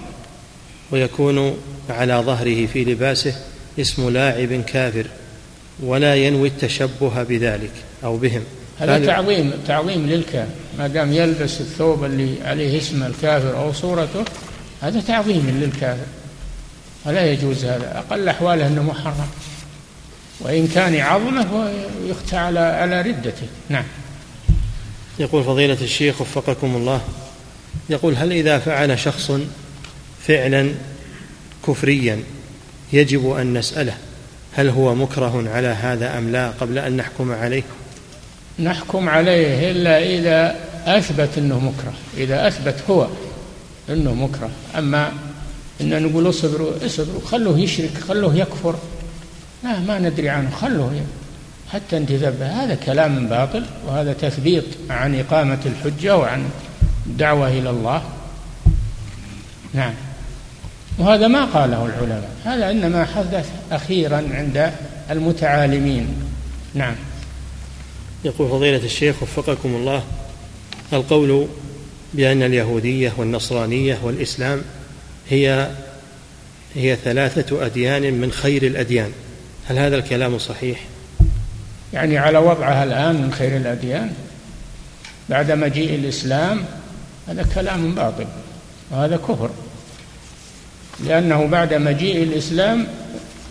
ويكون 0.91 1.57
على 1.91 2.15
ظهره 2.15 2.67
في 2.67 2.85
لباسه 2.85 3.35
اسم 3.81 4.11
لاعب 4.11 4.53
كافر 4.53 5.07
ولا 5.83 6.15
ينوي 6.15 6.49
التشبه 6.49 7.23
بذلك 7.23 7.73
أو 8.05 8.17
بهم. 8.17 8.43
هذا 8.79 9.07
تعظيم 9.07 9.53
تعظيم 9.67 10.07
للكافر 10.07 10.51
ما 10.79 10.87
دام 10.87 11.13
يلبس 11.13 11.61
الثوب 11.61 12.05
اللي 12.05 12.35
عليه 12.45 12.79
اسم 12.79 13.03
الكافر 13.03 13.57
أو 13.57 13.73
صورته 13.73 14.25
هذا 14.81 15.01
تعظيم 15.01 15.61
للكافر 15.63 16.07
فلا 17.05 17.33
يجوز 17.33 17.65
هذا. 17.65 17.99
أقل 17.99 18.29
أحواله 18.29 18.67
أنه 18.67 18.83
محرم. 18.83 19.29
وإن 20.41 20.69
كان 20.69 20.97
عظمه 20.97 21.71
يختى 22.07 22.37
على 22.37 22.61
على 22.61 23.03
ردته. 23.03 23.47
نعم. 23.69 23.85
يقول 25.19 25.45
فضيلة 25.45 25.79
الشيخ 25.83 26.21
وفقكم 26.21 26.77
الله 26.77 27.01
يقول 27.91 28.15
هل 28.17 28.33
إذا 28.33 28.59
فعل 28.59 28.99
شخص 28.99 29.33
فعلا 30.27 30.71
كفريا 31.67 32.23
يجب 32.93 33.31
أن 33.31 33.59
نسأله 33.59 33.95
هل 34.53 34.69
هو 34.69 34.95
مكره 34.95 35.51
على 35.55 35.69
هذا 35.69 36.19
أم 36.19 36.33
لا 36.33 36.51
قبل 36.51 36.79
أن 36.79 36.97
نحكم 36.97 37.33
عليه؟ 37.33 37.63
نحكم 38.59 39.09
عليه 39.09 39.71
إلا 39.71 40.03
إذا 40.03 40.57
أثبت 40.87 41.39
أنه 41.39 41.61
مكره 41.61 41.93
إذا 42.17 42.49
أثبت 42.49 42.77
هو 42.91 43.09
أنه 43.91 44.15
مكره. 44.15 44.51
أما 44.79 45.13
إن 45.81 46.03
نقول 46.03 46.29
اصبروا 46.29 46.87
اصبروا 46.87 47.21
خلوه 47.27 47.59
يشرك 47.59 47.99
خلوه 48.09 48.37
يكفر. 48.37 48.75
لا 49.65 49.81
ما 49.81 49.99
ندري 49.99 50.29
عنه 50.29 50.51
خلوه 50.51 51.01
حتى 51.73 51.97
انتذب 51.97 52.43
هذا 52.43 52.75
كلام 52.75 53.29
باطل 53.29 53.65
وهذا 53.87 54.13
تثبيط 54.13 54.65
عن 54.91 55.21
إقامة 55.21 55.59
الحجة 55.67 56.17
وعن 56.17 56.51
الدعوة 57.07 57.49
إلى 57.49 57.71
الله. 57.71 58.03
نعم. 59.75 59.95
وهذا 60.99 61.29
ما 61.29 61.45
قاله 61.45 61.87
العلماء. 61.87 62.31
هذا 62.45 62.71
إنما 62.71 63.05
حدث 63.05 63.49
أخيرا 63.73 64.17
عند 64.17 64.73
المتعالمين. 65.11 66.09
نعم. 66.75 66.95
يقول 68.25 68.49
فضيلة 68.49 68.85
الشيخ 68.85 69.23
وفقكم 69.23 69.75
الله 69.75 70.03
القول 70.93 71.47
بأن 72.15 72.43
اليهودية 72.43 73.13
والنصرانية 73.17 73.99
والإسلام 74.03 74.63
هي 75.31 75.71
هي 76.75 76.97
ثلاثة 76.97 77.67
أديان 77.67 78.15
من 78.15 78.33
خير 78.33 78.63
الأديان. 78.63 79.13
هل 79.69 79.79
هذا 79.79 79.97
الكلام 79.97 80.39
صحيح؟ 80.39 80.79
يعني 81.93 82.19
على 82.19 82.39
وضعها 82.39 82.85
الآن 82.85 83.15
من 83.15 83.33
خير 83.33 83.57
الأديان. 83.57 84.13
بعد 85.29 85.53
مجيء 85.53 85.95
الإسلام 85.95 86.65
هذا 87.29 87.47
كلام 87.55 87.95
باطل 87.95 88.27
وهذا 88.91 89.17
كفر. 89.17 89.51
لأنه 91.05 91.47
بعد 91.47 91.75
مجيء 91.75 92.23
الإسلام 92.23 92.87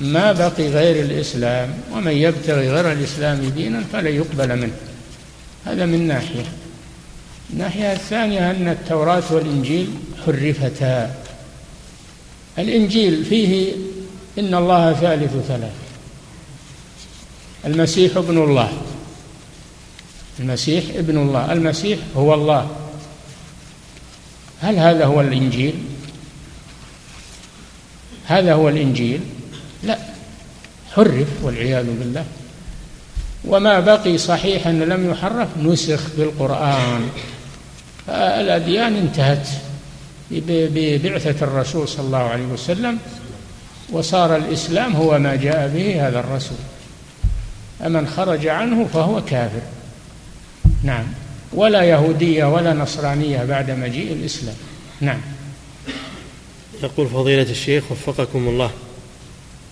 ما 0.01 0.31
بقي 0.31 0.67
غير 0.67 1.05
الإسلام 1.05 1.69
ومن 1.93 2.11
يبتغي 2.11 2.69
غير 2.69 2.91
الإسلام 2.91 3.49
دينا 3.55 3.83
فلن 3.93 4.15
يقبل 4.15 4.55
منه. 4.55 4.73
هذا 5.65 5.85
من 5.85 6.07
ناحية. 6.07 6.45
الناحية 7.53 7.93
الثانية 7.93 8.51
أن 8.51 8.67
التوراة 8.67 9.23
والإنجيل 9.29 9.87
حرفتا. 10.25 11.11
الإنجيل 12.59 13.25
فيه 13.25 13.71
إن 14.39 14.53
الله 14.53 14.93
ثالث 14.93 15.31
ثلاث 15.47 15.86
المسيح 17.65 18.17
ابن 18.17 18.37
الله. 18.37 18.71
المسيح 20.39 20.83
ابن 20.95 21.17
الله. 21.17 21.53
المسيح 21.53 21.99
هو 22.15 22.33
الله. 22.33 22.69
هل 24.61 24.75
هذا 24.75 25.05
هو 25.05 25.21
الإنجيل؟ 25.21 25.73
هذا 28.25 28.53
هو 28.53 28.69
الإنجيل؟ 28.69 29.21
لا. 29.83 29.97
حرف 30.91 31.27
والعياذ 31.41 31.85
بالله. 31.85 32.25
وما 33.45 33.79
بقي 33.79 34.17
صحيحا 34.17 34.71
لم 34.71 35.11
يحرف 35.11 35.47
نسخ 35.63 36.01
بالقرآن. 36.17 37.09
فالأديان 38.07 38.95
انتهت 38.95 39.47
ببعثة 40.31 41.45
الرسول 41.45 41.87
صلى 41.87 42.05
الله 42.05 42.17
عليه 42.17 42.45
وسلم. 42.45 42.97
وصار 43.91 44.35
الإسلام 44.35 44.95
هو 44.95 45.19
ما 45.19 45.35
جاء 45.35 45.67
به 45.67 46.07
هذا 46.07 46.19
الرسول. 46.19 46.57
فمن 47.79 48.07
خرج 48.07 48.47
عنه 48.47 48.87
فهو 48.93 49.21
كافر. 49.21 49.61
نعم. 50.83 51.05
ولا 51.53 51.83
يهودية 51.83 52.45
ولا 52.45 52.73
نصرانية 52.73 53.43
بعد 53.43 53.71
مجيء 53.71 54.13
الإسلام. 54.13 54.55
نعم. 55.01 55.21
يقول 56.83 57.07
فضيلة 57.07 57.51
الشيخ 57.51 57.83
وفقكم 57.91 58.47
الله. 58.47 58.71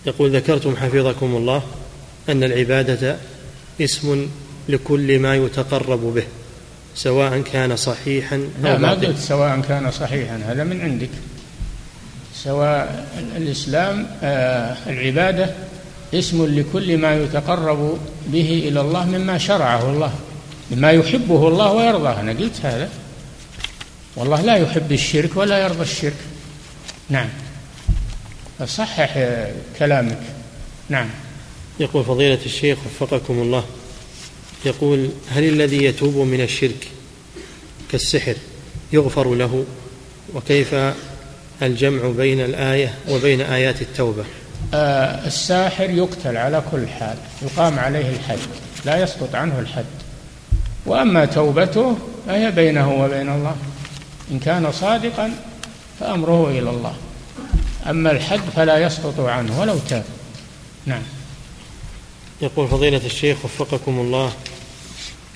يقول 0.05 0.35
ذكرتم 0.35 0.75
حفظكم 0.75 1.35
الله 1.35 1.63
أن 2.29 2.43
العبادة 2.43 3.17
اسم 3.81 4.29
لكل 4.69 5.19
ما 5.19 5.35
يتقرب 5.35 6.13
به 6.15 6.23
سواء 6.95 7.41
كان 7.41 7.75
صحيحا 7.75 8.35
أو 8.35 8.63
لا 8.63 8.77
ما 8.77 8.91
قلت 8.91 9.17
سواء 9.17 9.61
كان 9.61 9.91
صحيحا 9.91 10.37
هذا 10.45 10.63
من 10.63 10.81
عندك. 10.81 11.09
سواء 12.35 13.07
الإسلام 13.37 14.07
آه 14.23 14.77
العبادة 14.87 15.49
اسم 16.13 16.45
لكل 16.59 16.97
ما 16.97 17.23
يتقرب 17.23 17.99
به 18.27 18.63
إلى 18.67 18.81
الله 18.81 19.05
مما 19.05 19.37
شرعه 19.37 19.91
الله 19.91 20.13
مما 20.71 20.91
يحبه 20.91 21.47
الله 21.47 21.71
ويرضاه. 21.71 22.19
أنا 22.19 22.31
قلت 22.31 22.59
هذا. 22.63 22.89
والله 24.15 24.41
لا 24.41 24.55
يحب 24.55 24.91
الشرك 24.91 25.29
ولا 25.35 25.63
يرضى 25.63 25.81
الشرك. 25.81 26.17
نعم. 27.09 27.29
فصحح 28.59 29.19
كلامك. 29.79 30.21
نعم. 30.89 31.09
يقول 31.79 32.03
فضيلة 32.03 32.39
الشيخ 32.45 32.77
وفقكم 32.85 33.41
الله 33.41 33.63
يقول 34.65 35.09
هل 35.29 35.43
الذي 35.43 35.83
يتوب 35.83 36.15
من 36.15 36.41
الشرك 36.41 36.87
كالسحر 37.91 38.35
يغفر 38.93 39.33
له؟ 39.35 39.65
وكيف 40.33 40.75
الجمع 41.61 42.09
بين 42.09 42.41
الآية 42.41 42.93
وبين 43.09 43.41
آيات 43.41 43.81
التوبة؟ 43.81 44.23
الساحر 45.25 45.89
يقتل 45.89 46.37
على 46.37 46.63
كل 46.71 46.87
حال 46.87 47.17
يقام 47.41 47.79
عليه 47.79 48.09
الحد 48.09 48.39
لا 48.85 48.97
يسقط 48.97 49.35
عنه 49.35 49.59
الحد. 49.59 49.85
وأما 50.85 51.25
توبته 51.25 51.97
فهي 52.27 52.51
بينه 52.51 53.03
وبين 53.03 53.29
الله. 53.29 53.55
إن 54.31 54.39
كان 54.39 54.71
صادقا 54.71 55.31
فأمره 55.99 56.49
إلى 56.49 56.69
الله. 56.69 56.95
أما 57.89 58.11
الحد 58.11 58.39
فلا 58.55 58.77
يسقط 58.77 59.19
عنه 59.19 59.61
ولو 59.61 59.77
تاب. 59.89 60.03
نعم. 60.85 61.01
يقول 62.41 62.67
فضيلة 62.67 63.01
الشيخ 63.05 63.45
وفقكم 63.45 63.99
الله 63.99 64.31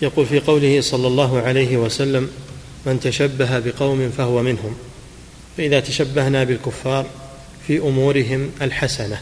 يقول 0.01 0.25
في 0.25 0.39
قوله 0.39 0.81
صلى 0.81 1.07
الله 1.07 1.41
عليه 1.41 1.77
وسلم 1.77 2.29
من 2.85 2.99
تشبه 2.99 3.59
بقوم 3.59 4.11
فهو 4.17 4.41
منهم. 4.41 4.75
فإذا 5.57 5.79
تشبهنا 5.79 6.43
بالكفار 6.43 7.05
في 7.69 7.77
أمورهم 7.77 8.51
الحسنة. 8.61 9.17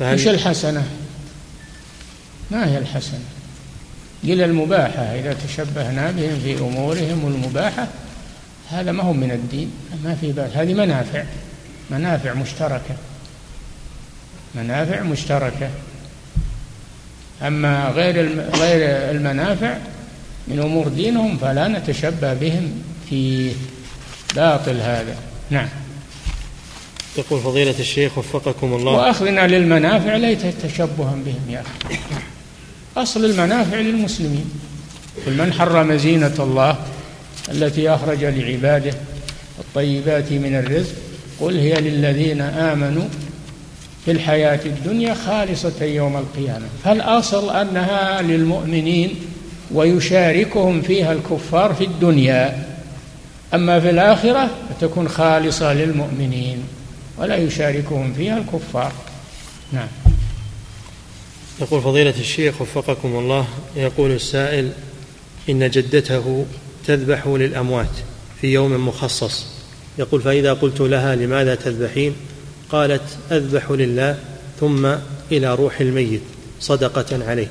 إيش 0.00 0.28
الحسنة؟ 0.28 0.86
ما 2.50 2.68
هي 2.68 2.78
الحسنة؟ 2.78 3.24
قل 4.24 4.42
المباحة 4.42 5.02
إذا 5.02 5.36
تشبهنا 5.48 6.10
بهم 6.10 6.40
في 6.44 6.58
أمورهم 6.58 7.34
المباحة 7.34 7.88
هذا 8.70 8.92
ما 8.92 9.02
هو 9.02 9.12
من 9.12 9.30
الدين 9.30 9.70
ما 10.04 10.14
في 10.14 10.32
بأس. 10.32 10.52
هذه 10.52 10.74
منافع 10.74 11.24
منافع 11.90 12.34
مشتركة 12.34 12.96
منافع 14.54 15.02
مشتركة. 15.02 15.70
أما 17.42 17.88
غير 17.88 18.40
غير 18.40 19.10
المنافع 19.10 19.76
من 20.48 20.60
أمور 20.60 20.88
دينهم 20.88 21.38
فلا 21.38 21.68
نتشبه 21.68 22.34
بهم 22.34 22.82
في 23.08 23.52
باطل 24.34 24.80
هذا. 24.80 25.16
نعم. 25.50 25.68
يقول 27.18 27.40
فضيلة 27.40 27.74
الشيخ 27.78 28.18
وفقكم 28.18 28.74
الله. 28.74 28.92
وأخذنا 28.92 29.46
للمنافع 29.46 30.16
ليس 30.16 30.38
تشبها 30.62 31.16
بهم 31.26 31.50
يا 31.50 31.60
أخي. 31.60 31.98
أصل 32.96 33.24
المنافع 33.24 33.76
للمسلمين. 33.76 34.50
قل 35.26 35.32
من 35.32 35.52
حرم 35.52 35.96
زينة 35.96 36.34
الله 36.38 36.76
التي 37.48 37.90
أخرج 37.90 38.24
لعباده 38.24 38.94
الطيبات 39.58 40.32
من 40.32 40.54
الرزق؟ 40.54 40.94
قل 41.40 41.58
هي 41.58 41.74
للذين 41.74 42.40
آمنوا 42.40 43.04
في 44.04 44.10
الحياة 44.10 44.60
الدنيا 44.66 45.14
خالصة 45.14 45.84
يوم 45.84 46.16
القيامة. 46.16 46.66
فالأصل 46.84 47.56
أنها 47.56 48.22
للمؤمنين 48.22 49.14
ويشاركهم 49.74 50.82
فيها 50.82 51.12
الكفار 51.12 51.74
في 51.74 51.84
الدنيا. 51.84 52.66
أما 53.54 53.80
في 53.80 53.90
الآخرة 53.90 54.50
فتكون 54.70 55.08
خالصة 55.08 55.72
للمؤمنين. 55.72 56.58
ولا 57.18 57.36
يشاركهم 57.36 58.12
فيها 58.12 58.38
الكفار. 58.38 58.92
نعم. 59.72 59.88
يقول 61.60 61.82
فضيلة 61.82 62.14
الشيخ 62.20 62.62
وفقكم 62.62 63.08
الله 63.08 63.46
يقول 63.76 64.10
السائل 64.10 64.72
إن 65.48 65.70
جدته 65.70 66.46
تذبح 66.86 67.26
للأموات 67.26 67.96
في 68.40 68.46
يوم 68.46 68.88
مخصص. 68.88 69.46
يقول 69.98 70.22
فإذا 70.22 70.52
قلت 70.52 70.80
لها 70.80 71.16
لماذا 71.16 71.54
تذبحين؟ 71.54 72.16
قالت 72.70 73.18
أذبح 73.32 73.70
لله 73.70 74.18
ثم 74.60 74.94
إلى 75.32 75.54
روح 75.54 75.80
الميت 75.80 76.22
صدقة 76.60 77.28
عليه. 77.28 77.50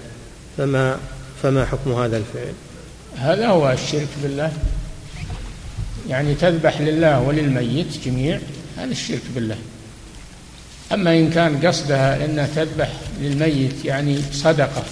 فما 0.58 1.00
فما 1.44 1.66
حكم 1.66 1.92
هذا 1.92 2.18
الفعل؟ 2.18 2.54
هذا 3.16 3.48
هو 3.48 3.72
الشرك 3.72 4.08
بالله. 4.24 4.52
يعني 6.10 6.36
تذبح 6.36 6.82
لله 6.82 7.22
وللميت 7.22 8.06
جميع 8.06 8.40
هذا 8.78 8.92
الشرك 8.92 9.22
بالله. 9.36 9.58
أما 10.92 11.14
إن 11.14 11.30
كان 11.30 11.68
قصدها 11.68 12.26
أنها 12.26 12.48
تذبح 12.56 12.90
للميت 13.22 13.86
يعني 13.86 14.18
صدقة 14.32 14.84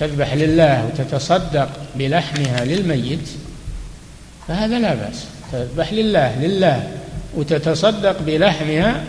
تذبح 0.00 0.34
لله 0.34 0.86
وتتصدق 0.86 1.68
بلحمها 1.94 2.64
للميت 2.64 3.28
فهذا 4.48 4.78
لا 4.78 4.94
بأس. 4.94 5.24
تذبح 5.52 5.92
لله 5.92 6.38
لله 6.38 6.92
وتتصدق 7.34 8.22
بلحمها 8.22 9.04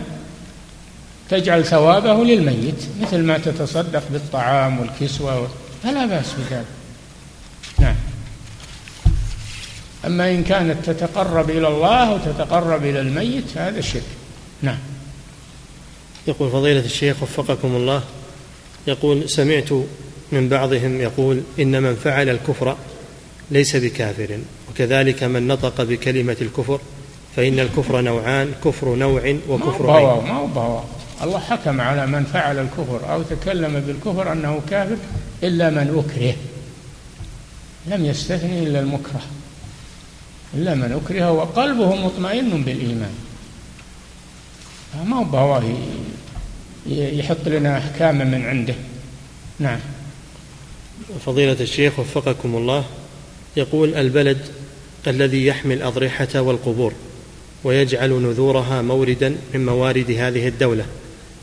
تجعل 1.30 1.64
ثوابه 1.64 2.24
للميت 2.24 2.84
مثل 3.02 3.18
ما 3.18 3.38
تتصدق 3.38 4.02
بالطعام 4.10 4.80
والكسوة 4.80 5.48
فلا 5.82 6.06
بأس 6.06 6.26
بذلك. 6.38 6.64
نعم. 7.78 7.94
أما 10.06 10.30
إن 10.30 10.44
كانت 10.44 10.90
تتقرب 10.90 11.50
إلى 11.50 11.68
الله 11.68 12.14
وتتقرب 12.14 12.84
إلى 12.84 13.00
الميت 13.00 13.56
هذا 13.56 13.80
شرك. 13.80 14.02
نعم. 14.62 14.78
يقول 16.26 16.50
فضيلة 16.50 16.84
الشيخ 16.84 17.22
وفقكم 17.22 17.76
الله 17.76 18.02
يقول 18.86 19.30
سمعت 19.30 19.72
من 20.32 20.48
بعضهم 20.48 21.00
يقول 21.00 21.42
إن 21.60 21.82
من 21.82 21.96
فعل 21.96 22.28
الكفر 22.28 22.76
ليس 23.50 23.76
بكافر 23.76 24.38
وكذلك 24.70 25.22
من 25.22 25.46
نطق 25.46 25.82
بكلمة 25.82 26.36
الكفر 26.40 26.80
فإن 27.36 27.60
الكفر 27.60 28.00
نوعان 28.00 28.52
كفر 28.64 28.94
نوع 28.94 29.36
وكفر 29.48 29.90
عين. 29.90 30.06
ما 30.06 30.32
هو 30.32 30.46
بوا 30.46 30.80
الله 31.22 31.38
حكم 31.38 31.80
على 31.80 32.06
من 32.06 32.24
فعل 32.24 32.58
الكفر 32.58 33.12
أو 33.12 33.22
تكلم 33.22 33.80
بالكفر 33.86 34.32
أنه 34.32 34.60
كافر 34.70 34.96
إلا 35.42 35.70
من 35.70 36.04
أكره. 36.04 36.34
لم 37.86 38.04
يستثني 38.04 38.62
إلا 38.62 38.80
المكره. 38.80 39.20
إلا 40.54 40.74
من 40.74 41.00
أكره 41.04 41.32
وقلبه 41.32 41.94
مطمئن 41.94 42.62
بالإيمان. 42.62 43.14
ما 45.04 45.16
هو 45.16 45.24
بهواه 45.24 45.62
يحط 46.86 47.48
لنا 47.48 47.78
أحكاما 47.78 48.24
من 48.24 48.44
عنده. 48.44 48.74
نعم. 49.58 49.78
فضيلة 51.26 51.56
الشيخ 51.60 51.98
وفقكم 51.98 52.56
الله 52.56 52.84
يقول 53.56 53.94
البلد 53.94 54.38
الذي 55.06 55.46
يحمي 55.46 55.74
الأضرحة 55.74 56.40
والقبور 56.40 56.92
ويجعل 57.64 58.10
نذورها 58.10 58.82
موردا 58.82 59.36
من 59.54 59.66
موارد 59.66 60.10
هذه 60.10 60.48
الدولة 60.48 60.84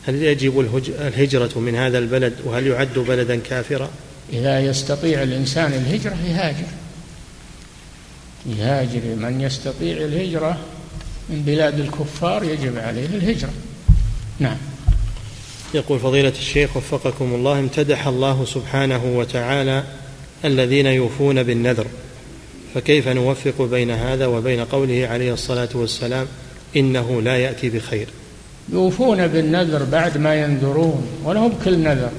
هل 0.08 0.16
يجب 0.24 0.60
الهجرة 0.99 1.60
من 1.60 1.76
هذا 1.76 1.97
البلد 1.97 2.34
وهل 2.45 2.68
يعد 2.68 2.99
بلدا 2.99 3.36
كافرا؟ 3.36 3.89
إذا 4.34 4.60
يستطيع 4.60 5.24
الإنسان 5.24 5.74
الهجرة 5.74 6.18
يهاجر. 6.30 6.68
يهاجر 8.46 9.02
من 9.16 9.42
يستطيع 9.42 9.98
الهجرة 9.98 10.58
من 11.30 11.44
بلاد 11.46 11.80
الكفار 11.80 12.44
يجب 12.44 12.78
عليه 12.78 13.06
الهجرة. 13.06 13.50
نعم. 14.40 14.58
يقول 15.74 16.00
فضيلة 16.00 16.34
الشيخ 16.40 16.78
وفقكم 16.78 17.34
الله 17.36 17.60
امتدح 17.60 18.08
الله 18.08 18.46
سبحانه 18.46 19.02
وتعالى 19.06 19.84
الذين 20.46 20.86
يوفون 20.86 21.44
بالنذر 21.44 21.86
فكيف 22.74 23.08
نوفق 23.08 23.62
بين 23.62 23.92
هذا 23.92 24.26
وبين 24.26 24.66
قوله 24.66 25.08
عليه 25.08 25.34
الصلاة 25.34 25.70
والسلام 25.74 26.28
إنه 26.76 27.22
لا 27.22 27.38
يأتي 27.38 27.70
بخير؟ 27.70 28.08
يوفون 28.70 29.28
بالنذر 29.28 29.84
بعد 29.84 30.18
ما 30.18 30.36
ينذرون 30.36 31.08
ولا 31.24 31.48
بكل 31.48 31.80
نذر. 31.80 32.12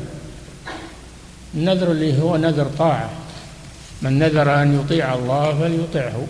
النذر 1.54 1.90
اللي 1.90 2.22
هو 2.22 2.36
نذر 2.36 2.66
طاعة. 2.78 3.10
من 4.02 4.18
نذر 4.18 4.62
أن 4.62 4.80
يطيع 4.80 5.14
الله 5.14 5.58
فليطعه 5.60 6.26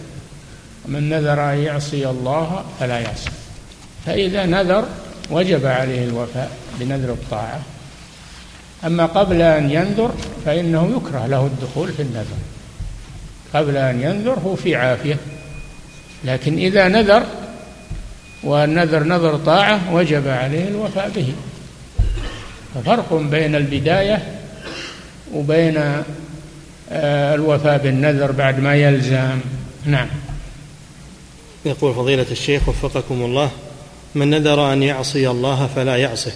ومن 0.84 1.08
نذر 1.08 1.52
أن 1.52 1.58
يعصي 1.58 2.08
الله 2.10 2.64
فلا 2.80 2.98
يعصي. 2.98 3.30
فإذا 4.06 4.46
نذر 4.46 4.84
وجب 5.30 5.66
عليه 5.66 6.04
الوفاء 6.04 6.50
بنذر 6.80 7.12
الطاعة. 7.12 7.60
أما 8.86 9.06
قبل 9.06 9.42
أن 9.42 9.70
ينذر 9.70 10.14
فإنه 10.44 10.92
يكره 10.96 11.26
له 11.26 11.46
الدخول 11.46 11.92
في 11.92 12.02
النذر. 12.02 12.38
قبل 13.54 13.76
أن 13.76 14.00
ينذر 14.00 14.38
هو 14.44 14.56
في 14.56 14.76
عافية. 14.76 15.16
لكن 16.24 16.58
إذا 16.58 16.88
نذر 16.88 17.22
والنذر 18.42 19.02
نذر 19.02 19.36
طاعة 19.36 19.94
وجب 19.94 20.28
عليه 20.28 20.68
الوفاء 20.68 21.10
به. 21.16 21.32
ففرق 22.74 23.14
بين 23.14 23.54
البداية 23.54 24.22
وبين 25.34 26.02
الوفاء 26.91 27.78
بالنذر 27.78 28.32
بعد 28.32 28.61
ما 28.61 28.74
يلزم. 28.74 29.41
نعم. 29.84 30.09
يقول 31.64 31.95
فضيلة 31.95 32.26
الشيخ 32.30 32.68
وفقكم 32.68 33.14
الله 33.22 33.51
من 34.14 34.30
نذر 34.30 34.72
أن 34.72 34.82
يعصي 34.82 35.30
الله 35.30 35.66
فلا 35.76 35.97
يعصه 35.97 36.32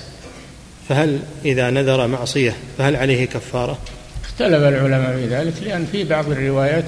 فهل 0.89 1.19
إذا 1.45 1.71
نذر 1.71 2.07
معصية 2.07 2.55
فهل 2.79 2.97
عليه 2.97 3.25
كفارة؟ 3.25 3.79
اختلف 4.25 4.63
العلماء 4.63 5.17
في 5.17 5.27
ذلك 5.27 5.53
لأن 5.63 5.87
في 5.93 6.05
بعض 6.05 6.31
الروايات 6.31 6.85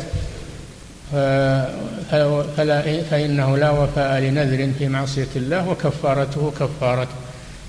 فلا 2.57 3.03
فإنه 3.11 3.57
لا 3.57 3.71
وفاء 3.71 4.21
لنذر 4.21 4.71
في 4.79 4.89
معصية 4.89 5.29
الله 5.37 5.69
وكفارته 5.69 6.53
كفارة 6.61 7.09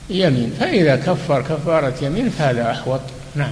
يمين. 0.10 0.54
فإذا 0.60 0.96
كفر 0.96 1.42
كفارة 1.42 1.94
يمين 2.02 2.30
فهذا 2.30 2.72
أحوط. 2.72 3.02
نعم. 3.36 3.52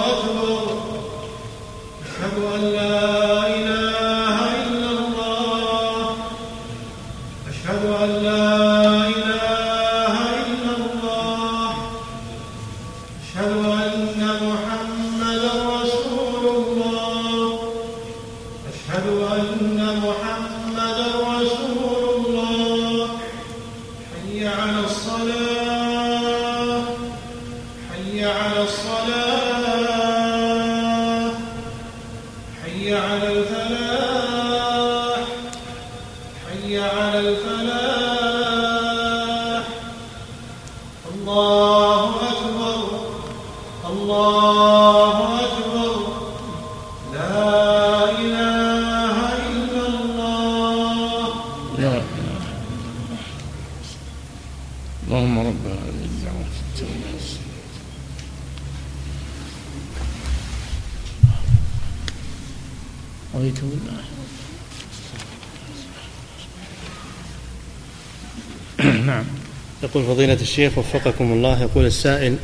الشيخ 70.41 70.77
وفقكم 70.77 71.31
الله. 71.31 71.61
يقول 71.61 71.85
السائل 71.85 72.37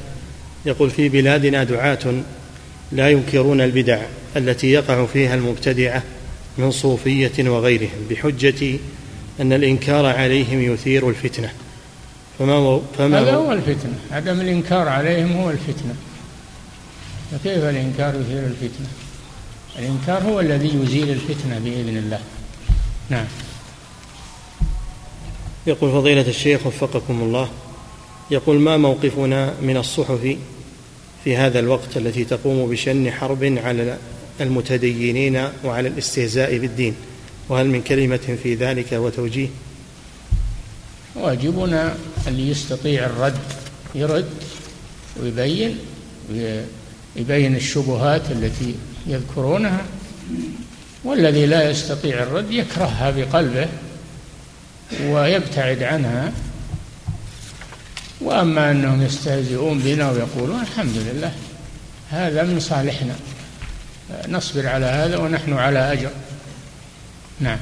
يقول 0.66 0.89
في 0.89 1.10
بلادنا 1.10 1.64
دعاة 1.64 2.24
لا 2.91 3.10
ينكرون 3.10 3.62
البدع 3.62 4.02
التي 4.36 4.72
يقع 4.72 5.06
فيها 5.06 5.36
المبتدعة 5.36 6.04
من 6.58 6.72
صوفية 6.72 7.50
وغيرهم 7.50 8.08
بحجة 8.10 8.80
أن 9.39 9.54
الإنكار 9.54 10.06
عليهم 10.06 10.74
يثير 10.74 11.10
الفتنة. 11.10 11.52
فما 12.39 12.82
فما 12.98 13.22
هذا 13.22 13.36
هو 13.36 13.52
الفتنة. 13.52 13.93
عدم 14.12 14.41
الإنكار 14.41 14.88
عليهم 14.88 15.32
هو 15.32 15.50
الفتنة. 15.50 15.95
فكيف 17.32 17.64
الإنكار 17.64 18.16
يثير 18.16 18.45
الفتنة؟ 18.45 18.88
الإنكار 19.80 20.24
هو 20.24 20.39
الذي 20.39 20.72
يزيل 20.84 21.10
الفتنة 21.10 21.60
بإذن 21.60 21.98
الله. 21.98 22.20
نعم. 23.10 23.26
يقول 25.68 25.91
فضيلة 25.91 26.28
الشيخ 26.28 26.68
وفقكم 26.68 27.22
الله 27.22 27.50
يقول 28.32 28.60
ما 28.60 28.78
موقفنا 28.78 29.54
من 29.62 29.78
الصحف 29.78 30.36
في 31.24 31.38
هذا 31.38 31.60
الوقت 31.60 31.98
التي 31.98 32.26
تقوم 32.26 32.70
بشن 32.70 33.12
حرب 33.12 33.44
على 33.44 33.98
المتدينين 34.42 35.50
وعلى 35.64 35.88
الاستهزاء 35.88 36.58
بالدين؟ 36.58 36.96
وهل 37.50 37.68
من 37.68 37.82
كلمة 37.82 38.38
في 38.44 38.56
ذلك 38.56 38.92
وتوجيه؟ 38.92 39.48
واجبنا 41.16 41.96
اللي 42.28 42.50
يستطيع 42.50 43.06
الرد 43.06 43.38
يرد 43.96 44.30
ويبين 45.24 45.78
يبين 47.16 47.56
الشبهات 47.56 48.32
التي 48.32 48.76
يذكرونها 49.08 49.86
والذي 51.04 51.46
لا 51.46 51.70
يستطيع 51.70 52.24
الرد 52.24 52.52
يكرهها 52.52 53.12
بقلبه 53.12 53.68
ويبتعد 55.04 55.84
عنها. 55.84 56.34
وأما 58.22 58.72
أنهم 58.72 59.01
يستهزئون 59.01 59.80
بنا 59.80 60.11
ويقولون 60.11 60.61
الحمد 60.61 60.97
لله 60.97 61.32
هذا 62.11 62.43
من 62.43 62.59
صالحنا. 62.59 63.15
نصبر 64.28 64.68
على 64.68 64.86
هذا 64.86 65.18
ونحن 65.18 65.53
على 65.53 65.93
أجر. 65.93 66.09
نعم. 67.39 67.59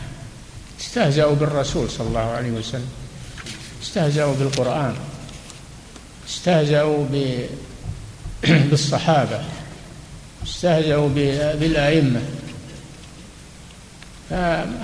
استهزأوا 0.80 1.36
بالرسول 1.36 1.90
صلى 1.90 2.08
الله 2.08 2.20
عليه 2.20 2.52
وسلم. 2.52 2.90
استهزأوا 3.84 4.36
بالقرآن. 4.36 4.96
استهزأوا 6.30 7.06
بالصحابة. 8.70 9.44
استهزأوا 10.44 11.10
بالأئمة. 11.60 12.22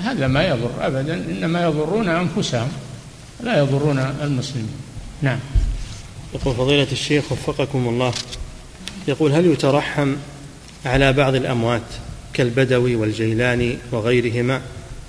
هذا 0.04 0.28
ما 0.28 0.44
يضر 0.44 0.72
أبدا 0.82 1.14
إنما 1.14 1.64
يضرون 1.64 2.10
أنفسهم 2.10 2.72
لا 3.44 3.60
يضرون 3.60 4.00
المسلمين. 4.00 4.74
نعم. 5.22 5.40
يقول 6.34 6.56
فضيلة 6.56 6.88
الشيخ 6.92 7.32
وفقكم 7.32 7.88
الله. 7.88 8.14
يقول 9.08 9.32
هل 9.32 9.46
يترحم 9.46 10.16
على 10.86 11.14
بعض 11.14 11.36
الأموات 11.36 11.82
كالبدوي 12.34 12.96
والجيلاني 12.96 13.78
وغيرهما 13.92 14.62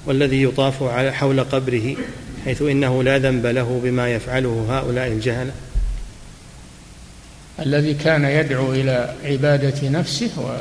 والذي 0.06 0.42
يطاف 0.42 0.82
على 0.82 1.12
حول 1.12 1.44
قبره 1.44 1.96
حيث 2.44 2.62
إنه 2.62 3.02
لا 3.02 3.18
ذنب 3.18 3.46
له 3.46 3.80
بما 3.84 4.08
يفعله 4.08 4.66
هؤلاء 4.70 5.06
الجهلة؟ 5.06 5.52
الذي 7.60 7.94
كان 7.94 8.24
يدعو 8.24 8.72
إلى 8.72 9.14
عبادة 9.24 9.88
نفسه 9.88 10.58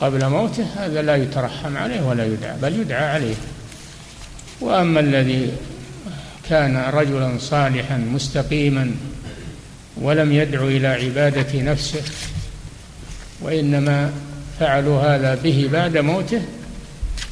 قبل 0.00 0.28
موته 0.28 0.66
هذا 0.76 1.02
لا 1.02 1.16
يترحم 1.16 1.76
عليه 1.76 2.02
ولا 2.02 2.26
يدعى 2.26 2.56
بل 2.62 2.80
يدعى 2.80 3.04
عليه. 3.04 3.34
وأما 4.60 5.00
الذي 5.00 5.52
كان 6.48 6.76
رجلا 6.76 7.38
صالحا 7.38 7.96
مستقيما 7.96 8.94
ولم 9.96 10.32
يدعو 10.32 10.68
إلى 10.68 10.86
عبادة 10.86 11.62
نفسه 11.62 12.02
وإنما 13.40 14.12
فعلوا 14.60 15.00
هذا 15.00 15.34
به 15.34 15.68
بعد 15.72 15.96
موته 15.96 16.42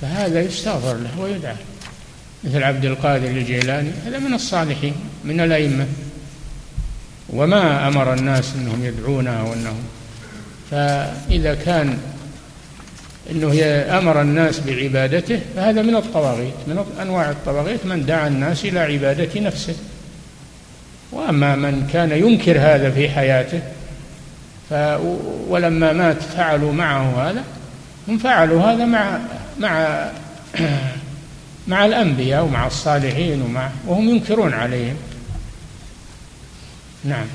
فهذا 0.03 0.41
يستغفر 0.41 0.95
له 0.95 1.21
ويدعى. 1.21 1.57
مثل 2.45 2.63
عبد 2.63 2.85
القادر 2.85 3.29
الجيلاني 3.29 3.91
هذا 4.07 4.19
من 4.19 4.35
الصالحين 4.35 4.95
من 5.25 5.41
الأئمة. 5.41 5.87
وما 7.33 7.89
أمر 7.89 8.15
الناس 8.15 8.53
أنهم 8.55 8.85
يدعونه 8.85 9.51
وأنهم 9.51 9.83
فإذا 10.71 11.55
كان 11.55 11.99
أنه 13.31 13.63
أمر 13.99 14.23
الناس 14.23 14.61
بعبادته 14.61 15.41
فهذا 15.57 15.83
من 15.83 15.97
الطواغيت 15.97 16.55
من 16.67 16.85
أنواع 17.03 17.31
الطواغيت 17.31 17.87
من 17.87 18.07
دعا 18.07 18.29
الناس 18.29 18.65
إلى 18.65 18.81
عبادة 18.81 19.41
نفسه. 19.41 19.75
وأما 21.13 21.57
من 21.57 21.89
كان 21.93 22.13
ينكر 22.13 22.59
هذا 22.59 22.91
في 22.91 23.09
حياته 23.09 23.63
ف 24.71 24.75
ولما 25.49 25.93
مات 25.93 26.23
فعلوا 26.23 26.73
معه 26.73 27.31
هذا 27.31 27.45
هم 28.09 28.19
فعلوا 28.19 28.63
هذا 28.63 28.85
مع 28.85 29.19
مع 29.61 30.07
مع 31.69 31.87
الأنبياء 31.87 32.45
ومع 32.45 32.67
الصالحين 32.67 33.43
ومع 33.43 33.71
وهم 33.87 34.09
ينكرون 34.09 34.55
عليهم. 34.55 34.97
نعم. 37.05 37.27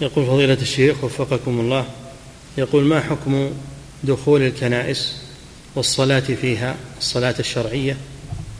يقول 0.00 0.26
فضيلة 0.26 0.58
الشيخ 0.62 1.04
وفقكم 1.04 1.60
الله 1.60 1.84
يقول 2.58 2.84
ما 2.84 3.00
حكم 3.00 3.50
دخول 4.04 4.42
الكنائس 4.42 5.22
والصلاة 5.74 6.20
فيها 6.20 6.76
الصلاة 6.98 7.34
الشرعية 7.38 7.96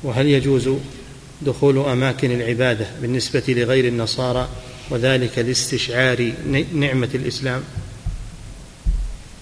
وهل 0.03 0.27
يجوز 0.27 0.71
دخول 1.45 1.79
أماكن 1.79 2.31
العبادة 2.31 2.87
بالنسبة 3.03 3.43
لغير 3.49 3.89
النصارى 3.89 4.49
وذلك 4.91 5.39
لاستشعار 5.39 6.33
نعمة 6.75 7.09
الإسلام؟ 7.15 7.63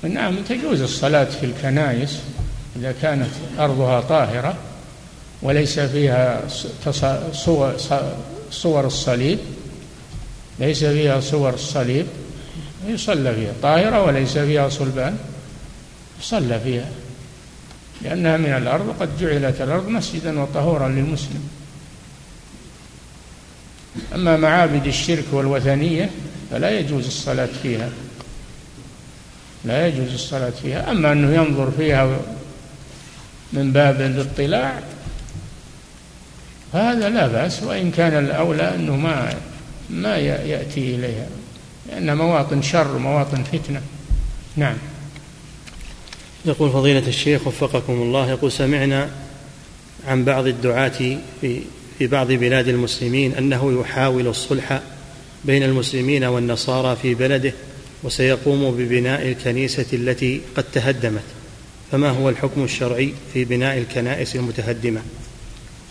نعم 0.03 0.37
تجوز 0.49 0.81
الصلاة 0.81 1.25
في 1.25 1.47
الكنائس 1.47 2.19
إذا 2.77 2.95
كانت 3.03 3.31
أرضها 3.59 4.01
طاهرة 4.01 4.57
وليس 5.43 5.81
فيها 5.81 6.49
صور, 7.33 7.77
صور 8.51 8.87
الصليب 8.87 9.39
ليس 10.61 10.85
فيها 10.85 11.21
صور 11.21 11.55
الصليب 11.55 12.07
يصلى 12.87 13.35
فيها. 13.35 13.53
طاهرة 13.63 14.03
وليس 14.03 14.39
فيها 14.39 14.69
صلبان 14.69 15.19
يصلى 16.21 16.61
فيها. 16.61 16.89
لأنها 18.03 18.37
من 18.37 18.47
الأرض 18.47 18.89
وقد 18.89 19.09
جعلت 19.21 19.61
الأرض 19.61 19.89
مسجدا 19.89 20.41
وطهورا 20.41 20.89
للمسلم. 20.89 21.49
أما 24.15 24.37
معابد 24.37 24.87
الشرك 24.87 25.25
والوثنية 25.33 26.11
فلا 26.51 26.79
يجوز 26.79 27.07
الصلاة 27.07 27.49
فيها. 27.63 27.91
لا 29.65 29.87
يجوز 29.87 30.13
الصلاة 30.13 30.53
فيها. 30.63 30.91
أما 30.91 31.13
أنه 31.13 31.35
ينظر 31.35 31.71
فيها 31.71 32.19
من 33.53 33.73
باب 33.73 34.01
الاطلاع 34.01 34.81
هذا 36.73 37.09
لا 37.09 37.27
بأس 37.27 37.63
وإن 37.63 37.91
كان 37.91 38.25
الأولى 38.25 38.75
أنه 38.75 38.97
ما 38.97 39.35
ما 39.91 40.17
يأتي 40.17 40.95
إليها 40.95 41.27
لأن 41.89 42.17
مواطن 42.17 42.63
شر 42.63 42.97
ومواطن 42.97 43.43
فتنة. 43.43 43.83
نعم. 44.57 44.77
يقول 46.45 46.71
فضيلة 46.71 47.09
الشيخ 47.09 47.47
وفقكم 47.47 47.93
الله 47.93 48.31
يقول 48.31 48.53
سمعنا 48.53 49.11
عن 50.09 50.25
بعض 50.25 50.47
الدعاة 50.47 51.19
في 51.41 51.61
في 52.03 52.09
بعض 52.09 52.33
بلاد 52.33 52.69
المسلمين 52.69 53.35
أنه 53.35 53.81
يحاول 53.81 54.27
الصلح 54.27 54.81
بين 55.45 55.63
المسلمين 55.63 56.25
والنصارى 56.25 56.97
في 56.97 57.15
بلده 57.15 57.53
وسيقوم 58.03 58.71
ببناء 58.71 59.29
الكنيسة 59.29 59.87
التي 59.93 60.41
قد 60.57 60.65
تهدمت. 60.73 61.23
فما 61.93 62.11
هو 62.11 62.29
الحكم 62.29 62.65
الشرعي 62.65 63.15
في 63.33 63.45
بناء 63.45 63.79
الكنائس 63.79 64.37
المتهدمة؟ 64.37 65.01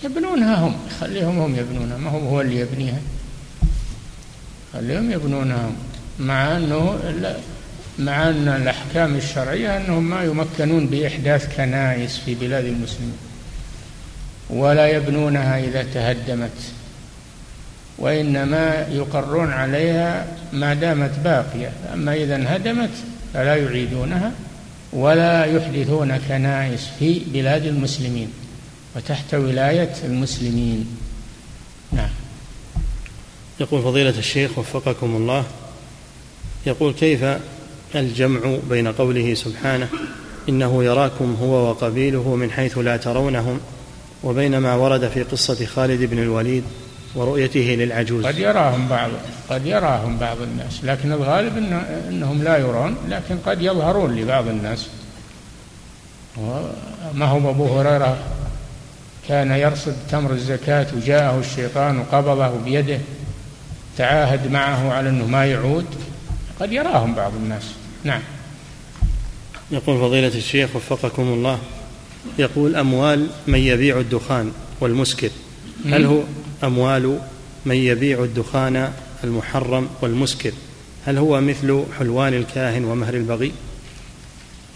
يبنونها 0.03 0.55
هم 0.55 0.75
خليهم 0.99 1.39
هم 1.39 1.55
يبنونها. 1.55 1.97
ما 1.97 2.09
هو 2.09 2.19
هو 2.19 2.41
اللي 2.41 2.59
يبنيها؟ 2.59 3.01
خليهم 4.73 5.11
يبنونها 5.11 5.67
هم. 5.67 5.75
مع 6.19 6.57
أنه 6.57 6.99
مع 7.99 8.29
أن 8.29 8.47
الأحكام 8.47 9.15
الشرعية 9.15 9.77
أنهم 9.77 10.09
ما 10.09 10.23
يمكنون 10.23 10.87
بإحداث 10.87 11.57
كنائس 11.57 12.17
في 12.17 12.35
بلاد 12.35 12.65
المسلمين. 12.65 13.30
ولا 14.51 14.87
يبنونها 14.87 15.59
إذا 15.59 15.83
تهدمت 15.93 16.51
وإنما 17.97 18.87
يقرون 18.91 19.51
عليها 19.51 20.27
ما 20.53 20.73
دامت 20.73 21.19
باقية. 21.23 21.71
أما 21.93 22.13
إذا 22.13 22.35
انهدمت 22.35 22.89
فلا 23.33 23.55
يعيدونها 23.55 24.31
ولا 24.93 25.45
يحدثون 25.45 26.17
كنائس 26.17 26.87
في 26.99 27.21
بلاد 27.33 27.65
المسلمين 27.65 28.29
وتحت 28.95 29.33
ولاية 29.33 29.93
المسلمين. 30.03 30.97
نعم. 31.91 32.09
يقول 33.59 33.81
فضيلة 33.81 34.17
الشيخ 34.17 34.57
وفقكم 34.57 35.15
الله 35.15 35.43
يقول 36.65 36.93
كيف 36.93 37.25
الجمع 37.95 38.39
بين 38.69 38.87
قوله 38.87 39.33
سبحانه 39.33 39.87
إنه 40.49 40.83
يراكم 40.83 41.37
هو 41.41 41.69
وقبيله 41.69 42.35
من 42.35 42.51
حيث 42.51 42.77
لا 42.77 42.97
ترونهم 42.97 43.59
وبين 44.23 44.57
ما 44.57 44.75
ورد 44.75 45.09
في 45.09 45.23
قصة 45.23 45.65
خالد 45.65 46.03
بن 46.03 46.19
الوليد 46.19 46.63
ورؤيته 47.15 47.59
للعجوز. 47.79 48.25
قد 48.25 48.37
يراهم 48.37 48.87
بعض 48.87 49.09
قد 49.49 49.65
يراهم 49.65 50.17
بعض 50.17 50.41
الناس 50.41 50.83
لكن 50.83 51.11
الغالب 51.11 51.57
إن 51.57 51.73
إنهم 52.09 52.43
لا 52.43 52.57
يرون 52.57 52.95
لكن 53.09 53.37
قد 53.45 53.61
يظهرون 53.61 54.15
لبعض 54.15 54.47
الناس. 54.47 54.87
ما 57.13 57.25
هو 57.25 57.49
أبو 57.49 57.79
هريرة؟ 57.79 58.17
كان 59.27 59.51
يرصد 59.51 59.95
تمر 60.11 60.31
الزكاة 60.31 60.87
وجاءه 60.95 61.39
الشيطان 61.39 61.99
وقبضه 61.99 62.49
بيده 62.65 62.99
تعاهد 63.97 64.51
معه 64.51 64.93
على 64.93 65.09
إنه 65.09 65.25
ما 65.25 65.45
يعود. 65.45 65.85
قد 66.59 66.71
يراهم 66.71 67.15
بعض 67.15 67.31
الناس. 67.35 67.63
نعم. 68.03 68.21
يقول 69.71 69.99
فضيلة 69.99 70.27
الشيخ 70.27 70.75
وفقكم 70.75 71.23
الله 71.23 71.59
يقول 72.39 72.75
أموال 72.75 73.27
من 73.47 73.59
يبيع 73.59 73.99
الدخان 73.99 74.51
والمسكر. 74.81 75.29
هل 75.85 76.05
هو 76.05 76.21
أموال 76.63 77.19
من 77.65 77.75
يبيع 77.75 78.23
الدخان 78.23 78.93
المحرم 79.23 79.89
والمسكر؟ 80.01 80.51
هل 81.05 81.17
هو 81.17 81.41
مثل 81.41 81.83
حلوان 81.99 82.33
الكاهن 82.33 82.85
ومهر 82.85 83.13
البغي؟ 83.13 83.51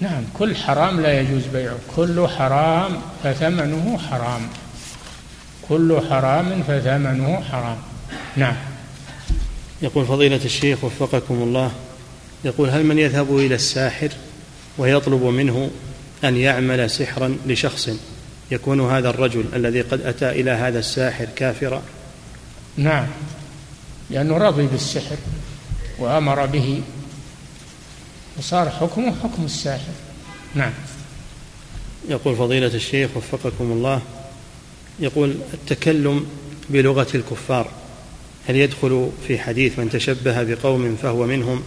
نعم 0.02 0.24
كل 0.34 0.56
حرام 0.56 1.02
لا 1.02 1.20
يجوز 1.20 1.44
بيعه. 1.54 1.78
كل 1.96 2.28
حرام 2.28 3.02
فثمنه 3.24 3.98
حرام. 3.98 4.42
كل 5.70 6.02
حرام 6.10 6.64
فثمنه 6.68 7.42
حرام. 7.52 7.78
نعم. 8.36 8.56
يقول 9.82 10.06
فضيلة 10.06 10.40
الشيخ 10.46 10.84
وفقكم 10.84 11.34
الله 11.34 11.72
يقول 12.46 12.70
هل 12.70 12.86
من 12.86 13.00
يذهب 13.00 13.38
إلى 13.38 13.56
الساحر 13.56 14.10
ويطلب 14.78 15.24
منه 15.24 15.70
أن 16.24 16.38
يعمل 16.38 16.90
سحرا 16.90 17.38
لشخص 17.48 17.90
يكون 18.52 18.92
هذا 18.92 19.10
الرجل 19.10 19.46
الذي 19.56 19.82
قد 19.82 20.02
أتى 20.02 20.30
إلى 20.30 20.52
هذا 20.52 20.80
الساحر 20.80 21.28
كافرا. 21.36 21.82
نعم. 22.78 23.08
لأنه 24.10 24.38
رضي 24.38 24.68
بالسحر 24.68 25.18
وأمر 26.00 26.46
به 26.46 26.82
وصار 28.38 28.70
حكمه 28.70 29.16
حكم 29.24 29.46
الساحر. 29.46 29.94
نعم. 30.56 30.74
يقول 32.10 32.36
فضيلة 32.36 32.68
الشيخ 32.68 33.10
وفقكم 33.18 33.72
الله 33.72 34.02
يقول 35.00 35.36
التكلم 35.54 36.26
بلغة 36.70 37.08
الكفار 37.16 37.72
هل 38.48 38.56
يدخل 38.56 39.12
في 39.28 39.40
حديث 39.40 39.80
من 39.80 39.90
تشبه 39.90 40.44
بقوم 40.44 40.96
فهو 40.96 41.26
منهم؟ 41.26 41.64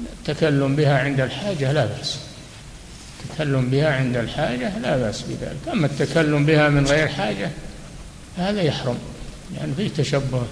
التكلم 0.00 0.76
بها 0.76 0.98
عند 0.98 1.20
الحاجة 1.20 1.72
لا 1.72 1.86
بأس. 1.86 2.18
التكلم 3.30 3.70
بها 3.70 3.94
عند 3.94 4.16
الحاجة 4.16 4.78
لا 4.78 4.96
بأس 4.96 5.22
بذلك. 5.22 5.56
أما 5.72 5.86
التكلم 5.86 6.46
بها 6.46 6.68
من 6.68 6.86
غير 6.86 7.08
حاجة 7.08 7.50
هذا 8.36 8.62
يحرم 8.62 8.98
لأن 9.50 9.60
يعني 9.60 9.74
فيه 9.74 10.02
تشبه 10.02 10.42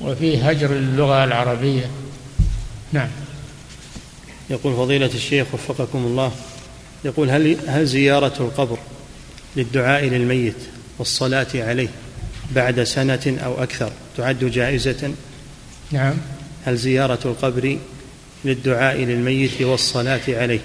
وفيه 0.00 0.48
هجر 0.48 0.72
اللغة 0.72 1.24
العربية. 1.24 1.90
نعم. 2.92 3.08
يقول 4.50 4.76
فضيلة 4.76 5.10
الشيخ 5.14 5.46
وفقكم 5.54 5.98
الله 5.98 6.32
يقول 7.04 7.30
هل 7.30 7.56
هل 7.66 7.86
زيارة 7.86 8.34
القبر 8.40 8.78
للدعاء 9.56 10.04
للميت 10.04 10.56
والصلاة 10.98 11.46
عليه 11.54 11.88
بعد 12.54 12.82
سنة 12.82 13.38
أو 13.44 13.62
أكثر 13.62 13.92
تعد 14.16 14.44
جائزة؟ 14.44 15.12
نعم. 15.92 16.14
هل 16.64 16.76
زيارة 16.76 17.18
القبر 17.24 17.78
للدعاء 18.44 18.96
للميت 18.96 19.62
والصلاة 19.62 20.20
عليه 20.28 20.60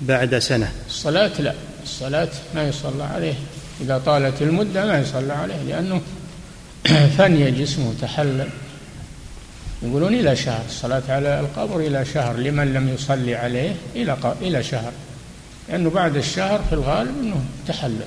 بعد 0.00 0.38
سنة. 0.38 0.72
الصلاة 0.86 1.40
لا. 1.40 1.54
الصلاة 1.82 2.28
ما 2.54 2.68
يصلى 2.68 3.04
عليه. 3.04 3.34
إذا 3.80 3.98
طالت 4.06 4.42
المدة 4.42 4.86
ما 4.86 4.98
يصلى 4.98 5.32
عليه 5.32 5.62
لأنه 5.62 6.00
فني 7.18 7.50
جسمه 7.50 7.94
تحلل 8.00 8.48
يقولون 9.82 10.14
إلى 10.14 10.36
شهر. 10.36 10.64
الصلاة 10.68 11.02
على 11.08 11.40
القبر 11.40 11.80
إلى 11.80 12.04
شهر. 12.04 12.36
لمن 12.36 12.74
لم 12.74 12.94
يصلي 12.94 13.34
عليه 13.34 13.76
إلى 13.96 14.16
إلى 14.42 14.62
شهر. 14.62 14.92
لأنه 15.68 15.90
بعد 15.90 16.16
الشهر 16.16 16.62
في 16.68 16.72
الغالب 16.72 17.22
أنه 17.22 17.44
تحلل. 17.68 18.06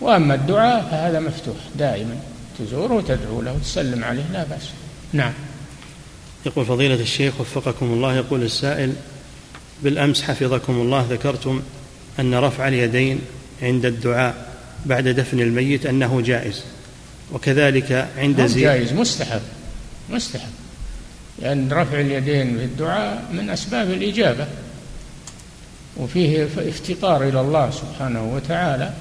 وأما 0.00 0.34
الدعاء 0.34 0.88
فهذا 0.90 1.20
مفتوح. 1.20 1.56
دائما 1.78 2.16
تزوره 2.58 2.94
وتدعو 2.94 3.42
له 3.42 3.52
وتسلم 3.52 4.04
عليه 4.04 4.24
لا 4.32 4.44
بأس. 4.44 4.70
نعم. 5.12 5.32
يقول 6.46 6.66
فضيلة 6.66 6.94
الشيخ 6.94 7.40
وفقكم 7.40 7.86
الله 7.86 8.16
يقول 8.16 8.42
السائل 8.42 8.92
بالأمس 9.82 10.22
حفظكم 10.22 10.72
الله 10.72 11.06
ذكرتم 11.10 11.62
أن 12.20 12.34
رفع 12.34 12.68
اليدين 12.68 13.20
عند 13.62 13.86
الدعاء 13.86 14.54
بعد 14.86 15.08
دفن 15.08 15.40
الميت 15.40 15.86
أنه 15.86 16.20
جائز 16.20 16.62
وكذلك 17.32 18.08
عند 18.18 18.46
زي 18.46 18.60
جائز 18.60 18.92
مستحب 18.92 19.40
مستحب 20.10 20.50
لأن 21.38 21.72
رفع 21.72 22.00
اليدين 22.00 22.58
في 22.58 22.64
الدعاء 22.64 23.24
من 23.32 23.50
أسباب 23.50 23.90
الإجابة 23.90 24.46
وفيه 25.96 26.48
افتقار 26.58 27.28
إلى 27.28 27.40
الله 27.40 27.70
سبحانه 27.70 28.34
وتعالى 28.34 28.92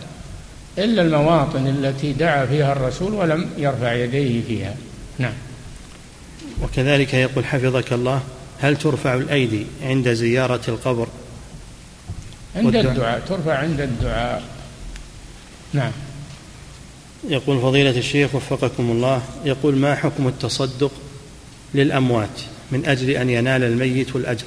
إلا 0.78 1.02
المواطن 1.02 1.68
التي 1.68 2.14
دعا 2.14 2.46
فيها 2.46 2.72
الرسول 2.72 3.14
ولم 3.14 3.50
يرفع 3.58 3.94
يديه 3.94 4.42
فيها. 4.48 4.76
نعم. 5.20 5.34
وكذلك 6.64 7.14
يقول 7.14 7.46
حفظك 7.46 7.94
الله 7.94 8.22
هل 8.64 8.78
ترفع 8.78 9.14
الأيدي 9.14 9.66
عند 9.82 10.14
زيارة 10.14 10.62
القبر؟ 10.68 11.08
عند. 12.56 12.76
الدعاء 12.76 13.20
ترفع 13.20 13.58
عند 13.58 13.82
الدعاء. 13.82 14.44
نعم. 15.74 15.92
يقول 17.30 17.62
فضيلة 17.62 17.98
الشيخ 17.98 18.36
وفقكم 18.36 18.92
الله 18.92 19.22
يقول 19.46 19.76
ما 19.76 19.96
حكم 19.96 20.28
التصدق 20.28 20.92
للأموات 21.74 22.42
من 22.72 22.86
أجل 22.86 23.10
أن 23.10 23.30
ينال 23.30 23.64
الميت 23.64 24.16
الأجر؟ 24.16 24.46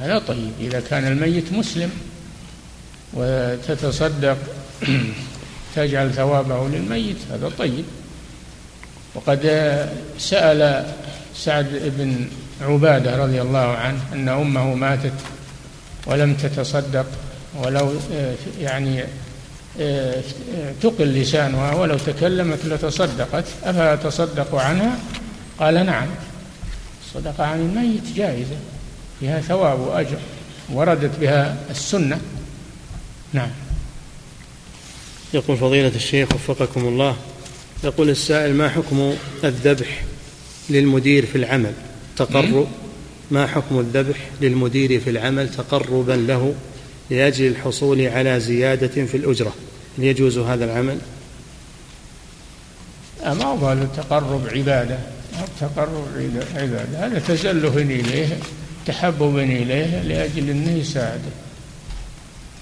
هذا 0.00 0.18
طيب 0.18 0.50
إذا 0.60 0.80
كان 0.80 1.06
الميت 1.06 1.52
مسلم 1.52 1.90
وتتصدق 3.14 4.38
تجعل 5.76 6.12
ثوابه 6.12 6.68
للميت 6.68 7.16
هذا 7.30 7.52
طيب. 7.58 7.84
وقد 9.14 9.40
سأل 10.18 10.92
سعد 11.34 11.92
بن 11.98 12.26
عبادة 12.62 13.16
رضي 13.24 13.42
الله 13.42 13.58
عنه 13.58 14.00
أن 14.12 14.28
أمه 14.28 14.74
ماتت 14.74 15.12
ولم 16.06 16.34
تتصدق 16.34 17.06
ولو 17.54 17.92
يعني 18.60 19.04
تقل 20.82 21.04
لسانها 21.04 21.74
ولو 21.74 21.98
تكلمت 21.98 22.64
لتصدقت 22.64 23.44
أفأتصدق 23.64 24.54
عنها؟ 24.54 24.98
قال 25.58 25.86
نعم. 25.86 26.06
الصدقة 27.06 27.44
عن 27.44 27.60
الميت 27.60 28.16
جائزة 28.16 28.56
فيها 29.20 29.40
ثواب 29.40 29.80
وأجر 29.80 30.18
وردت 30.72 31.18
بها 31.20 31.56
السنة. 31.70 32.20
نعم. 33.32 33.50
يقول 35.34 35.56
فضيلة 35.56 35.92
الشيخ 35.94 36.28
وفقكم 36.34 36.80
الله 36.80 37.16
يقول 37.84 38.10
السائل 38.10 38.54
ما 38.54 38.68
حكم 38.68 39.14
الذبح 39.44 40.04
للمدير 40.70 41.26
في 41.26 41.38
العمل؟ 41.38 41.72
تقرب 42.16 42.66
ما 43.30 43.46
حكم 43.46 43.78
الذبح 43.78 44.18
للمدير 44.40 45.00
في 45.00 45.10
العمل 45.10 45.48
تقربا 45.48 46.12
له 46.12 46.54
لأجل 47.10 47.46
الحصول 47.46 48.06
على 48.06 48.40
زيادة 48.40 49.06
في 49.06 49.16
الأجرة 49.16 49.52
هل 49.98 50.04
يجوز 50.04 50.38
هذا 50.38 50.64
العمل؟ 50.64 50.98
ما 53.24 53.44
هو 53.44 53.72
التقرب 53.72 54.46
عبادة 54.54 54.98
التقرب 55.40 56.06
عبادة 56.56 57.06
هذا 57.06 57.18
تزله 57.18 57.76
إليه 57.78 58.38
تحبب 58.86 59.38
إليه 59.38 60.02
لأجل 60.02 60.50
أنه 60.50 60.78
يساعده. 60.78 61.32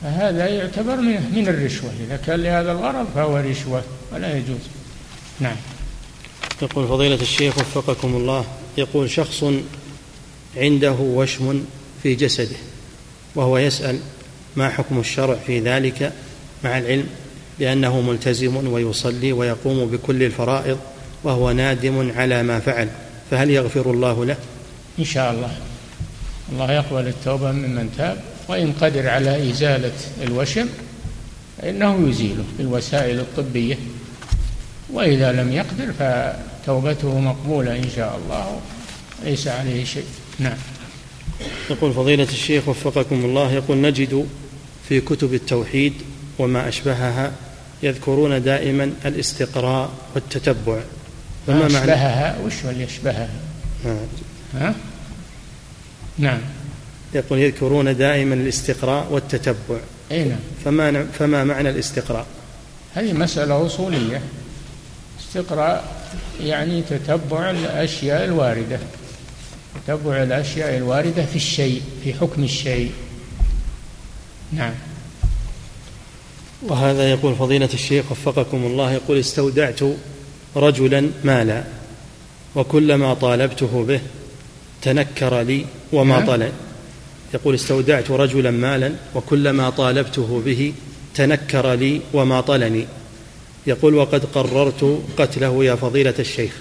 فهذا 0.02 0.46
يعتبر 0.46 0.96
من 0.96 1.32
من 1.34 1.48
الرشوة. 1.48 1.90
إذا 2.06 2.16
كان 2.16 2.42
لهذا 2.42 2.72
الغرض 2.72 3.06
فهو 3.14 3.36
رشوة 3.36 3.82
ولا 4.12 4.36
يجوز. 4.36 4.60
نعم. 5.40 5.56
يقول 6.62 6.88
فضيلة 6.88 7.22
الشيخ 7.22 7.58
وفقكم 7.58 8.16
الله 8.16 8.44
يقول 8.80 9.10
شخص 9.10 9.44
عنده 10.56 10.92
وشم 10.92 11.64
في 12.02 12.14
جسده 12.14 12.56
وهو 13.34 13.58
يسأل 13.58 13.98
ما 14.56 14.68
حكم 14.68 14.98
الشرع 14.98 15.36
في 15.46 15.60
ذلك 15.60 16.12
مع 16.64 16.78
العلم 16.78 17.06
بأنه 17.58 18.00
ملتزم 18.00 18.66
ويصلي 18.66 19.32
ويقوم 19.32 19.86
بكل 19.86 20.22
الفرائض 20.22 20.78
وهو 21.24 21.52
نادم 21.52 22.12
على 22.16 22.42
ما 22.42 22.60
فعل 22.60 22.88
فهل 23.30 23.50
يغفر 23.50 23.90
الله 23.90 24.24
له؟ 24.24 24.36
إن 24.98 25.04
شاء 25.04 25.32
الله 25.32 25.50
الله 26.52 26.72
يقبل 26.72 27.06
التوبة 27.06 27.52
ممن 27.52 27.90
تاب 27.96 28.20
وإن 28.48 28.72
قدر 28.72 29.08
على 29.08 29.50
إزالة 29.50 29.92
الوشم 30.22 30.66
فإنه 31.58 32.08
يزيله 32.08 32.44
بالوسائل 32.58 33.20
الطبية 33.20 33.78
وإذا 34.92 35.32
لم 35.32 35.52
يقدر 35.52 35.92
فتوبته 36.62 37.20
مقبولة 37.20 37.76
إن 37.76 37.90
شاء 37.96 38.20
الله. 38.24 38.60
ليس 39.24 39.48
عليه 39.48 39.84
شيء. 39.84 40.04
نعم. 40.38 40.56
يقول 41.70 41.92
فضيلة 41.92 42.24
الشيخ 42.24 42.68
وفقكم 42.68 43.24
الله 43.24 43.52
يقول 43.52 43.80
نجد 43.80 44.26
في 44.88 45.00
كتب 45.00 45.34
التوحيد 45.34 45.92
وما 46.38 46.68
أشبهها 46.68 47.32
يذكرون 47.82 48.42
دائما 48.42 48.92
الاستقراء 49.04 49.90
والتتبع. 50.14 50.80
فما 51.46 51.58
معنى؟ 51.58 51.76
أشبهها؟ 51.76 52.38
وش 52.44 52.52
اللي 52.64 52.84
يشبهها 52.84 53.28
ها؟ 54.54 54.74
نعم. 56.18 56.40
يقول 57.14 57.38
يذكرون 57.38 57.96
دائما 57.96 58.34
الاستقراء 58.34 59.06
والتتبع. 59.10 59.78
أي 60.12 60.24
نعم. 60.24 60.38
فما 60.64 61.06
فما 61.18 61.44
معنى 61.44 61.70
الاستقراء؟ 61.70 62.26
هذه 62.94 63.12
مسألة 63.12 63.66
أصولية. 63.66 64.22
استقراء 65.20 65.99
يعني 66.40 66.82
تتبع 66.82 67.50
الأشياء 67.50 68.24
الواردة. 68.24 68.78
تتبع 69.86 70.22
الأشياء 70.22 70.76
الواردة 70.76 71.24
في 71.24 71.36
الشيء 71.36 71.82
في 72.04 72.14
حكم 72.14 72.44
الشيء. 72.44 72.92
نعم. 74.52 74.74
وهذا 76.62 77.10
يقول 77.10 77.34
فضيلة 77.34 77.68
الشيخ 77.74 78.12
وفقكم 78.12 78.66
الله 78.66 78.92
يقول 78.92 79.18
استودعت 79.18 79.80
رجلا 80.56 81.10
مالا 81.24 81.64
وكلما 82.56 83.14
طالبته 83.14 83.84
به 83.88 84.00
تنكر 84.82 85.40
لي 85.40 85.66
وما 85.92 86.18
نعم. 86.18 86.26
طلب 86.26 86.52
يقول 87.34 87.54
استودعت 87.54 88.10
رجلا 88.10 88.50
مالا 88.50 88.92
وكلما 89.14 89.70
طالبته 89.70 90.42
به 90.46 90.72
تنكر 91.14 91.74
لي 91.74 92.00
وما 92.12 92.40
طلني. 92.40 92.86
يقول 93.70 93.94
وقد 93.94 94.24
قررت 94.24 95.02
قتله 95.18 95.64
يا 95.64 95.74
فضيلة 95.74 96.14
الشيخ 96.18 96.52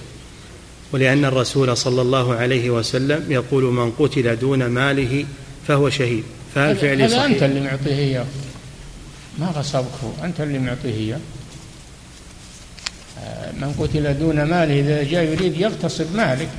ولأن 0.92 1.26
الرسول 1.26 1.78
صلى 1.78 2.02
الله 2.02 2.36
عليه 2.36 2.70
وسلم 2.70 3.32
يقول 3.32 3.64
من 3.64 3.92
قتل 3.92 4.40
دون 4.40 4.66
ماله 4.66 5.26
فهو 5.68 5.90
شهيد 5.90 6.24
فهل 6.56 6.76
فعلي 6.76 7.10
صحيح؟ 7.10 7.24
أنت 7.24 7.44
اللي 7.44 7.60
معطيه 7.60 7.96
إياه؟ 7.96 8.26
ما 9.40 9.48
غصبك 9.48 9.86
أنت 10.24 10.42
اللي 10.42 10.60
معطيه 10.60 10.94
إياه. 10.94 11.20
آه، 13.20 13.52
من 13.52 13.74
قتل 13.80 14.20
دون 14.20 14.44
ماله 14.44 14.80
إذا 14.80 15.04
جاء 15.04 15.24
يريد 15.24 15.58
يغتصب 15.58 16.16
مالك 16.16 16.50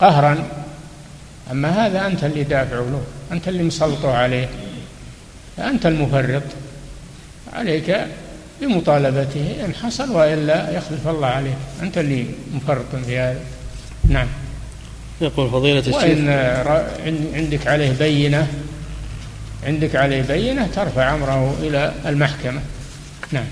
قهرا. 0.00 0.48
أما 1.50 1.86
هذا 1.86 2.06
أنت 2.06 2.24
اللي 2.24 2.44
دافع 2.44 2.76
له 2.76 3.02
أنت 3.32 3.48
اللي 3.48 3.62
مسلطه 3.62 4.12
عليه 4.12 4.48
أنت 5.58 5.86
المفرط. 5.86 6.42
عليك 7.52 8.06
بمطالبته 8.62 9.64
إن 9.64 9.74
حصل 9.74 10.10
وإلا 10.10 10.70
يخلف 10.70 11.08
الله 11.08 11.26
عليك 11.26 11.56
أنت 11.82 11.98
اللي 11.98 12.26
مفرط 12.54 12.96
في 13.06 13.18
هذا. 13.18 13.40
نعم. 14.08 14.26
يقول 15.20 15.50
فضيلة 15.50 15.78
الشيخ. 15.78 15.94
وإن 15.94 17.30
عندك 17.34 17.66
عليه 17.66 17.92
بينة 17.92 18.48
عندك 19.66 19.96
عليه 19.96 20.22
بينة 20.22 20.66
ترفع 20.66 21.14
أمره 21.14 21.56
إلى 21.60 21.94
المحكمة. 22.06 22.60
نعم. 23.32 23.46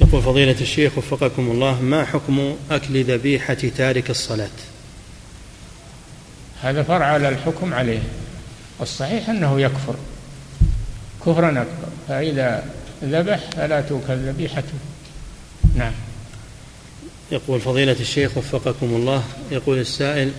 يقول 0.00 0.22
فضيلة 0.22 0.60
الشيخ 0.60 0.98
وفقكم 0.98 1.50
الله 1.50 1.82
ما 1.82 2.04
حكم 2.04 2.56
أكل 2.70 3.04
ذبيحة 3.04 3.54
تارك 3.54 4.10
الصلاة؟ 4.10 4.48
هذا 6.62 6.82
فرع 6.82 7.06
على 7.06 7.28
الحكم 7.28 7.74
عليه. 7.74 8.02
والصحيح 8.78 9.28
أنه 9.30 9.60
يكفر. 9.60 9.94
كفرا 11.26 11.50
أكبر. 11.50 11.88
فإذا 12.08 12.64
ذبح 13.04 13.40
فلا 13.56 13.80
توكل 13.80 14.14
ذبيحته 14.14 14.74
نعم. 15.76 15.92
يقول 17.32 17.60
فضيلة 17.60 17.96
الشيخ 18.00 18.36
وفقكم 18.36 18.86
الله 18.86 19.24
يقول 19.50 19.78
السائل 19.78 20.30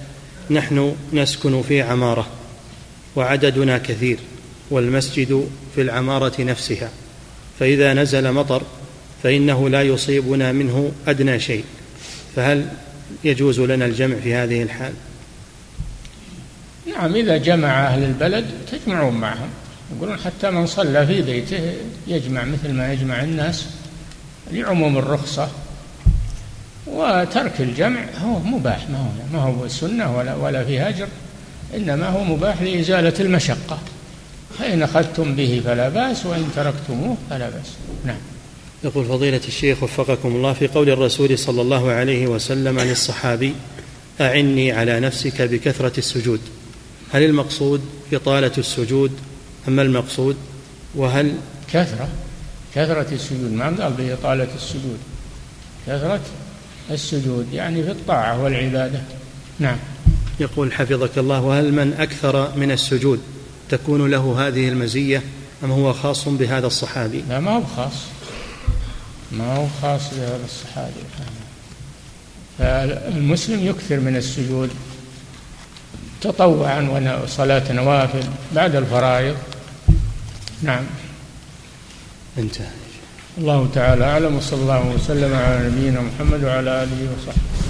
نحن 0.52 0.96
نسكن 1.14 1.62
في 1.62 1.82
عمارة 1.82 2.28
وعددنا 3.16 3.78
كثير 3.78 4.18
والمسجد 4.70 5.50
في 5.76 5.82
العمارة 5.82 6.42
نفسها 6.42 6.90
فإذا 7.60 7.94
نزل 7.94 8.32
مطر 8.32 8.62
فإنه 9.24 9.70
لا 9.70 9.82
يصيبنا 9.82 10.52
منه 10.52 10.92
أدنى 11.08 11.40
شيء 11.40 11.64
فهل 12.36 12.68
يجوز 13.24 13.60
لنا 13.60 13.86
الجمع 13.86 14.16
في 14.16 14.34
هذه 14.34 14.64
الحال؟ 14.64 14.94
نعم 16.88 17.16
إذا 17.16 17.38
جمع 17.38 17.88
أهل 17.88 18.04
البلد 18.04 18.46
تجمعون 18.72 19.14
معهم. 19.14 19.50
يقولون 19.92 20.18
حتى 20.18 20.52
من 20.52 20.68
صلى 20.68 21.08
في 21.08 21.22
بيته 21.22 21.74
يجمع 22.08 22.44
مثل 22.44 22.74
ما 22.74 22.94
يجمع 22.94 23.24
الناس 23.24 23.66
لعموم 24.52 24.98
الرخصة. 24.98 25.50
وترك 26.88 27.62
الجمع 27.62 28.06
هو 28.22 28.40
مباح 28.40 28.90
ما 28.90 28.98
هو 28.98 29.10
ما 29.34 29.40
هو 29.40 29.68
سنة 29.68 30.18
ولا 30.18 30.36
ولا 30.36 30.64
في 30.64 30.80
هجر 30.80 31.08
إنما 31.76 32.10
هو 32.10 32.24
مباح 32.24 32.62
لإزالة 32.62 33.14
المشقة. 33.20 33.80
فإن 34.60 34.84
أخذتم 34.84 35.36
به 35.36 35.62
فلا 35.66 35.90
بأس 35.90 36.26
وإن 36.26 36.50
تركتموه 36.56 37.18
فلا 37.30 37.50
بأس. 37.50 37.72
نعم. 38.06 38.18
يقول 38.84 39.06
فضيلة 39.06 39.42
الشيخ 39.48 39.84
وفقكم 39.84 40.30
الله 40.30 40.54
في 40.54 40.68
قول 40.68 40.90
الرسول 40.90 41.40
صلى 41.40 41.62
الله 41.62 41.92
عليه 41.92 42.28
وسلم 42.28 42.80
عن 42.80 42.92
الصحابي 42.92 43.54
أعني 44.22 44.72
على 44.72 45.00
نفسك 45.00 45.42
بكثرة 45.42 45.94
السجود. 45.98 46.40
هل 47.14 47.24
المقصود 47.24 47.82
إطالة 48.14 48.52
السجود 48.58 49.12
أما 49.68 49.82
المقصود 49.82 50.36
وهل 50.96 51.36
كثرة 51.74 52.08
كثرة 52.76 53.08
السجود. 53.12 53.52
ما 53.52 53.66
قال 53.66 53.94
بإطالة 53.94 54.48
السجود. 54.56 54.98
كثرة 55.88 56.22
السجود 56.92 57.54
يعني 57.54 57.84
في 57.84 57.92
الطاعة 57.92 58.44
والعبادة. 58.44 59.02
نعم. 59.60 59.78
يقول 60.40 60.74
حفظك 60.74 61.18
الله 61.18 61.42
وهل 61.42 61.74
من 61.74 61.94
أكثر 61.94 62.58
من 62.58 62.72
السجود 62.72 63.20
تكون 63.70 64.12
له 64.12 64.48
هذه 64.48 64.70
المزية 64.70 65.24
أم 65.64 65.72
هو 65.72 65.94
خاص 65.94 66.28
بهذا 66.28 66.68
الصحابي؟ 66.68 67.24
لا 67.30 67.40
ما 67.40 67.52
هو 67.52 67.64
خاص. 67.76 67.94
ما 69.32 69.56
هو 69.56 69.68
خاص 69.82 70.02
بهذا 70.14 70.46
الصحابي. 70.46 71.04
فالمسلم 72.58 73.66
يكثر 73.66 74.00
من 74.00 74.16
السجود 74.16 74.70
تطوعا 76.22 77.20
وصلاة 77.24 77.72
نوافل 77.72 78.24
بعد 78.56 78.76
الفرائض. 78.76 79.36
نعم. 80.62 80.84
انتهى. 82.38 82.68
الله 83.38 83.70
تعالى 83.74 84.06
أعلم 84.06 84.36
وصلى 84.36 84.62
الله 84.62 84.94
وسلم 84.96 85.34
على 85.34 85.68
نبينا 85.68 86.02
محمد 86.02 86.44
وعلى 86.44 86.84
آله 86.84 87.10
وصحبه. 87.18 87.65